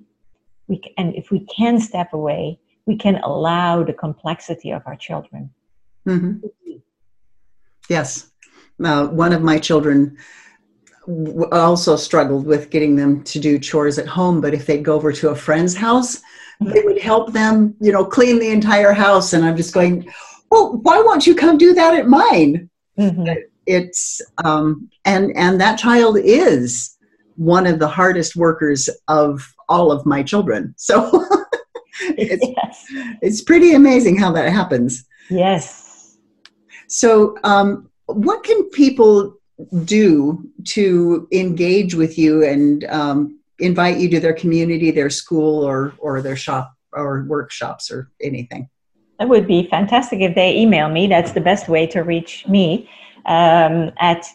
we 0.68 0.76
c- 0.76 0.92
and 0.98 1.14
if 1.14 1.30
we 1.30 1.46
can 1.46 1.80
step 1.80 2.12
away, 2.12 2.60
we 2.86 2.96
can 2.96 3.16
allow 3.24 3.82
the 3.82 3.94
complexity 3.94 4.72
of 4.72 4.82
our 4.86 4.96
children. 4.96 5.50
hmm 6.04 6.32
Yes, 7.88 8.30
uh, 8.84 9.06
one 9.08 9.32
of 9.32 9.42
my 9.42 9.58
children 9.58 10.16
w- 11.06 11.48
also 11.50 11.96
struggled 11.96 12.46
with 12.46 12.70
getting 12.70 12.96
them 12.96 13.22
to 13.24 13.38
do 13.38 13.58
chores 13.58 13.98
at 13.98 14.06
home. 14.06 14.40
But 14.40 14.54
if 14.54 14.66
they'd 14.66 14.84
go 14.84 14.94
over 14.94 15.12
to 15.12 15.30
a 15.30 15.34
friend's 15.34 15.74
house, 15.74 16.20
they 16.60 16.82
would 16.82 17.00
help 17.00 17.32
them, 17.32 17.74
you 17.80 17.92
know, 17.92 18.04
clean 18.04 18.38
the 18.38 18.50
entire 18.50 18.92
house. 18.92 19.32
And 19.32 19.44
I'm 19.44 19.56
just 19.56 19.74
going, 19.74 20.08
well, 20.52 20.72
why 20.82 21.00
won't 21.00 21.26
you 21.26 21.34
come 21.34 21.56
do 21.58 21.72
that 21.74 21.94
at 21.94 22.06
mine? 22.06 22.68
Mhm. 22.98 23.36
it's 23.66 24.20
um, 24.44 24.90
and 25.06 25.32
and 25.34 25.58
that 25.60 25.78
child 25.78 26.18
is 26.18 26.94
one 27.36 27.66
of 27.66 27.78
the 27.78 27.88
hardest 27.88 28.36
workers 28.36 28.90
of 29.08 29.40
all 29.70 29.90
of 29.90 30.04
my 30.04 30.22
children 30.22 30.74
so 30.76 31.08
it's, 32.18 32.46
yes. 32.56 32.84
it's 33.22 33.40
pretty 33.40 33.72
amazing 33.72 34.18
how 34.18 34.30
that 34.30 34.52
happens 34.52 35.04
Yes. 35.30 36.18
so 36.86 37.34
um, 37.44 37.88
what 38.06 38.44
can 38.44 38.62
people 38.70 39.36
do 39.84 40.46
to 40.76 41.26
engage 41.32 41.94
with 41.94 42.18
you 42.18 42.44
and 42.44 42.84
um, 42.84 43.38
invite 43.58 43.96
you 43.98 44.08
to 44.10 44.20
their 44.20 44.34
community 44.34 44.90
their 44.90 45.08
school 45.10 45.64
or 45.64 45.94
or 45.98 46.20
their 46.20 46.36
shop 46.36 46.74
or 46.92 47.24
workshops 47.26 47.90
or 47.90 48.10
anything 48.20 48.68
That 49.22 49.28
would 49.28 49.46
be 49.46 49.68
fantastic 49.68 50.20
if 50.20 50.34
they 50.34 50.58
email 50.58 50.88
me. 50.88 51.06
That's 51.06 51.30
the 51.30 51.40
best 51.40 51.68
way 51.68 51.86
to 51.86 52.00
reach 52.00 52.44
me 52.48 52.90
um, 53.26 53.92
at 54.00 54.26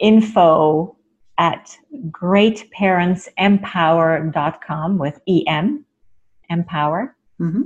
info 0.00 0.96
at 1.38 1.78
greatparentsempower.com 2.10 4.98
with 4.98 5.20
EM, 5.28 5.84
empower. 6.50 7.14
hmm 7.38 7.62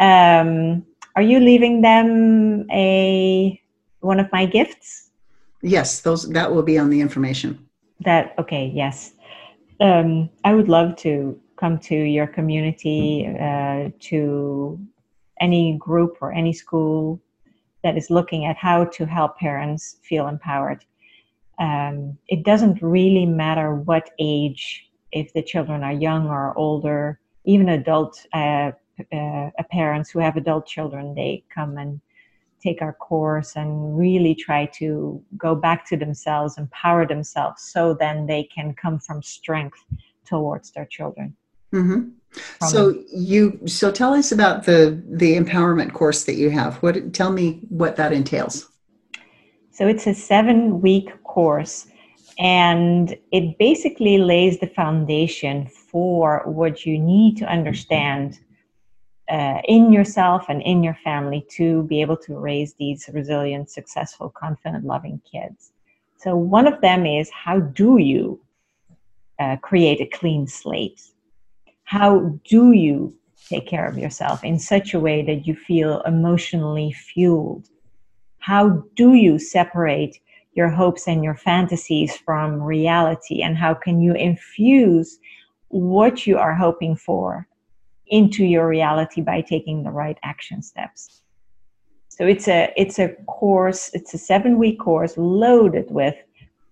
Um, 0.00 0.84
are 1.14 1.22
you 1.22 1.38
leaving 1.38 1.82
them 1.82 2.68
a 2.72 3.60
one 4.00 4.18
of 4.18 4.26
my 4.32 4.46
gifts? 4.46 5.12
yes 5.62 6.00
those 6.00 6.28
that 6.30 6.52
will 6.52 6.64
be 6.64 6.76
on 6.76 6.90
the 6.90 7.00
information 7.00 7.68
That 8.00 8.34
okay? 8.40 8.72
Yes, 8.74 9.12
um, 9.78 10.28
I 10.42 10.54
would 10.56 10.68
love 10.68 10.96
to 11.06 11.38
come 11.54 11.78
to 11.90 11.94
your 11.94 12.26
community, 12.26 13.28
uh, 13.48 13.90
to 14.10 14.80
any 15.40 15.76
group 15.78 16.16
or 16.20 16.32
any 16.32 16.52
school 16.52 17.20
that 17.82 17.96
is 17.96 18.10
looking 18.10 18.46
at 18.46 18.56
how 18.56 18.84
to 18.84 19.04
help 19.04 19.36
parents 19.38 19.96
feel 20.02 20.28
empowered. 20.28 20.84
Um, 21.58 22.18
it 22.28 22.44
doesn't 22.44 22.82
really 22.82 23.26
matter 23.26 23.74
what 23.74 24.10
age, 24.18 24.90
if 25.12 25.32
the 25.32 25.42
children 25.42 25.84
are 25.84 25.92
young 25.92 26.28
or 26.28 26.56
older, 26.58 27.20
even 27.44 27.68
adult 27.68 28.26
uh, 28.32 28.72
uh, 29.12 29.50
parents 29.70 30.10
who 30.10 30.18
have 30.18 30.36
adult 30.36 30.66
children, 30.66 31.14
they 31.14 31.44
come 31.54 31.78
and 31.78 32.00
take 32.62 32.80
our 32.80 32.94
course 32.94 33.56
and 33.56 33.96
really 33.98 34.34
try 34.34 34.64
to 34.66 35.22
go 35.36 35.54
back 35.54 35.86
to 35.86 35.96
themselves, 35.96 36.56
empower 36.56 37.06
themselves, 37.06 37.62
so 37.62 37.94
then 37.94 38.26
they 38.26 38.44
can 38.44 38.74
come 38.74 38.98
from 38.98 39.22
strength 39.22 39.78
towards 40.26 40.70
their 40.72 40.86
children. 40.86 41.36
Mm-hmm. 41.72 42.08
So 42.68 43.02
you 43.12 43.60
so 43.66 43.90
tell 43.90 44.14
us 44.14 44.32
about 44.32 44.64
the 44.64 45.02
the 45.08 45.36
empowerment 45.36 45.92
course 45.92 46.24
that 46.24 46.34
you 46.34 46.50
have. 46.50 46.76
What 46.76 47.12
tell 47.12 47.32
me 47.32 47.60
what 47.68 47.96
that 47.96 48.12
entails. 48.12 48.68
So 49.70 49.86
it's 49.86 50.06
a 50.06 50.14
seven 50.14 50.80
week 50.80 51.22
course, 51.24 51.86
and 52.38 53.16
it 53.32 53.58
basically 53.58 54.18
lays 54.18 54.60
the 54.60 54.68
foundation 54.68 55.66
for 55.66 56.42
what 56.44 56.86
you 56.86 56.98
need 56.98 57.36
to 57.38 57.44
understand 57.46 58.38
uh, 59.28 59.60
in 59.66 59.92
yourself 59.92 60.46
and 60.48 60.62
in 60.62 60.82
your 60.82 60.96
family 61.02 61.46
to 61.50 61.82
be 61.84 62.00
able 62.00 62.16
to 62.16 62.38
raise 62.38 62.74
these 62.74 63.08
resilient, 63.12 63.70
successful, 63.70 64.28
confident, 64.28 64.84
loving 64.84 65.20
kids. 65.30 65.72
So, 66.18 66.36
one 66.36 66.66
of 66.66 66.80
them 66.80 67.06
is 67.06 67.30
how 67.30 67.60
do 67.60 67.98
you 67.98 68.40
uh, 69.38 69.56
create 69.56 70.00
a 70.00 70.06
clean 70.06 70.46
slate? 70.46 71.00
How 71.94 72.40
do 72.44 72.72
you 72.72 73.14
take 73.48 73.68
care 73.68 73.86
of 73.86 73.96
yourself 73.96 74.42
in 74.42 74.58
such 74.58 74.94
a 74.94 74.98
way 74.98 75.22
that 75.22 75.46
you 75.46 75.54
feel 75.54 76.02
emotionally 76.02 76.90
fueled? 76.92 77.68
How 78.40 78.82
do 78.96 79.14
you 79.14 79.38
separate 79.38 80.18
your 80.54 80.70
hopes 80.70 81.06
and 81.06 81.22
your 81.22 81.36
fantasies 81.36 82.16
from 82.16 82.60
reality? 82.60 83.42
And 83.42 83.56
how 83.56 83.74
can 83.74 84.00
you 84.00 84.12
infuse 84.12 85.20
what 85.68 86.26
you 86.26 86.36
are 86.36 86.52
hoping 86.52 86.96
for 86.96 87.46
into 88.08 88.44
your 88.44 88.66
reality 88.66 89.20
by 89.20 89.40
taking 89.40 89.84
the 89.84 89.90
right 89.92 90.18
action 90.24 90.62
steps. 90.62 91.22
So 92.08 92.26
it's 92.26 92.48
a 92.48 92.72
it's 92.76 92.98
a 92.98 93.10
course, 93.26 93.90
it's 93.94 94.14
a 94.14 94.18
7-week 94.18 94.80
course 94.80 95.14
loaded 95.16 95.92
with 95.92 96.16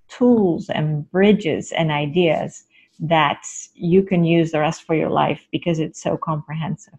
tools 0.09 0.69
and 0.69 1.09
bridges 1.13 1.71
and 1.71 1.93
ideas 1.93 2.65
that 3.03 3.45
you 3.75 4.03
can 4.05 4.25
use 4.25 4.53
the 4.53 4.61
rest 4.61 4.85
for 4.85 4.95
your 4.95 5.11
life 5.11 5.47
because 5.51 5.81
it's 5.81 6.01
so 6.01 6.17
comprehensive. 6.17 6.99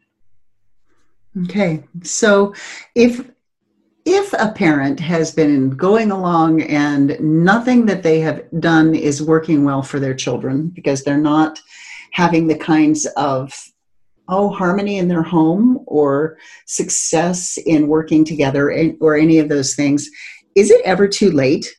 Okay. 1.46 1.84
So 2.04 2.54
if 2.94 3.26
if 4.06 4.34
a 4.34 4.52
parent 4.52 5.00
has 5.00 5.32
been 5.32 5.70
going 5.70 6.12
along 6.12 6.62
and 6.64 7.18
nothing 7.22 7.86
that 7.86 8.04
they 8.04 8.20
have 8.20 8.44
done 8.60 8.94
is 8.94 9.24
working 9.24 9.64
well 9.64 9.82
for 9.82 9.98
their 9.98 10.14
children 10.14 10.68
because 10.68 11.04
they're 11.04 11.18
not 11.18 11.62
having 12.12 12.48
the 12.48 12.58
kinds 12.58 13.06
of 13.16 13.54
oh 14.28 14.50
harmony 14.50 14.98
in 14.98 15.08
their 15.08 15.24
home 15.24 15.80
or 15.88 16.38
success 16.66 17.58
in 17.66 17.88
working 17.88 18.26
together 18.26 18.94
or 19.00 19.16
any 19.16 19.40
of 19.40 19.48
those 19.48 19.74
things 19.74 20.10
is 20.56 20.70
it 20.70 20.82
ever 20.84 21.08
too 21.08 21.32
late 21.32 21.74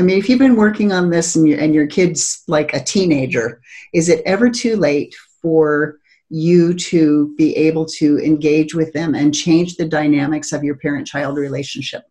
i 0.00 0.02
mean 0.02 0.18
if 0.18 0.28
you've 0.28 0.38
been 0.38 0.56
working 0.56 0.92
on 0.92 1.10
this 1.10 1.36
and, 1.36 1.46
you, 1.46 1.56
and 1.56 1.74
your 1.74 1.86
kid's 1.86 2.42
like 2.48 2.72
a 2.74 2.82
teenager 2.82 3.60
is 3.92 4.08
it 4.08 4.22
ever 4.24 4.50
too 4.50 4.76
late 4.76 5.14
for 5.42 5.98
you 6.30 6.72
to 6.74 7.34
be 7.36 7.54
able 7.56 7.84
to 7.84 8.18
engage 8.18 8.74
with 8.74 8.92
them 8.92 9.14
and 9.14 9.34
change 9.34 9.76
the 9.76 9.84
dynamics 9.84 10.52
of 10.52 10.62
your 10.62 10.76
parent 10.76 11.04
child 11.06 11.36
relationship? 11.36 12.04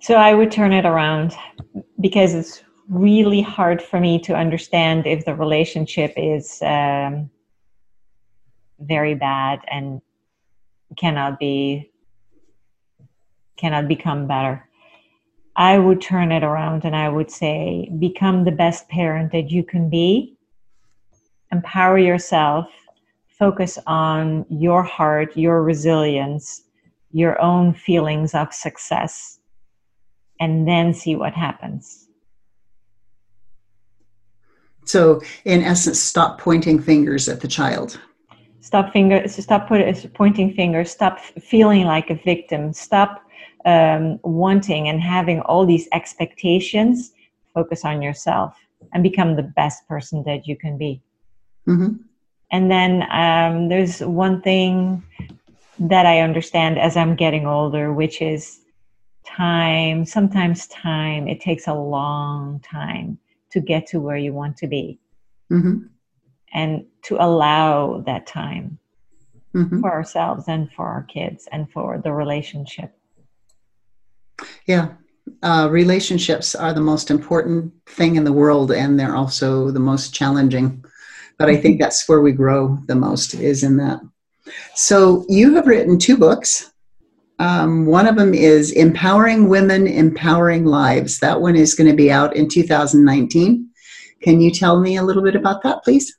So 0.00 0.16
i 0.16 0.34
would 0.34 0.50
turn 0.50 0.72
it 0.72 0.84
around 0.84 1.34
because 2.00 2.34
it's 2.34 2.64
really 2.88 3.40
hard 3.40 3.80
for 3.80 4.00
me 4.00 4.18
to 4.18 4.34
understand 4.34 5.06
if 5.06 5.24
the 5.24 5.34
relationship 5.34 6.12
is 6.16 6.60
um, 6.62 7.30
very 8.80 9.14
bad 9.14 9.60
and 9.70 10.02
cannot 10.96 11.38
be 11.38 11.90
cannot 13.56 13.86
become 13.86 14.26
better 14.26 14.68
i 15.56 15.78
would 15.78 16.00
turn 16.00 16.32
it 16.32 16.42
around 16.42 16.84
and 16.84 16.96
i 16.96 17.08
would 17.08 17.30
say 17.30 17.90
become 17.98 18.44
the 18.44 18.50
best 18.50 18.88
parent 18.88 19.32
that 19.32 19.50
you 19.50 19.62
can 19.62 19.88
be. 19.88 20.36
Empower 21.50 21.98
yourself. 21.98 22.68
Focus 23.28 23.78
on 23.86 24.46
your 24.48 24.82
heart 24.82 25.36
your 25.36 25.62
resilience 25.62 26.62
your 27.12 27.40
own 27.40 27.74
feelings 27.74 28.34
of 28.34 28.52
success 28.52 29.38
and 30.40 30.66
then 30.66 30.94
see 30.94 31.14
what 31.14 31.34
happens. 31.34 32.08
So 34.84 35.20
in 35.44 35.62
essence 35.62 36.00
stop 36.00 36.40
pointing 36.40 36.80
fingers 36.82 37.28
at 37.28 37.40
the 37.40 37.48
child. 37.48 38.00
Stop 38.60 38.92
finger 38.92 39.26
stop 39.28 39.68
put, 39.68 40.14
pointing 40.14 40.54
fingers. 40.54 40.90
Stop 40.90 41.20
feeling 41.20 41.84
like 41.84 42.10
a 42.10 42.14
victim. 42.14 42.72
Stop 42.72 43.21
um, 43.64 44.18
wanting 44.22 44.88
and 44.88 45.00
having 45.00 45.40
all 45.40 45.66
these 45.66 45.88
expectations 45.92 47.12
focus 47.54 47.84
on 47.84 48.02
yourself 48.02 48.56
and 48.92 49.02
become 49.02 49.36
the 49.36 49.42
best 49.42 49.86
person 49.88 50.22
that 50.24 50.46
you 50.46 50.56
can 50.56 50.76
be 50.76 51.00
mm-hmm. 51.68 51.94
and 52.50 52.70
then 52.70 53.06
um, 53.10 53.68
there's 53.68 54.00
one 54.00 54.40
thing 54.42 55.02
that 55.78 56.06
i 56.06 56.20
understand 56.20 56.78
as 56.78 56.96
i'm 56.96 57.14
getting 57.14 57.46
older 57.46 57.92
which 57.92 58.20
is 58.20 58.60
time 59.24 60.04
sometimes 60.04 60.66
time 60.68 61.28
it 61.28 61.40
takes 61.40 61.68
a 61.68 61.74
long 61.74 62.60
time 62.60 63.18
to 63.50 63.60
get 63.60 63.86
to 63.86 64.00
where 64.00 64.16
you 64.16 64.32
want 64.32 64.56
to 64.56 64.66
be 64.66 64.98
mm-hmm 65.50 65.86
and 66.52 66.84
to 67.02 67.16
allow 67.16 68.02
that 68.06 68.26
time 68.26 68.78
mm-hmm. 69.54 69.80
for 69.80 69.90
ourselves 69.90 70.44
and 70.48 70.70
for 70.72 70.86
our 70.86 71.02
kids 71.04 71.48
and 71.52 71.70
for 71.70 72.00
the 72.02 72.12
relationship. 72.12 72.92
Yeah. 74.66 74.88
Uh, 75.42 75.68
relationships 75.70 76.54
are 76.54 76.72
the 76.72 76.80
most 76.80 77.10
important 77.10 77.72
thing 77.86 78.16
in 78.16 78.24
the 78.24 78.32
world, 78.32 78.72
and 78.72 78.98
they're 78.98 79.16
also 79.16 79.70
the 79.70 79.80
most 79.80 80.14
challenging. 80.14 80.84
But 81.38 81.48
I 81.48 81.56
think 81.56 81.76
mm-hmm. 81.76 81.82
that's 81.82 82.08
where 82.08 82.20
we 82.20 82.32
grow 82.32 82.78
the 82.86 82.94
most, 82.94 83.34
is 83.34 83.62
in 83.62 83.76
that. 83.78 84.00
So, 84.74 85.24
you 85.28 85.54
have 85.54 85.66
written 85.66 85.98
two 85.98 86.16
books. 86.16 86.72
Um, 87.38 87.86
one 87.86 88.06
of 88.06 88.16
them 88.16 88.34
is 88.34 88.72
Empowering 88.72 89.48
Women, 89.48 89.86
Empowering 89.86 90.64
Lives. 90.64 91.18
That 91.20 91.40
one 91.40 91.56
is 91.56 91.74
going 91.74 91.90
to 91.90 91.96
be 91.96 92.10
out 92.10 92.36
in 92.36 92.48
2019. 92.48 93.68
Can 94.22 94.40
you 94.40 94.50
tell 94.50 94.80
me 94.80 94.96
a 94.96 95.02
little 95.02 95.22
bit 95.22 95.34
about 95.34 95.62
that, 95.62 95.82
please? 95.82 96.16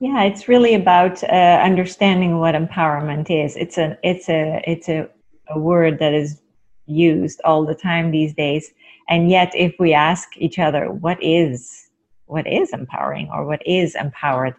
Yeah, 0.00 0.22
it's 0.22 0.48
really 0.48 0.74
about 0.74 1.22
uh, 1.24 1.60
understanding 1.62 2.38
what 2.38 2.54
empowerment 2.54 3.30
is. 3.30 3.56
It's 3.56 3.78
a 3.78 3.98
it's 4.02 4.28
a 4.28 4.62
it's 4.66 4.88
a, 4.88 5.08
a 5.48 5.58
word 5.58 5.98
that 5.98 6.12
is 6.12 6.40
used 6.86 7.40
all 7.44 7.64
the 7.64 7.74
time 7.74 8.10
these 8.10 8.34
days, 8.34 8.72
and 9.08 9.30
yet 9.30 9.52
if 9.54 9.74
we 9.78 9.92
ask 9.92 10.28
each 10.36 10.58
other 10.58 10.90
what 10.90 11.18
is 11.22 11.90
what 12.26 12.46
is 12.46 12.72
empowering 12.72 13.28
or 13.32 13.44
what 13.44 13.62
is 13.66 13.94
empowered, 13.94 14.54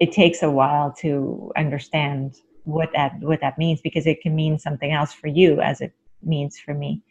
it 0.00 0.10
takes 0.10 0.42
a 0.42 0.50
while 0.50 0.92
to 0.92 1.52
understand 1.56 2.36
what 2.64 2.90
that 2.94 3.18
what 3.20 3.40
that 3.40 3.58
means 3.58 3.80
because 3.80 4.06
it 4.06 4.20
can 4.20 4.34
mean 4.34 4.58
something 4.58 4.92
else 4.92 5.12
for 5.12 5.28
you 5.28 5.60
as 5.60 5.80
it 5.80 5.92
means 6.22 6.58
for 6.58 6.74
me. 6.74 7.02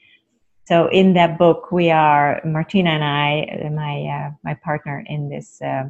So 0.65 0.87
in 0.87 1.13
that 1.13 1.37
book, 1.37 1.71
we 1.71 1.91
are 1.91 2.41
Martina 2.45 2.91
and 2.91 3.03
I, 3.03 3.69
my 3.69 4.05
uh, 4.05 4.31
my 4.43 4.53
partner 4.55 5.03
in 5.07 5.29
this. 5.29 5.61
Uh, 5.61 5.89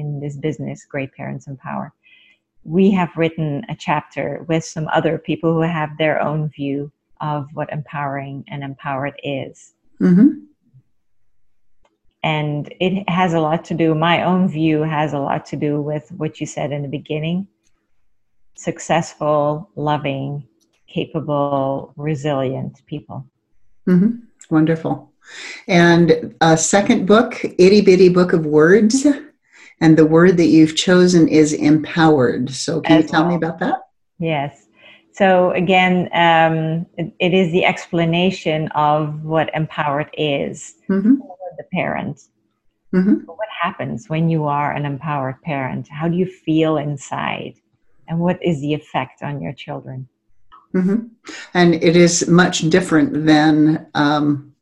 in 0.00 0.20
this 0.20 0.36
business, 0.36 0.84
Great 0.84 1.12
Parents 1.12 1.46
Empower, 1.46 1.92
we 2.64 2.90
have 2.90 3.16
written 3.16 3.64
a 3.68 3.76
chapter 3.76 4.44
with 4.48 4.64
some 4.64 4.88
other 4.88 5.18
people 5.18 5.52
who 5.52 5.60
have 5.60 5.96
their 5.98 6.20
own 6.20 6.48
view 6.48 6.90
of 7.20 7.46
what 7.52 7.72
empowering 7.72 8.44
and 8.48 8.62
empowered 8.62 9.14
is. 9.22 9.74
Mm-hmm. 10.00 10.44
And 12.22 12.74
it 12.80 13.08
has 13.08 13.32
a 13.32 13.40
lot 13.40 13.64
to 13.66 13.74
do, 13.74 13.94
my 13.94 14.24
own 14.24 14.48
view 14.48 14.82
has 14.82 15.14
a 15.14 15.18
lot 15.18 15.46
to 15.46 15.56
do 15.56 15.80
with 15.80 16.10
what 16.12 16.40
you 16.40 16.46
said 16.46 16.72
in 16.72 16.82
the 16.82 16.88
beginning 16.88 17.46
successful, 18.56 19.70
loving, 19.74 20.46
capable, 20.86 21.94
resilient 21.96 22.82
people. 22.84 23.24
Mm-hmm. 23.88 24.18
Wonderful. 24.50 25.10
And 25.66 26.34
a 26.42 26.58
second 26.58 27.06
book, 27.06 27.42
Itty 27.42 27.80
Bitty 27.80 28.10
Book 28.10 28.34
of 28.34 28.44
Words 28.44 29.06
and 29.80 29.96
the 29.96 30.04
word 30.04 30.36
that 30.36 30.46
you've 30.46 30.76
chosen 30.76 31.26
is 31.28 31.52
empowered. 31.52 32.50
So, 32.50 32.80
can 32.80 32.98
As 32.98 33.04
you 33.04 33.08
tell 33.08 33.22
well. 33.22 33.30
me 33.30 33.36
about 33.36 33.58
that? 33.60 33.80
Yes. 34.18 34.66
So, 35.20 35.50
again, 35.50 36.08
um, 36.14 36.86
it, 36.96 37.12
it 37.18 37.34
is 37.34 37.52
the 37.52 37.66
explanation 37.66 38.68
of 38.68 39.22
what 39.22 39.54
empowered 39.54 40.08
is 40.14 40.76
mm-hmm. 40.88 41.16
for 41.16 41.36
the 41.58 41.64
parent. 41.74 42.22
Mm-hmm. 42.94 43.26
What 43.26 43.48
happens 43.60 44.08
when 44.08 44.30
you 44.30 44.46
are 44.46 44.72
an 44.72 44.86
empowered 44.86 45.42
parent? 45.42 45.88
How 45.88 46.08
do 46.08 46.16
you 46.16 46.24
feel 46.24 46.78
inside? 46.78 47.56
And 48.08 48.18
what 48.18 48.42
is 48.42 48.62
the 48.62 48.72
effect 48.72 49.22
on 49.22 49.42
your 49.42 49.52
children? 49.52 50.08
Mm-hmm. 50.74 51.08
And 51.52 51.74
it 51.74 51.96
is 51.96 52.26
much 52.26 52.60
different 52.70 53.26
than 53.26 53.88
um, 53.94 54.54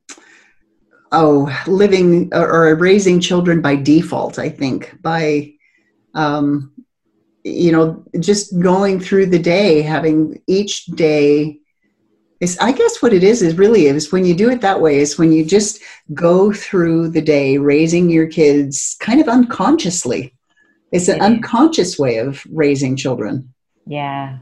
oh 1.13 1.57
living 1.69 2.31
or, 2.35 2.75
raising 2.75 3.21
children 3.21 3.63
by 3.63 3.75
default 3.75 4.39
i 4.39 4.49
think 4.49 4.95
by 5.01 5.51
um, 6.15 6.71
you 7.49 7.73
know, 7.73 8.05
just 8.21 8.59
going 8.61 9.01
through 9.01 9.27
the 9.27 9.39
day, 9.39 9.83
having 9.83 10.41
each 10.47 10.87
day 10.87 11.61
is 12.41 12.57
I 12.61 12.73
guess 12.73 13.03
what 13.03 13.13
it 13.13 13.25
is 13.25 13.43
is 13.43 13.59
really 13.59 13.87
is 13.87 14.13
when 14.13 14.25
you 14.25 14.35
do 14.35 14.49
it 14.51 14.61
that 14.61 14.81
way 14.81 14.99
is 14.99 15.19
when 15.19 15.33
you 15.33 15.45
just 15.45 15.81
go 16.15 16.53
through 16.53 17.09
the 17.09 17.21
day 17.21 17.59
raising 17.59 18.11
your 18.11 18.27
kids 18.27 18.97
kind 19.01 19.21
of 19.21 19.29
unconsciously. 19.29 20.35
It's 20.93 21.09
an 21.09 21.21
unconscious 21.21 21.99
way 21.99 22.19
of 22.19 22.47
raising 22.51 22.97
children. 22.97 23.53
Yeah. 23.87 24.39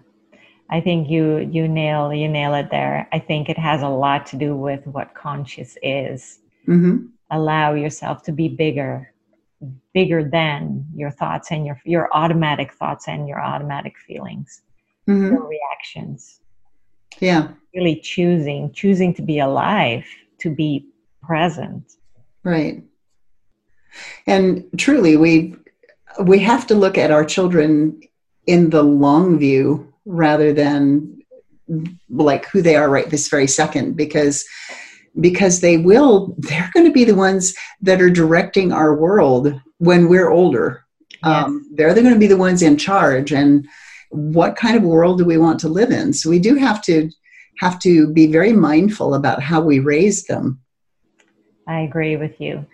I 0.68 0.80
think 0.80 1.08
you 1.08 1.38
you 1.38 1.68
nail 1.68 2.12
you 2.12 2.28
nail 2.28 2.54
it 2.54 2.70
there. 2.70 3.08
I 3.12 3.18
think 3.18 3.48
it 3.48 3.58
has 3.58 3.82
a 3.82 3.88
lot 3.88 4.26
to 4.26 4.36
do 4.36 4.54
with 4.56 4.86
what 4.86 5.14
conscious 5.14 5.76
is. 5.82 6.38
hmm 6.66 7.06
Allow 7.30 7.74
yourself 7.74 8.22
to 8.24 8.32
be 8.32 8.48
bigger, 8.48 9.12
bigger 9.96 10.22
than 10.22 10.84
your 10.94 11.10
thoughts 11.10 11.50
and 11.50 11.64
your 11.66 11.80
your 11.86 12.06
automatic 12.12 12.70
thoughts 12.74 13.08
and 13.08 13.26
your 13.26 13.40
automatic 13.42 13.94
feelings, 14.06 14.60
hmm 15.06 15.30
your 15.32 15.48
reactions. 15.48 16.40
Yeah, 17.18 17.48
Really 17.74 17.96
choosing 18.12 18.72
choosing 18.72 19.14
to 19.14 19.22
be 19.22 19.38
alive, 19.38 20.04
to 20.42 20.48
be 20.62 20.70
present. 21.22 21.84
right. 22.44 22.84
And 24.26 24.64
truly, 24.76 25.16
we 25.16 25.54
we 26.22 26.38
have 26.40 26.66
to 26.66 26.74
look 26.74 26.98
at 26.98 27.10
our 27.10 27.24
children 27.24 28.00
in 28.46 28.68
the 28.70 28.82
long 28.82 29.38
view 29.38 29.92
rather 30.04 30.52
than 30.52 31.18
like 32.10 32.44
who 32.50 32.60
they 32.62 32.76
are 32.76 32.90
right 32.90 33.10
this 33.10 33.28
very 33.28 33.46
second 33.60 33.96
because 33.96 34.44
because 35.18 35.60
they 35.60 35.76
will 35.78 36.34
they're 36.38 36.70
going 36.74 36.86
to 36.86 36.92
be 36.92 37.04
the 37.04 37.20
ones 37.28 37.54
that 37.80 38.02
are 38.02 38.10
directing 38.22 38.72
our 38.72 38.94
world 38.94 39.44
when 39.78 40.08
we're 40.08 40.30
older 40.30 40.84
um, 41.22 41.68
they're 41.74 41.94
going 41.94 42.12
to 42.12 42.18
be 42.18 42.26
the 42.26 42.36
ones 42.36 42.62
in 42.62 42.76
charge 42.76 43.32
and 43.32 43.66
what 44.10 44.54
kind 44.54 44.76
of 44.76 44.82
world 44.82 45.18
do 45.18 45.24
we 45.24 45.38
want 45.38 45.58
to 45.60 45.68
live 45.68 45.90
in 45.90 46.12
so 46.12 46.30
we 46.30 46.38
do 46.38 46.54
have 46.54 46.82
to 46.82 47.10
have 47.58 47.78
to 47.78 48.12
be 48.12 48.30
very 48.30 48.52
mindful 48.52 49.14
about 49.14 49.42
how 49.42 49.60
we 49.60 49.78
raise 49.78 50.24
them 50.24 50.60
I 51.66 51.80
agree 51.80 52.16
with 52.16 52.40
you. 52.40 52.64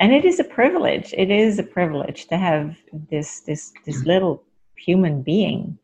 And 0.00 0.12
it 0.12 0.24
is 0.24 0.40
a 0.40 0.44
privilege. 0.44 1.12
It 1.16 1.30
is 1.30 1.58
a 1.58 1.62
privilege 1.62 2.26
to 2.28 2.36
have 2.36 2.76
this 3.10 3.40
this 3.40 3.72
this 3.84 4.04
little 4.04 4.42
human 4.76 5.22
being 5.22 5.78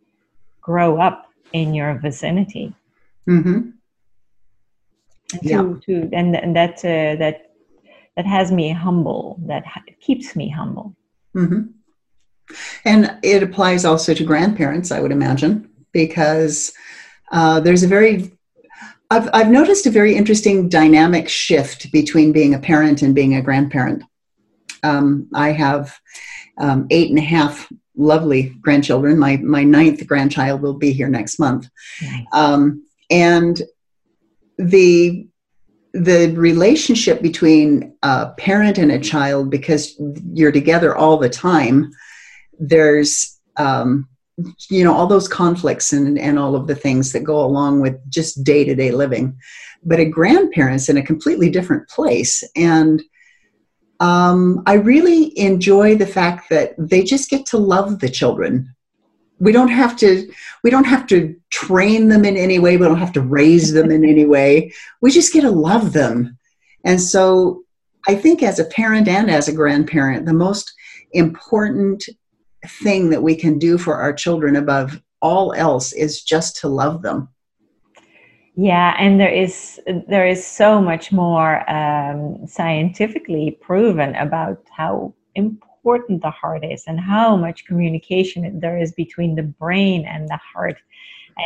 grow 0.61 1.01
up 1.01 1.30
in 1.53 1.74
your 1.74 1.95
vicinity. 1.99 2.72
hmm 3.26 3.70
And 5.32 5.42
Yeah. 5.42 5.62
to, 5.62 5.80
to 5.86 6.09
and, 6.12 6.36
and 6.36 6.57
that 6.57 6.78
uh, 6.84 7.16
that 7.16 7.53
that 8.16 8.26
has 8.26 8.52
me 8.52 8.72
humble. 8.72 9.38
That 9.46 9.64
keeps 10.00 10.36
me 10.36 10.48
humble. 10.48 10.94
hmm 11.32 11.62
And 12.84 13.18
it 13.22 13.42
applies 13.42 13.84
also 13.84 14.14
to 14.14 14.24
grandparents, 14.24 14.90
I 14.90 15.00
would 15.00 15.12
imagine, 15.12 15.68
because 15.92 16.72
uh, 17.32 17.60
there's 17.60 17.82
a 17.82 17.88
very 17.88 18.30
I've, 19.10 19.28
I've 19.32 19.50
noticed 19.50 19.86
a 19.86 19.90
very 19.90 20.16
interesting 20.16 20.68
dynamic 20.68 21.28
shift 21.28 21.92
between 21.92 22.32
being 22.32 22.54
a 22.54 22.58
parent 22.58 23.02
and 23.02 23.14
being 23.14 23.36
a 23.36 23.42
grandparent. 23.42 24.02
Um, 24.82 25.28
I 25.34 25.52
have 25.52 25.98
um, 26.58 26.86
eight 26.90 27.10
and 27.10 27.18
a 27.18 27.22
half 27.22 27.70
lovely 27.96 28.54
grandchildren. 28.60 29.18
My 29.18 29.36
my 29.36 29.62
ninth 29.62 30.06
grandchild 30.06 30.62
will 30.62 30.74
be 30.74 30.92
here 30.92 31.08
next 31.08 31.38
month, 31.38 31.68
Nice. 32.02 32.26
um, 32.32 32.84
and 33.10 33.62
the 34.58 35.28
the 35.95 36.34
relationship 36.36 37.22
between 37.22 37.97
a 38.03 38.30
parent 38.36 38.78
and 38.78 38.90
a 38.90 38.99
child 38.99 39.49
because 39.49 39.95
you're 40.32 40.53
together 40.53 40.97
all 40.97 41.16
the 41.16 41.30
time 41.30 41.90
there's 42.59 43.40
um, 43.57 44.09
you 44.68 44.82
know 44.82 44.95
all 44.95 45.07
those 45.07 45.28
conflicts 45.28 45.92
and, 45.92 46.18
and 46.18 46.38
all 46.38 46.57
of 46.57 46.66
the 46.66 46.74
things 46.74 47.12
that 47.12 47.24
go 47.24 47.45
along 47.45 47.80
with 47.80 47.99
just 48.11 48.42
day-to-day 48.45 48.90
living. 48.90 49.36
But 49.84 50.01
a 50.01 50.05
grandparent's 50.05 50.88
in 50.88 50.97
a 50.97 51.03
completely 51.03 51.51
different 51.51 51.88
place. 51.88 52.42
And 52.57 53.03
um, 54.01 54.62
i 54.66 54.72
really 54.74 55.38
enjoy 55.38 55.95
the 55.95 56.07
fact 56.07 56.51
that 56.51 56.74
they 56.76 57.05
just 57.05 57.30
get 57.30 57.47
to 57.47 57.59
love 57.59 58.01
the 58.01 58.09
children 58.09 58.74
we 59.45 59.53
don't 59.53 59.68
have 59.68 59.97
to 59.99 60.28
we 60.62 60.70
don't 60.70 60.86
have 60.86 61.07
to 61.09 61.36
train 61.51 62.09
them 62.09 62.24
in 62.24 62.36
any 62.36 62.59
way. 62.59 62.76
We 62.76 62.86
don't 62.86 62.99
have 62.99 63.12
to 63.12 63.20
raise 63.20 63.72
them 63.72 63.90
in 63.90 64.05
any 64.05 64.24
way. 64.24 64.72
We 65.01 65.11
just 65.11 65.32
get 65.32 65.42
to 65.42 65.51
love 65.51 65.92
them. 65.92 66.36
And 66.84 67.01
so 67.01 67.64
i 68.07 68.14
think 68.14 68.42
as 68.42 68.59
a 68.59 68.66
parent 68.66 69.09
and 69.09 69.30
as 69.30 69.49
a 69.49 69.53
grandparent 69.53 70.26
the 70.26 70.32
most 70.34 70.74
important 71.12 72.05
thing 72.66 73.11
that 73.11 73.22
we 73.22 73.34
can 73.34 73.59
do 73.59 73.78
for 73.78 73.95
our 73.97 74.12
children 74.12 74.57
above 74.57 75.01
all 75.20 75.55
else 75.55 75.92
is 75.92 76.22
just 76.22 76.57
to 76.61 76.68
love 76.68 77.01
them. 77.01 77.28
Yeah, 78.57 78.95
and 78.99 79.18
there 79.18 79.32
is 79.32 79.80
there 80.09 80.26
is 80.26 80.47
so 80.47 80.80
much 80.80 81.11
more 81.11 81.68
um, 81.68 82.47
scientifically 82.47 83.59
proven 83.61 84.14
about 84.14 84.62
how 84.70 85.14
important 85.34 85.62
the 85.85 86.30
heart 86.30 86.64
is 86.64 86.85
and 86.87 86.99
how 86.99 87.37
much 87.37 87.66
communication 87.66 88.59
there 88.61 88.78
is 88.78 88.93
between 88.93 89.35
the 89.35 89.43
brain 89.43 90.05
and 90.07 90.28
the 90.28 90.39
heart. 90.39 90.76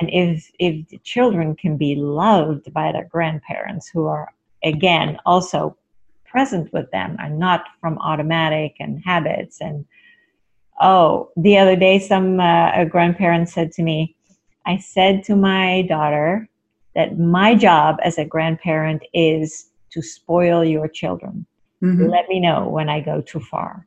And 0.00 0.08
if 0.12 0.50
if 0.58 0.88
the 0.88 0.98
children 0.98 1.56
can 1.56 1.76
be 1.76 1.94
loved 1.94 2.72
by 2.72 2.92
their 2.92 3.04
grandparents, 3.04 3.88
who 3.88 4.06
are 4.06 4.28
again 4.64 5.18
also 5.26 5.76
present 6.24 6.72
with 6.72 6.90
them 6.90 7.16
and 7.18 7.38
not 7.38 7.64
from 7.80 7.98
automatic 7.98 8.74
and 8.80 9.02
habits 9.04 9.60
and 9.60 9.86
oh 10.80 11.30
the 11.36 11.56
other 11.56 11.74
day 11.74 11.98
some 11.98 12.38
uh, 12.38 12.70
a 12.74 12.84
grandparent 12.84 13.48
said 13.48 13.72
to 13.72 13.82
me 13.82 14.14
i 14.66 14.76
said 14.76 15.24
to 15.24 15.34
my 15.34 15.82
daughter 15.88 16.46
that 16.94 17.18
my 17.18 17.54
job 17.54 17.96
as 18.02 18.18
a 18.18 18.24
grandparent 18.24 19.02
is 19.14 19.70
to 19.90 20.02
spoil 20.02 20.64
your 20.64 20.88
children. 20.88 21.46
Mhm. 21.82 22.10
Let 22.10 22.28
me 22.28 22.40
know 22.40 22.68
when 22.68 22.88
I 22.88 23.00
go 23.00 23.20
too 23.20 23.40
far. 23.40 23.86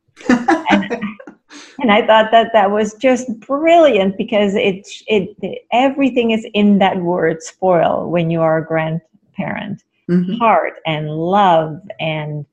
And 1.82 1.92
I 1.92 2.06
thought 2.06 2.32
that 2.32 2.52
that 2.54 2.72
was 2.72 2.94
just 2.94 3.40
brilliant 3.42 4.18
because 4.18 4.54
it, 4.56 4.88
it 5.08 5.66
everything 5.72 6.32
is 6.32 6.46
in 6.54 6.78
that 6.80 6.98
word 6.98 7.42
spoil 7.42 8.10
when 8.10 8.30
you 8.30 8.42
are 8.42 8.60
a 8.60 8.66
grandparent. 8.66 9.84
Mhm. 10.10 10.38
Heart 10.38 10.80
and 10.86 11.10
love 11.10 11.82
and 12.00 12.46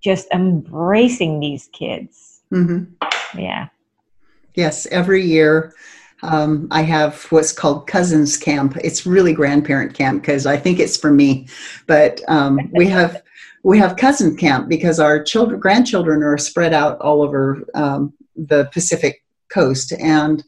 just 0.00 0.28
embracing 0.32 1.40
these 1.40 1.68
kids. 1.72 2.42
Mhm. 2.52 2.88
Yeah. 3.36 3.68
Yes, 4.54 4.86
every 4.86 5.24
year 5.24 5.72
um, 6.22 6.66
I 6.70 6.82
have 6.82 7.24
what's 7.30 7.52
called 7.52 7.86
cousins 7.86 8.36
camp. 8.36 8.76
It's 8.82 9.06
really 9.06 9.32
grandparent 9.32 9.94
camp 9.94 10.22
because 10.22 10.46
I 10.46 10.56
think 10.56 10.80
it's 10.80 10.96
for 10.96 11.12
me, 11.12 11.46
but 11.86 12.20
um, 12.28 12.58
we 12.72 12.86
have 12.86 13.22
we 13.64 13.78
have 13.78 13.96
cousin 13.96 14.36
camp 14.36 14.68
because 14.68 15.00
our 15.00 15.22
children 15.22 15.60
grandchildren 15.60 16.22
are 16.22 16.38
spread 16.38 16.72
out 16.72 17.00
all 17.00 17.22
over 17.22 17.64
um, 17.74 18.12
the 18.36 18.68
Pacific 18.72 19.24
coast 19.52 19.92
and 20.00 20.44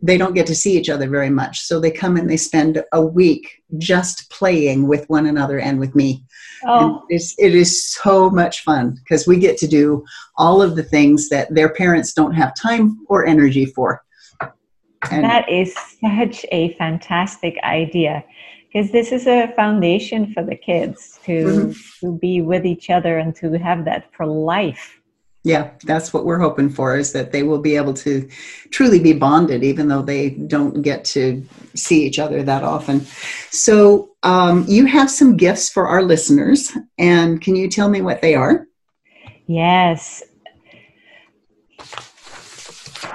they 0.00 0.16
don't 0.16 0.34
get 0.34 0.46
to 0.46 0.54
see 0.54 0.76
each 0.76 0.88
other 0.88 1.08
very 1.08 1.30
much. 1.30 1.60
So 1.60 1.80
they 1.80 1.90
come 1.90 2.16
and 2.16 2.30
they 2.30 2.36
spend 2.36 2.82
a 2.92 3.02
week 3.02 3.62
just 3.78 4.30
playing 4.30 4.86
with 4.86 5.08
one 5.08 5.26
another 5.26 5.58
and 5.58 5.80
with 5.80 5.94
me. 5.94 6.24
Oh, 6.64 7.04
it's, 7.08 7.34
it 7.38 7.54
is 7.54 7.84
so 7.84 8.30
much 8.30 8.62
fun 8.62 8.96
because 9.02 9.26
we 9.26 9.38
get 9.38 9.58
to 9.58 9.66
do 9.66 10.04
all 10.36 10.62
of 10.62 10.76
the 10.76 10.82
things 10.82 11.28
that 11.30 11.52
their 11.52 11.68
parents 11.68 12.12
don't 12.12 12.34
have 12.34 12.54
time 12.54 12.98
or 13.08 13.26
energy 13.26 13.66
for. 13.66 14.02
And 15.10 15.24
That 15.24 15.48
is 15.48 15.74
such 16.00 16.44
a 16.52 16.74
fantastic 16.74 17.56
idea 17.62 18.24
because 18.70 18.90
this 18.92 19.12
is 19.12 19.26
a 19.26 19.52
foundation 19.56 20.32
for 20.32 20.42
the 20.42 20.56
kids 20.56 21.18
to 21.24 21.34
Mm-hmm. 21.44 21.72
to 22.00 22.18
be 22.18 22.40
with 22.42 22.64
each 22.66 22.90
other 22.90 23.18
and 23.18 23.34
to 23.36 23.52
have 23.58 23.84
that 23.84 24.12
for 24.14 24.26
life. 24.26 25.00
yeah, 25.44 25.70
that's 25.84 26.12
what 26.12 26.24
we're 26.26 26.38
hoping 26.38 26.68
for 26.68 26.96
is 26.96 27.12
that 27.12 27.32
they 27.32 27.42
will 27.42 27.60
be 27.60 27.76
able 27.76 27.94
to 27.94 28.28
truly 28.70 28.98
be 29.00 29.12
bonded, 29.14 29.62
even 29.64 29.88
though 29.88 30.02
they 30.02 30.30
don't 30.30 30.82
get 30.82 31.04
to 31.04 31.42
see 31.74 32.04
each 32.04 32.18
other 32.18 32.42
that 32.42 32.64
often. 32.64 33.06
So, 33.50 34.10
um, 34.22 34.64
you 34.68 34.84
have 34.86 35.10
some 35.10 35.36
gifts 35.36 35.70
for 35.70 35.86
our 35.86 36.02
listeners, 36.02 36.72
and 36.98 37.40
can 37.40 37.56
you 37.56 37.68
tell 37.70 37.88
me 37.88 38.02
what 38.02 38.20
they 38.20 38.34
are? 38.34 38.66
Yes. 39.46 40.22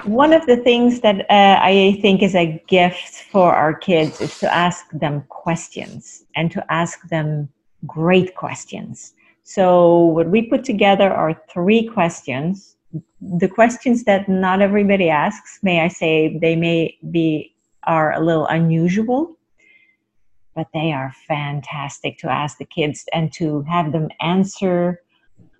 One 0.04 0.34
of 0.34 0.44
the 0.44 0.58
things 0.58 1.00
that 1.00 1.20
uh, 1.30 1.58
I 1.62 1.98
think 2.02 2.22
is 2.22 2.34
a 2.34 2.62
gift 2.68 3.24
for 3.32 3.54
our 3.54 3.72
kids 3.72 4.20
is 4.20 4.38
to 4.40 4.54
ask 4.54 4.84
them 4.90 5.24
questions 5.30 6.24
and 6.36 6.50
to 6.50 6.62
ask 6.70 7.08
them 7.08 7.48
great 7.86 8.34
questions. 8.34 9.14
So, 9.44 10.04
what 10.04 10.28
we 10.28 10.42
put 10.42 10.62
together 10.62 11.10
are 11.10 11.40
three 11.50 11.86
questions. 11.86 12.76
The 13.22 13.48
questions 13.48 14.04
that 14.04 14.28
not 14.28 14.60
everybody 14.60 15.08
asks, 15.08 15.58
may 15.62 15.80
I 15.80 15.88
say, 15.88 16.38
they 16.38 16.54
may 16.54 16.98
be 17.10 17.54
are 17.84 18.12
a 18.12 18.20
little 18.20 18.46
unusual, 18.46 19.38
but 20.54 20.66
they 20.74 20.92
are 20.92 21.14
fantastic 21.26 22.18
to 22.18 22.30
ask 22.30 22.58
the 22.58 22.66
kids 22.66 23.06
and 23.14 23.32
to 23.34 23.62
have 23.62 23.92
them 23.92 24.08
answer 24.20 25.00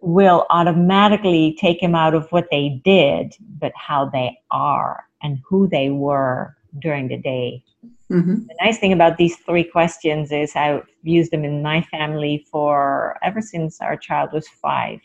will 0.04 0.44
automatically 0.50 1.56
take 1.58 1.82
him 1.82 1.94
out 1.94 2.14
of 2.14 2.30
what 2.30 2.46
they 2.50 2.80
did, 2.84 3.34
but 3.58 3.72
how 3.74 4.04
they 4.04 4.38
are 4.50 5.04
and 5.22 5.38
who 5.48 5.66
they 5.66 5.88
were 5.88 6.54
during 6.78 7.08
the 7.08 7.16
day. 7.16 7.64
Mm-hmm. 8.12 8.46
The 8.46 8.56
nice 8.60 8.78
thing 8.78 8.92
about 8.92 9.16
these 9.16 9.36
three 9.38 9.64
questions 9.64 10.30
is 10.30 10.54
I've 10.54 10.86
used 11.02 11.30
them 11.30 11.42
in 11.42 11.62
my 11.62 11.80
family 11.80 12.46
for 12.50 13.16
ever 13.22 13.40
since 13.40 13.80
our 13.80 13.96
child 13.96 14.30
was 14.32 14.46
five. 14.46 15.00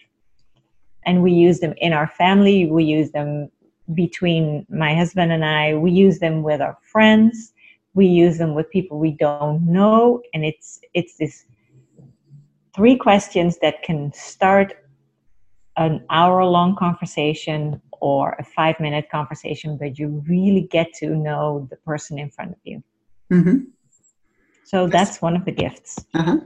And 1.05 1.23
we 1.23 1.31
use 1.31 1.61
them 1.61 1.73
in 1.77 1.93
our 1.93 2.07
family, 2.07 2.65
we 2.65 2.83
use 2.83 3.11
them 3.11 3.49
between 3.93 4.65
my 4.69 4.93
husband 4.93 5.31
and 5.31 5.45
I, 5.45 5.75
we 5.75 5.91
use 5.91 6.19
them 6.19 6.43
with 6.43 6.59
our 6.61 6.77
friends, 6.81 7.53
we 7.93 8.05
use 8.05 8.37
them 8.37 8.53
with 8.53 8.69
people 8.69 8.99
we 8.99 9.11
don't 9.11 9.65
know, 9.65 10.21
and 10.33 10.43
it's 10.43 10.81
it's 10.93 11.15
this 11.17 11.45
three 12.75 12.97
questions 12.97 13.57
that 13.61 13.81
can 13.81 14.11
start 14.13 14.73
an 15.79 16.05
hour 16.09 16.43
long 16.45 16.75
conversation 16.75 17.81
or 18.01 18.35
a 18.37 18.43
five 18.43 18.79
minute 18.79 19.09
conversation, 19.09 19.77
but 19.77 19.97
you 19.97 20.23
really 20.27 20.67
get 20.69 20.93
to 20.93 21.15
know 21.15 21.67
the 21.71 21.77
person 21.77 22.19
in 22.19 22.29
front 22.29 22.51
of 22.51 22.57
you. 22.63 22.83
Mm-hmm. 23.31 23.57
So 24.65 24.87
that's 24.87 25.21
one 25.21 25.35
of 25.35 25.45
the 25.45 25.51
gifts. 25.51 26.05
Uh-huh. 26.13 26.41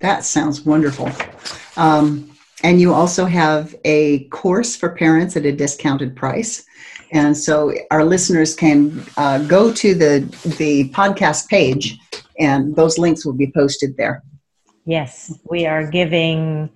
That 0.00 0.24
sounds 0.24 0.62
wonderful. 0.62 1.10
Um, 1.76 2.30
and 2.62 2.80
you 2.80 2.94
also 2.94 3.26
have 3.26 3.74
a 3.84 4.24
course 4.24 4.74
for 4.74 4.88
parents 4.96 5.36
at 5.36 5.44
a 5.44 5.52
discounted 5.52 6.16
price. 6.16 6.64
And 7.12 7.36
so 7.36 7.74
our 7.90 8.04
listeners 8.04 8.54
can 8.54 9.04
uh, 9.16 9.38
go 9.46 9.72
to 9.72 9.94
the, 9.94 10.20
the 10.58 10.88
podcast 10.90 11.48
page, 11.48 11.98
and 12.38 12.74
those 12.74 12.98
links 12.98 13.24
will 13.24 13.34
be 13.34 13.52
posted 13.54 13.96
there. 13.96 14.22
Yes, 14.86 15.38
we 15.48 15.66
are 15.66 15.86
giving 15.86 16.70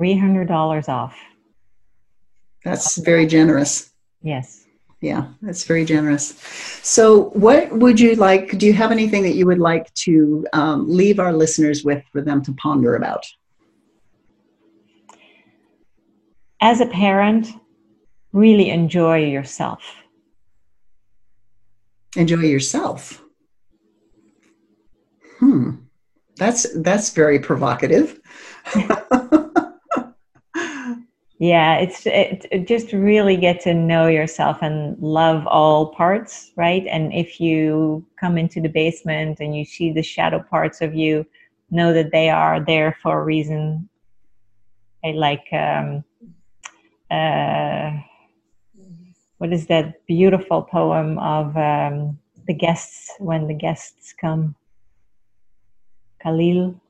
$300 0.00 0.88
off. 0.88 1.16
That's 2.64 2.96
very 2.98 3.26
generous. 3.26 3.90
Yes. 4.22 4.66
Yeah, 5.00 5.28
that's 5.42 5.64
very 5.64 5.84
generous. 5.84 6.38
So, 6.82 7.28
what 7.30 7.70
would 7.70 8.00
you 8.00 8.16
like? 8.16 8.58
Do 8.58 8.66
you 8.66 8.72
have 8.72 8.90
anything 8.90 9.22
that 9.24 9.34
you 9.34 9.46
would 9.46 9.58
like 9.58 9.92
to 9.94 10.46
um, 10.52 10.88
leave 10.88 11.20
our 11.20 11.32
listeners 11.32 11.84
with 11.84 12.02
for 12.10 12.22
them 12.22 12.42
to 12.42 12.52
ponder 12.54 12.96
about? 12.96 13.24
As 16.60 16.80
a 16.80 16.86
parent, 16.86 17.48
really 18.32 18.70
enjoy 18.70 19.24
yourself. 19.26 19.82
Enjoy 22.16 22.40
yourself. 22.40 23.22
Hmm, 25.38 25.72
that's 26.36 26.66
that's 26.80 27.10
very 27.10 27.38
provocative. 27.38 28.18
yeah 31.38 31.76
it's 31.76 32.06
it, 32.06 32.46
it, 32.50 32.66
just 32.66 32.92
really 32.92 33.36
get 33.36 33.60
to 33.60 33.74
know 33.74 34.06
yourself 34.06 34.58
and 34.62 34.98
love 34.98 35.46
all 35.46 35.92
parts 35.94 36.52
right? 36.56 36.86
And 36.86 37.12
if 37.12 37.40
you 37.40 38.04
come 38.18 38.38
into 38.38 38.60
the 38.60 38.68
basement 38.68 39.40
and 39.40 39.54
you 39.56 39.64
see 39.64 39.92
the 39.92 40.02
shadow 40.02 40.42
parts 40.42 40.80
of 40.80 40.94
you 40.94 41.26
know 41.70 41.92
that 41.92 42.12
they 42.12 42.30
are 42.30 42.64
there 42.64 42.96
for 43.02 43.20
a 43.20 43.24
reason. 43.24 43.88
I 45.04 45.12
like 45.12 45.46
um 45.52 46.04
uh 47.10 47.92
what 49.38 49.52
is 49.52 49.66
that 49.66 50.06
beautiful 50.06 50.62
poem 50.62 51.18
of 51.18 51.56
um 51.56 52.18
the 52.46 52.54
guests 52.54 53.12
when 53.18 53.46
the 53.46 53.54
guests 53.54 54.14
come? 54.18 54.54
Khalil 56.22 56.80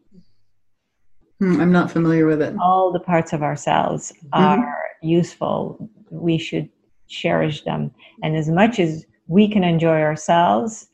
Hmm, 1.39 1.61
I'm 1.61 1.73
not 1.73 1.91
familiar 1.91 2.27
with 2.27 2.41
it. 2.41 2.55
All 2.61 2.93
the 2.93 3.01
parts 3.01 3.33
of 3.33 3.43
ourselves 3.43 4.13
mm-hmm. 4.33 4.61
are 4.61 4.87
useful. 5.03 5.91
We 6.11 6.39
should 6.39 6.69
cherish 7.09 7.63
them. 7.65 7.91
And 8.23 8.37
as 8.37 8.49
much 8.49 8.79
as 8.79 9.05
we 9.27 9.49
can 9.49 9.65
enjoy 9.65 10.01
ourselves, 10.01 10.89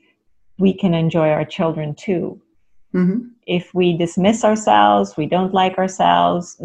we 0.59 0.73
can 0.75 0.95
enjoy 0.95 1.31
our 1.31 1.45
children 1.45 1.95
too. 1.95 2.41
Mm-hmm. 2.95 3.29
If 3.47 3.73
we 3.75 3.97
dismiss 3.97 4.45
ourselves, 4.45 5.17
we 5.17 5.27
don't 5.27 5.55
like 5.55 5.79
ourselves, 5.79 6.61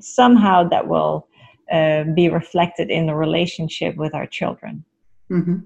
somehow 0.00 0.68
that 0.68 0.88
will 0.88 1.28
uh, 1.70 2.04
be 2.14 2.28
reflected 2.28 2.90
in 2.90 3.06
the 3.06 3.14
relationship 3.14 3.96
with 3.96 4.14
our 4.14 4.26
children. 4.26 4.84
Mm-hmm. 5.30 5.58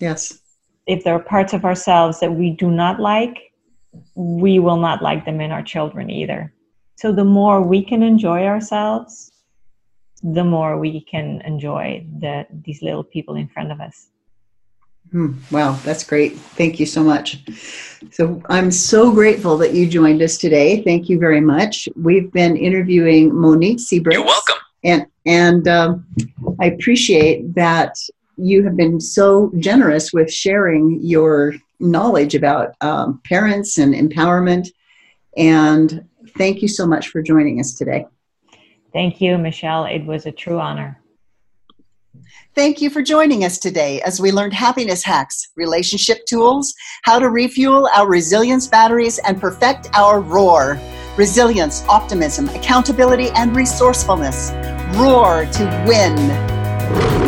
Yes. 0.00 0.38
If 0.86 1.04
there 1.04 1.14
are 1.14 1.22
parts 1.22 1.52
of 1.52 1.64
ourselves 1.64 2.20
that 2.20 2.34
we 2.34 2.50
do 2.50 2.70
not 2.70 3.00
like, 3.00 3.52
we 4.14 4.58
will 4.58 4.76
not 4.76 5.02
like 5.02 5.24
them 5.24 5.40
in 5.40 5.50
our 5.50 5.62
children 5.62 6.10
either. 6.10 6.52
So 6.96 7.12
the 7.12 7.24
more 7.24 7.60
we 7.62 7.84
can 7.84 8.02
enjoy 8.02 8.44
ourselves, 8.44 9.32
the 10.22 10.44
more 10.44 10.78
we 10.78 11.00
can 11.00 11.42
enjoy 11.42 12.06
the, 12.20 12.46
these 12.64 12.82
little 12.82 13.04
people 13.04 13.34
in 13.34 13.48
front 13.48 13.72
of 13.72 13.80
us. 13.80 14.08
Hmm. 15.10 15.34
wow, 15.50 15.78
that's 15.84 16.02
great. 16.02 16.36
Thank 16.36 16.80
you 16.80 16.86
so 16.86 17.04
much. 17.04 17.38
So 18.10 18.42
I'm 18.48 18.70
so 18.70 19.12
grateful 19.12 19.56
that 19.58 19.72
you 19.72 19.86
joined 19.86 20.22
us 20.22 20.38
today. 20.38 20.82
Thank 20.82 21.08
you 21.08 21.18
very 21.18 21.40
much. 21.40 21.88
We've 21.94 22.32
been 22.32 22.56
interviewing 22.56 23.30
Mooniek 23.30 23.76
Seebregts. 23.76 24.14
You're 24.14 24.24
welcome. 24.24 24.56
And 24.82 25.06
and 25.26 25.68
um, 25.68 26.06
I 26.60 26.66
appreciate 26.66 27.54
that 27.54 27.96
you 28.36 28.64
have 28.64 28.76
been 28.76 29.00
so 29.00 29.52
generous 29.58 30.12
with 30.12 30.32
sharing 30.32 30.98
your 31.00 31.54
knowledge 31.80 32.34
about 32.34 32.74
um, 32.80 33.20
parents 33.24 33.78
and 33.78 33.94
empowerment 33.94 34.68
and 35.36 36.04
thank 36.36 36.62
you 36.62 36.68
so 36.68 36.86
much 36.86 37.08
for 37.08 37.22
joining 37.22 37.60
us 37.60 37.74
today. 37.74 38.06
Thank 38.92 39.20
you, 39.20 39.36
Michelle. 39.38 39.86
It 39.86 40.04
was 40.06 40.26
a 40.26 40.32
true 40.32 40.60
honor. 40.60 41.00
Thank 42.54 42.80
you 42.80 42.88
for 42.88 43.02
joining 43.02 43.44
us 43.44 43.58
today 43.58 44.00
as 44.02 44.20
we 44.20 44.30
learned 44.30 44.52
happiness 44.52 45.02
hacks, 45.02 45.50
relationship 45.56 46.24
tools, 46.26 46.72
how 47.02 47.18
to 47.18 47.28
refuel 47.28 47.88
our 47.96 48.08
resilience 48.08 48.68
batteries, 48.68 49.18
and 49.18 49.40
perfect 49.40 49.88
our 49.94 50.20
roar. 50.20 50.78
Resilience, 51.16 51.84
optimism, 51.88 52.48
accountability, 52.50 53.30
and 53.30 53.56
resourcefulness. 53.56 54.52
Roar 54.96 55.46
to 55.46 55.84
win. 55.88 57.23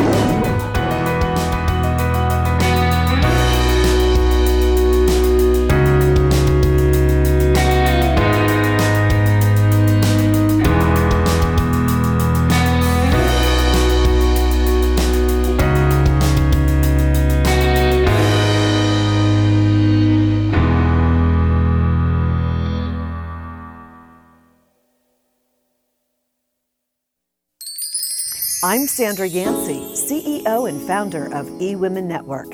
I'm 28.66 28.86
Sandra 28.88 29.28
Yancey, 29.28 29.78
CEO 29.94 30.68
and 30.68 30.84
founder 30.88 31.26
of 31.26 31.46
eWomen 31.60 32.02
Network. 32.02 32.48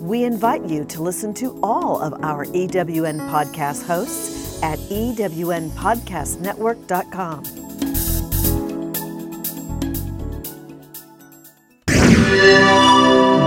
We 0.00 0.22
invite 0.22 0.64
you 0.66 0.84
to 0.84 1.02
listen 1.02 1.34
to 1.34 1.58
all 1.60 2.00
of 2.00 2.12
our 2.22 2.46
EWN 2.46 3.18
podcast 3.28 3.84
hosts 3.84 4.62
at 4.62 4.78
ewnpodcastnetwork.com. 4.78 7.42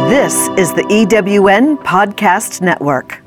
This 0.10 0.50
is 0.58 0.74
the 0.74 0.84
EWN 0.90 1.78
Podcast 1.78 2.60
Network. 2.60 3.24